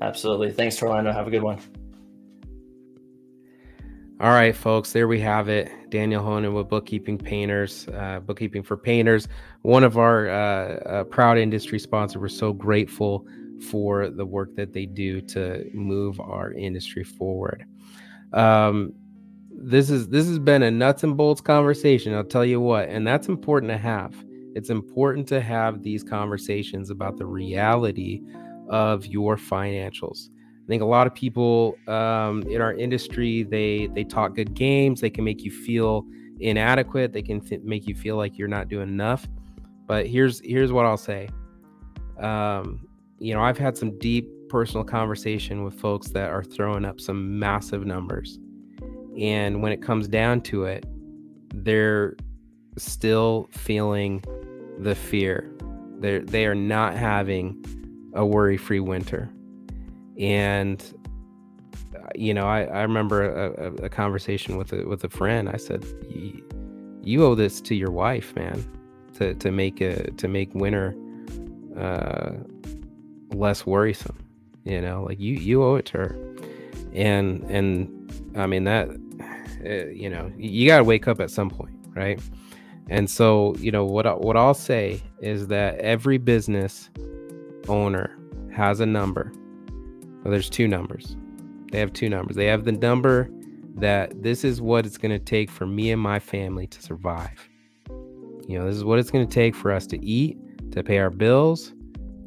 Absolutely. 0.00 0.52
Thanks, 0.52 0.82
Orlando. 0.82 1.12
Have 1.12 1.26
a 1.26 1.30
good 1.30 1.42
one. 1.42 1.58
All 4.20 4.30
right, 4.30 4.56
folks, 4.56 4.92
there 4.92 5.06
we 5.06 5.20
have 5.20 5.48
it. 5.48 5.70
Daniel 5.90 6.22
Honan 6.22 6.52
with 6.52 6.68
Bookkeeping 6.68 7.18
Painters, 7.18 7.86
uh, 7.88 8.20
Bookkeeping 8.20 8.64
for 8.64 8.76
Painters, 8.76 9.28
one 9.62 9.84
of 9.84 9.96
our 9.96 10.28
uh, 10.28 10.32
uh, 10.34 11.04
proud 11.04 11.38
industry 11.38 11.78
sponsors. 11.78 12.20
We're 12.20 12.28
so 12.28 12.52
grateful 12.52 13.26
for 13.70 14.10
the 14.10 14.26
work 14.26 14.56
that 14.56 14.72
they 14.72 14.86
do 14.86 15.20
to 15.20 15.70
move 15.72 16.18
our 16.20 16.52
industry 16.52 17.04
forward. 17.04 17.64
Um, 18.32 18.92
this 19.50 19.90
is 19.90 20.08
this 20.08 20.26
has 20.26 20.38
been 20.38 20.62
a 20.62 20.70
nuts 20.70 21.02
and 21.02 21.16
bolts 21.16 21.40
conversation. 21.40 22.14
I'll 22.14 22.24
tell 22.24 22.44
you 22.44 22.60
what, 22.60 22.88
and 22.88 23.06
that's 23.06 23.28
important 23.28 23.70
to 23.72 23.78
have. 23.78 24.14
It's 24.54 24.70
important 24.70 25.26
to 25.28 25.40
have 25.40 25.82
these 25.82 26.02
conversations 26.02 26.90
about 26.90 27.16
the 27.16 27.26
reality 27.26 28.22
of 28.68 29.06
your 29.06 29.36
financials. 29.36 30.28
I 30.64 30.66
think 30.68 30.82
a 30.82 30.86
lot 30.86 31.06
of 31.06 31.14
people 31.14 31.76
um, 31.86 32.42
in 32.42 32.60
our 32.60 32.74
industry 32.74 33.42
they 33.42 33.88
they 33.94 34.04
talk 34.04 34.34
good 34.34 34.54
games. 34.54 35.00
They 35.00 35.10
can 35.10 35.24
make 35.24 35.42
you 35.42 35.50
feel 35.50 36.04
inadequate. 36.40 37.12
They 37.12 37.22
can 37.22 37.40
th- 37.40 37.62
make 37.62 37.88
you 37.88 37.94
feel 37.94 38.16
like 38.16 38.38
you're 38.38 38.48
not 38.48 38.68
doing 38.68 38.88
enough. 38.88 39.26
But 39.86 40.06
here's 40.06 40.40
here's 40.44 40.70
what 40.70 40.86
I'll 40.86 40.96
say. 40.96 41.28
Um, 42.20 42.86
you 43.18 43.34
know, 43.34 43.40
I've 43.40 43.58
had 43.58 43.76
some 43.76 43.98
deep 43.98 44.28
personal 44.48 44.84
conversation 44.84 45.64
with 45.64 45.74
folks 45.74 46.08
that 46.08 46.30
are 46.30 46.42
throwing 46.42 46.84
up 46.84 47.00
some 47.00 47.38
massive 47.38 47.86
numbers. 47.86 48.38
And 49.18 49.62
when 49.62 49.72
it 49.72 49.82
comes 49.82 50.08
down 50.08 50.42
to 50.42 50.64
it, 50.64 50.86
they're 51.52 52.16
still 52.76 53.48
feeling 53.52 54.22
the 54.78 54.94
fear. 54.94 55.50
They're 55.98 56.20
they 56.20 56.46
are 56.46 56.54
not 56.54 56.94
having 56.96 57.64
a 58.14 58.24
worry-free 58.24 58.80
winter. 58.80 59.30
And 60.18 60.82
you 62.14 62.34
know, 62.34 62.46
I, 62.46 62.62
I 62.62 62.82
remember 62.82 63.52
a, 63.54 63.84
a, 63.84 63.88
conversation 63.88 64.56
with 64.56 64.72
a 64.72 64.86
with 64.86 65.04
a 65.04 65.08
friend. 65.08 65.48
I 65.48 65.56
said, 65.56 65.84
"You 67.02 67.24
owe 67.24 67.34
this 67.34 67.60
to 67.62 67.74
your 67.74 67.90
wife, 67.90 68.34
man, 68.34 68.64
to 69.14 69.34
to 69.34 69.50
make 69.50 69.80
a 69.80 70.10
to 70.12 70.28
make 70.28 70.54
winter 70.54 70.96
uh, 71.76 72.32
less 73.30 73.66
worrisome." 73.66 74.16
You 74.68 74.80
know 74.80 75.04
like 75.04 75.18
you 75.18 75.34
you 75.34 75.62
owe 75.62 75.76
it 75.76 75.86
to 75.86 75.98
her. 75.98 76.16
And 76.92 77.42
and 77.50 78.34
i 78.36 78.46
mean 78.46 78.64
that 78.64 78.88
uh, 79.64 79.86
you 79.88 80.08
know 80.08 80.32
you 80.36 80.66
got 80.66 80.78
to 80.78 80.84
wake 80.84 81.08
up 81.08 81.20
at 81.20 81.30
some 81.30 81.50
point 81.50 81.78
right? 81.98 82.20
And 82.88 83.10
so 83.10 83.54
you 83.58 83.70
know 83.70 83.84
what 83.84 84.22
what 84.22 84.36
i'll 84.36 84.54
say 84.54 85.02
is 85.20 85.48
that 85.48 85.78
every 85.78 86.16
business 86.16 86.88
owner 87.68 88.16
has 88.54 88.80
a 88.80 88.86
number. 88.86 89.32
Well 90.22 90.30
there's 90.32 90.48
two 90.48 90.68
numbers. 90.68 91.16
They 91.70 91.78
have 91.80 91.92
two 91.92 92.08
numbers. 92.08 92.36
They 92.36 92.46
have 92.46 92.64
the 92.64 92.72
number 92.72 93.28
that 93.74 94.22
this 94.22 94.42
is 94.42 94.62
what 94.62 94.86
it's 94.86 94.96
going 94.96 95.12
to 95.12 95.18
take 95.18 95.50
for 95.50 95.66
me 95.66 95.92
and 95.92 96.00
my 96.00 96.18
family 96.18 96.66
to 96.68 96.82
survive. 96.82 97.48
You 98.48 98.58
know 98.58 98.66
this 98.66 98.76
is 98.76 98.84
what 98.84 98.98
it's 98.98 99.10
going 99.10 99.26
to 99.26 99.34
take 99.34 99.54
for 99.54 99.70
us 99.70 99.86
to 99.88 100.02
eat 100.02 100.38
to 100.72 100.82
pay 100.82 100.98
our 100.98 101.10
bills 101.10 101.74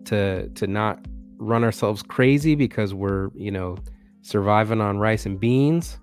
to 0.06 0.48
to 0.50 0.68
not 0.68 1.06
run 1.42 1.64
ourselves 1.64 2.04
crazy 2.04 2.54
because 2.54 2.94
we're, 2.94 3.30
you 3.36 3.52
know, 3.52 3.76
surviving 4.22 4.80
on 4.80 5.00
rice 5.00 5.26
and 5.26 5.40
beans, 5.40 6.00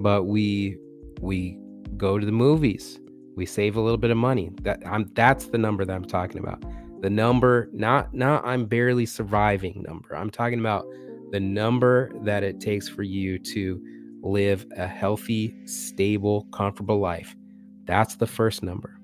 but 0.00 0.24
we 0.24 0.76
we 1.20 1.56
go 1.96 2.18
to 2.18 2.24
the 2.24 2.32
movies. 2.32 2.98
We 3.36 3.46
save 3.46 3.76
a 3.76 3.80
little 3.80 3.98
bit 3.98 4.10
of 4.10 4.16
money. 4.16 4.50
That 4.62 4.82
I'm 4.86 5.10
that's 5.14 5.46
the 5.46 5.58
number 5.58 5.84
that 5.84 5.94
I'm 5.94 6.06
talking 6.06 6.38
about. 6.38 6.64
The 7.02 7.10
number, 7.10 7.68
not 7.72 8.14
not 8.14 8.44
I'm 8.46 8.64
barely 8.64 9.06
surviving 9.06 9.84
number. 9.86 10.16
I'm 10.16 10.30
talking 10.30 10.58
about 10.58 10.86
the 11.30 11.40
number 11.40 12.10
that 12.22 12.42
it 12.42 12.58
takes 12.58 12.88
for 12.88 13.02
you 13.02 13.38
to 13.38 13.80
live 14.22 14.64
a 14.76 14.86
healthy, 14.86 15.54
stable, 15.66 16.46
comfortable 16.52 16.98
life. 16.98 17.36
That's 17.84 18.16
the 18.16 18.26
first 18.26 18.62
number. 18.62 18.98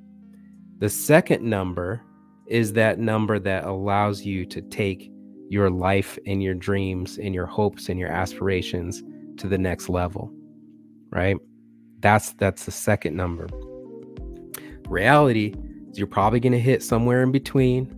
The 0.78 0.88
second 0.88 1.42
number 1.42 2.02
is 2.46 2.72
that 2.74 2.98
number 2.98 3.38
that 3.38 3.64
allows 3.64 4.24
you 4.24 4.46
to 4.46 4.62
take 4.62 5.10
your 5.48 5.70
life 5.70 6.18
and 6.26 6.42
your 6.42 6.54
dreams 6.54 7.18
and 7.18 7.34
your 7.34 7.46
hopes 7.46 7.88
and 7.88 7.98
your 7.98 8.10
aspirations 8.10 9.02
to 9.36 9.48
the 9.48 9.58
next 9.58 9.88
level 9.88 10.32
right? 11.10 11.36
That's 12.00 12.32
that's 12.32 12.64
the 12.64 12.70
second 12.70 13.16
number. 13.16 13.48
Reality 14.88 15.54
is 15.90 15.98
you're 15.98 16.06
probably 16.06 16.40
going 16.40 16.52
to 16.52 16.60
hit 16.60 16.82
somewhere 16.82 17.22
in 17.22 17.32
between 17.32 17.94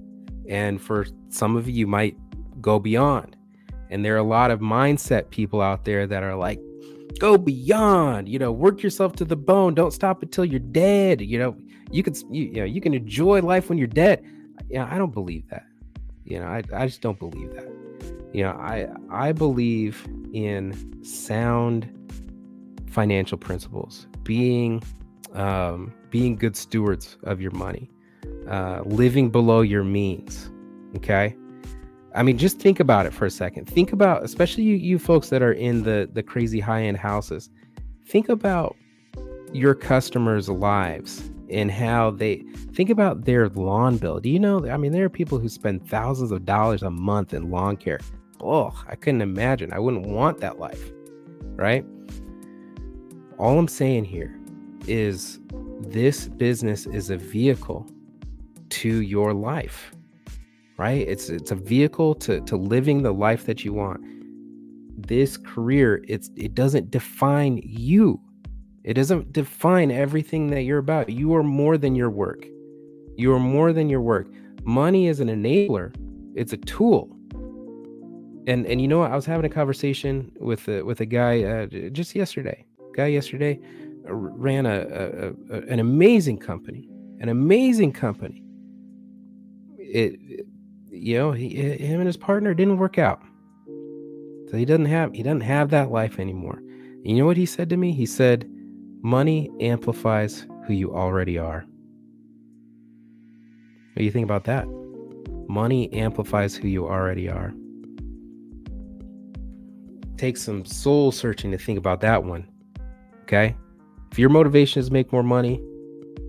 and 0.49 0.81
for 0.81 1.07
some 1.29 1.57
of 1.57 1.69
you 1.69 1.87
might 1.87 2.17
go 2.61 2.79
beyond. 2.79 3.37
And 3.91 4.05
there 4.05 4.15
are 4.15 4.19
a 4.19 4.23
lot 4.23 4.51
of 4.51 4.61
mindset 4.61 5.31
people 5.31 5.61
out 5.61 5.85
there 5.85 6.07
that 6.07 6.23
are 6.23 6.37
like 6.37 6.61
go 7.19 7.37
beyond 7.37 8.29
you 8.29 8.39
know 8.39 8.53
work 8.53 8.83
yourself 8.83 9.15
to 9.17 9.25
the 9.25 9.37
bone. 9.37 9.75
Don't 9.75 9.93
stop 9.93 10.23
until 10.23 10.45
you're 10.45 10.61
dead. 10.61 11.21
You 11.21 11.39
know 11.39 11.57
you 11.91 12.03
can 12.03 12.15
you, 12.33 12.45
you 12.45 12.61
know 12.61 12.65
you 12.65 12.81
can 12.81 12.95
enjoy 12.95 13.41
life 13.43 13.69
when 13.69 13.79
you're 13.79 13.87
dead. 13.87 14.25
Yeah 14.69 14.89
i 14.93 14.99
don't 14.99 15.13
believe 15.13 15.49
that 15.49 15.65
you 16.31 16.39
know, 16.39 16.47
I, 16.47 16.63
I 16.73 16.87
just 16.87 17.01
don't 17.01 17.19
believe 17.19 17.53
that. 17.55 17.69
You 18.33 18.45
know, 18.45 18.53
I 18.53 18.87
I 19.11 19.33
believe 19.33 20.07
in 20.33 21.05
sound 21.05 21.89
financial 22.89 23.37
principles, 23.37 24.07
being 24.23 24.83
um, 25.35 25.93
being 26.11 26.37
good 26.37 26.57
stewards 26.57 27.19
of 27.25 27.41
your 27.41 27.51
money, 27.51 27.91
uh, 28.49 28.83
living 28.85 29.31
below 29.31 29.61
your 29.61 29.83
means. 29.83 30.51
Okay. 30.97 31.37
I 32.15 32.23
mean, 32.23 32.39
just 32.39 32.59
think 32.59 32.81
about 32.81 33.07
it 33.07 33.13
for 33.13 33.25
a 33.25 33.31
second. 33.31 33.67
Think 33.67 33.93
about, 33.93 34.25
especially 34.25 34.65
you, 34.65 34.75
you 34.75 34.99
folks 34.99 35.29
that 35.29 35.43
are 35.43 35.53
in 35.53 35.83
the 35.83 36.09
the 36.13 36.23
crazy 36.23 36.61
high 36.61 36.83
end 36.83 36.97
houses. 36.97 37.51
Think 38.07 38.29
about 38.29 38.77
your 39.53 39.75
customers' 39.75 40.49
lives 40.49 41.31
and 41.51 41.71
how 41.71 42.11
they 42.13 42.45
think 42.73 42.91
about 42.91 43.25
their 43.25 43.49
lawn 43.51 43.97
bill. 43.97 44.21
Do 44.21 44.31
you 44.31 44.39
know? 44.39 44.69
I 44.69 44.77
mean, 44.77 44.93
there 44.93 45.05
are 45.05 45.11
people 45.11 45.39
who 45.39 45.49
spend 45.49 45.89
thousands 45.89 46.31
of 46.31 46.45
dollars 46.45 46.83
a 46.83 46.91
month 46.91 47.35
in 47.35 47.51
lawn 47.51 47.77
care. 47.77 48.01
Oh, 48.41 48.73
I 48.89 48.95
couldn't 48.95 49.23
imagine. 49.23 49.73
I 49.73 49.79
wouldn't 49.79 50.07
want 50.07 50.39
that 50.41 50.59
life, 50.59 50.91
right? 51.57 51.85
All 53.39 53.59
I'm 53.59 53.69
saying 53.69 54.05
here 54.05 54.39
is 54.87 55.41
this 55.81 56.29
business 56.29 56.87
is 56.87 57.11
a 57.11 57.17
vehicle 57.17 57.87
to 58.71 59.03
your 59.03 59.35
life 59.35 59.93
right 60.77 61.07
it's 61.07 61.29
it's 61.29 61.51
a 61.51 61.55
vehicle 61.55 62.15
to 62.15 62.41
to 62.43 62.57
living 62.57 63.03
the 63.03 63.13
life 63.13 63.45
that 63.45 63.65
you 63.65 63.73
want 63.73 64.01
this 64.97 65.37
career 65.37 66.03
it's 66.09 66.31
it 66.37 66.55
doesn't 66.55 66.91
define 66.91 67.61
you 67.63 68.21
it 68.85 68.95
doesn't 68.95 69.33
define 69.33 69.91
everything 69.91 70.49
that 70.51 70.63
you're 70.63 70.79
about. 70.79 71.11
You 71.11 71.35
are 71.35 71.43
more 71.43 71.77
than 71.77 71.95
your 71.95 72.11
work. 72.11 72.47
You 73.17 73.33
are 73.33 73.41
more 73.41 73.73
than 73.73 73.89
your 73.89 74.01
work. 74.01 74.29
Money 74.65 75.09
is 75.09 75.21
an 75.21 75.29
enabler. 75.29 75.95
It's 76.35 76.53
a 76.53 76.57
tool. 76.57 77.17
And 78.47 78.67
and 78.67 78.81
you 78.81 78.89
know 78.89 79.01
what? 79.01 79.13
I 79.13 79.17
was 79.17 79.27
having 79.27 79.45
a 79.45 79.55
conversation 79.55 80.33
with 80.41 80.67
a, 80.69 80.83
with 80.83 81.01
a 81.01 81.07
guy 81.07 81.43
uh, 81.43 81.67
just 81.91 82.15
yesterday. 82.15 82.65
Guy 82.95 83.07
yesterday 83.07 83.61
uh, 84.09 84.15
ran 84.15 84.67
a, 84.67 84.81
a, 84.81 85.57
a, 85.57 85.61
an 85.69 85.79
amazing 85.79 86.39
company 86.39 86.89
an 87.21 87.29
amazing 87.29 87.93
company. 87.93 88.43
It 89.79 90.47
you 90.91 91.17
know, 91.17 91.33
he, 91.33 91.49
him 91.51 92.01
and 92.01 92.07
his 92.07 92.17
partner 92.17 92.53
didn't 92.53 92.79
work 92.79 92.99
out. 92.99 93.23
So 94.51 94.57
he 94.57 94.65
doesn't 94.65 94.87
have 94.87 95.15
he 95.15 95.23
doesn't 95.23 95.43
have 95.43 95.71
that 95.71 95.93
life 95.93 96.19
anymore. 96.19 96.59
And 96.59 97.07
you 97.07 97.17
know 97.17 97.27
what 97.27 97.37
he 97.37 97.47
said 97.47 97.71
to 97.71 97.77
me? 97.77 97.93
He 97.93 98.07
said, 98.07 98.51
"Money 99.03 99.51
amplifies 99.61 100.47
who 100.67 100.73
you 100.75 100.95
already 100.95 101.39
are." 101.39 101.65
What 103.93 103.99
do 103.99 104.05
you 104.05 104.11
think 104.11 104.25
about 104.25 104.45
that? 104.45 104.67
Money 105.49 105.93
amplifies 105.93 106.55
who 106.55 106.69
you 106.69 106.87
already 106.87 107.29
are. 107.29 107.53
Take 110.17 110.37
some 110.37 110.65
soul 110.65 111.13
searching 111.13 111.51
to 111.51 111.59
think 111.59 111.79
about 111.79 112.01
that 112.03 112.25
one. 112.25 112.47
Okay? 113.23 113.57
If 114.13 114.19
your 114.19 114.29
motivation 114.29 114.81
is 114.81 114.91
make 114.91 115.13
more 115.13 115.23
money, 115.23 115.63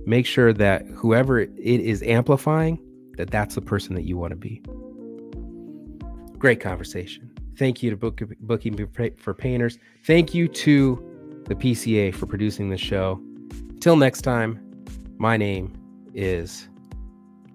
make 0.05 0.26
sure 0.26 0.53
that 0.53 0.86
whoever 0.88 1.39
it 1.39 1.51
is 1.57 2.01
amplifying 2.03 2.80
that 3.17 3.30
that's 3.30 3.55
the 3.55 3.61
person 3.61 3.93
that 3.95 4.03
you 4.03 4.17
want 4.17 4.32
to 4.32 4.38
be. 4.38 4.61
Great 6.38 6.59
conversation. 6.59 7.30
Thank 7.57 7.84
you 7.84 7.89
to 7.91 7.97
Book, 7.97 8.22
Booking 8.41 8.88
for 9.17 9.34
Painters. 9.34 9.78
Thank 10.05 10.34
you 10.34 10.47
to 10.47 11.11
the 11.45 11.55
PCA 11.55 12.13
for 12.13 12.25
producing 12.25 12.69
this 12.69 12.81
show. 12.81 13.21
Till 13.79 13.95
next 13.95 14.21
time, 14.21 14.59
my 15.17 15.37
name 15.37 15.73
is 16.13 16.69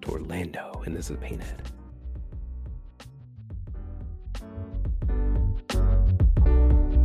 Torlando, 0.01 0.85
and 0.85 0.95
this 0.95 1.09
is 1.09 1.17
PaintED. 1.17 1.61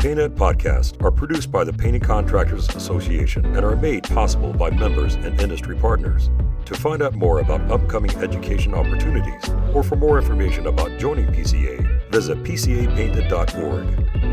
PaintED 0.03 0.35
podcasts 0.35 1.01
are 1.05 1.13
produced 1.13 1.53
by 1.53 1.63
the 1.63 1.73
Painting 1.73 2.01
Contractors 2.01 2.69
Association 2.75 3.47
and 3.47 3.65
are 3.65 3.77
made 3.77 4.03
possible 4.03 4.53
by 4.53 4.69
members 4.69 5.15
and 5.15 5.41
industry 5.41 5.77
partners. 5.77 6.29
To 6.65 6.75
find 6.75 7.03
out 7.03 7.15
more 7.15 7.39
about 7.39 7.71
upcoming 7.71 8.11
education 8.17 8.75
opportunities 8.75 9.49
or 9.73 9.85
for 9.85 9.95
more 9.95 10.19
information 10.19 10.67
about 10.67 10.99
joining 10.99 11.27
PCA, 11.27 12.11
visit 12.11 12.43
pcapainted.org. 12.43 14.32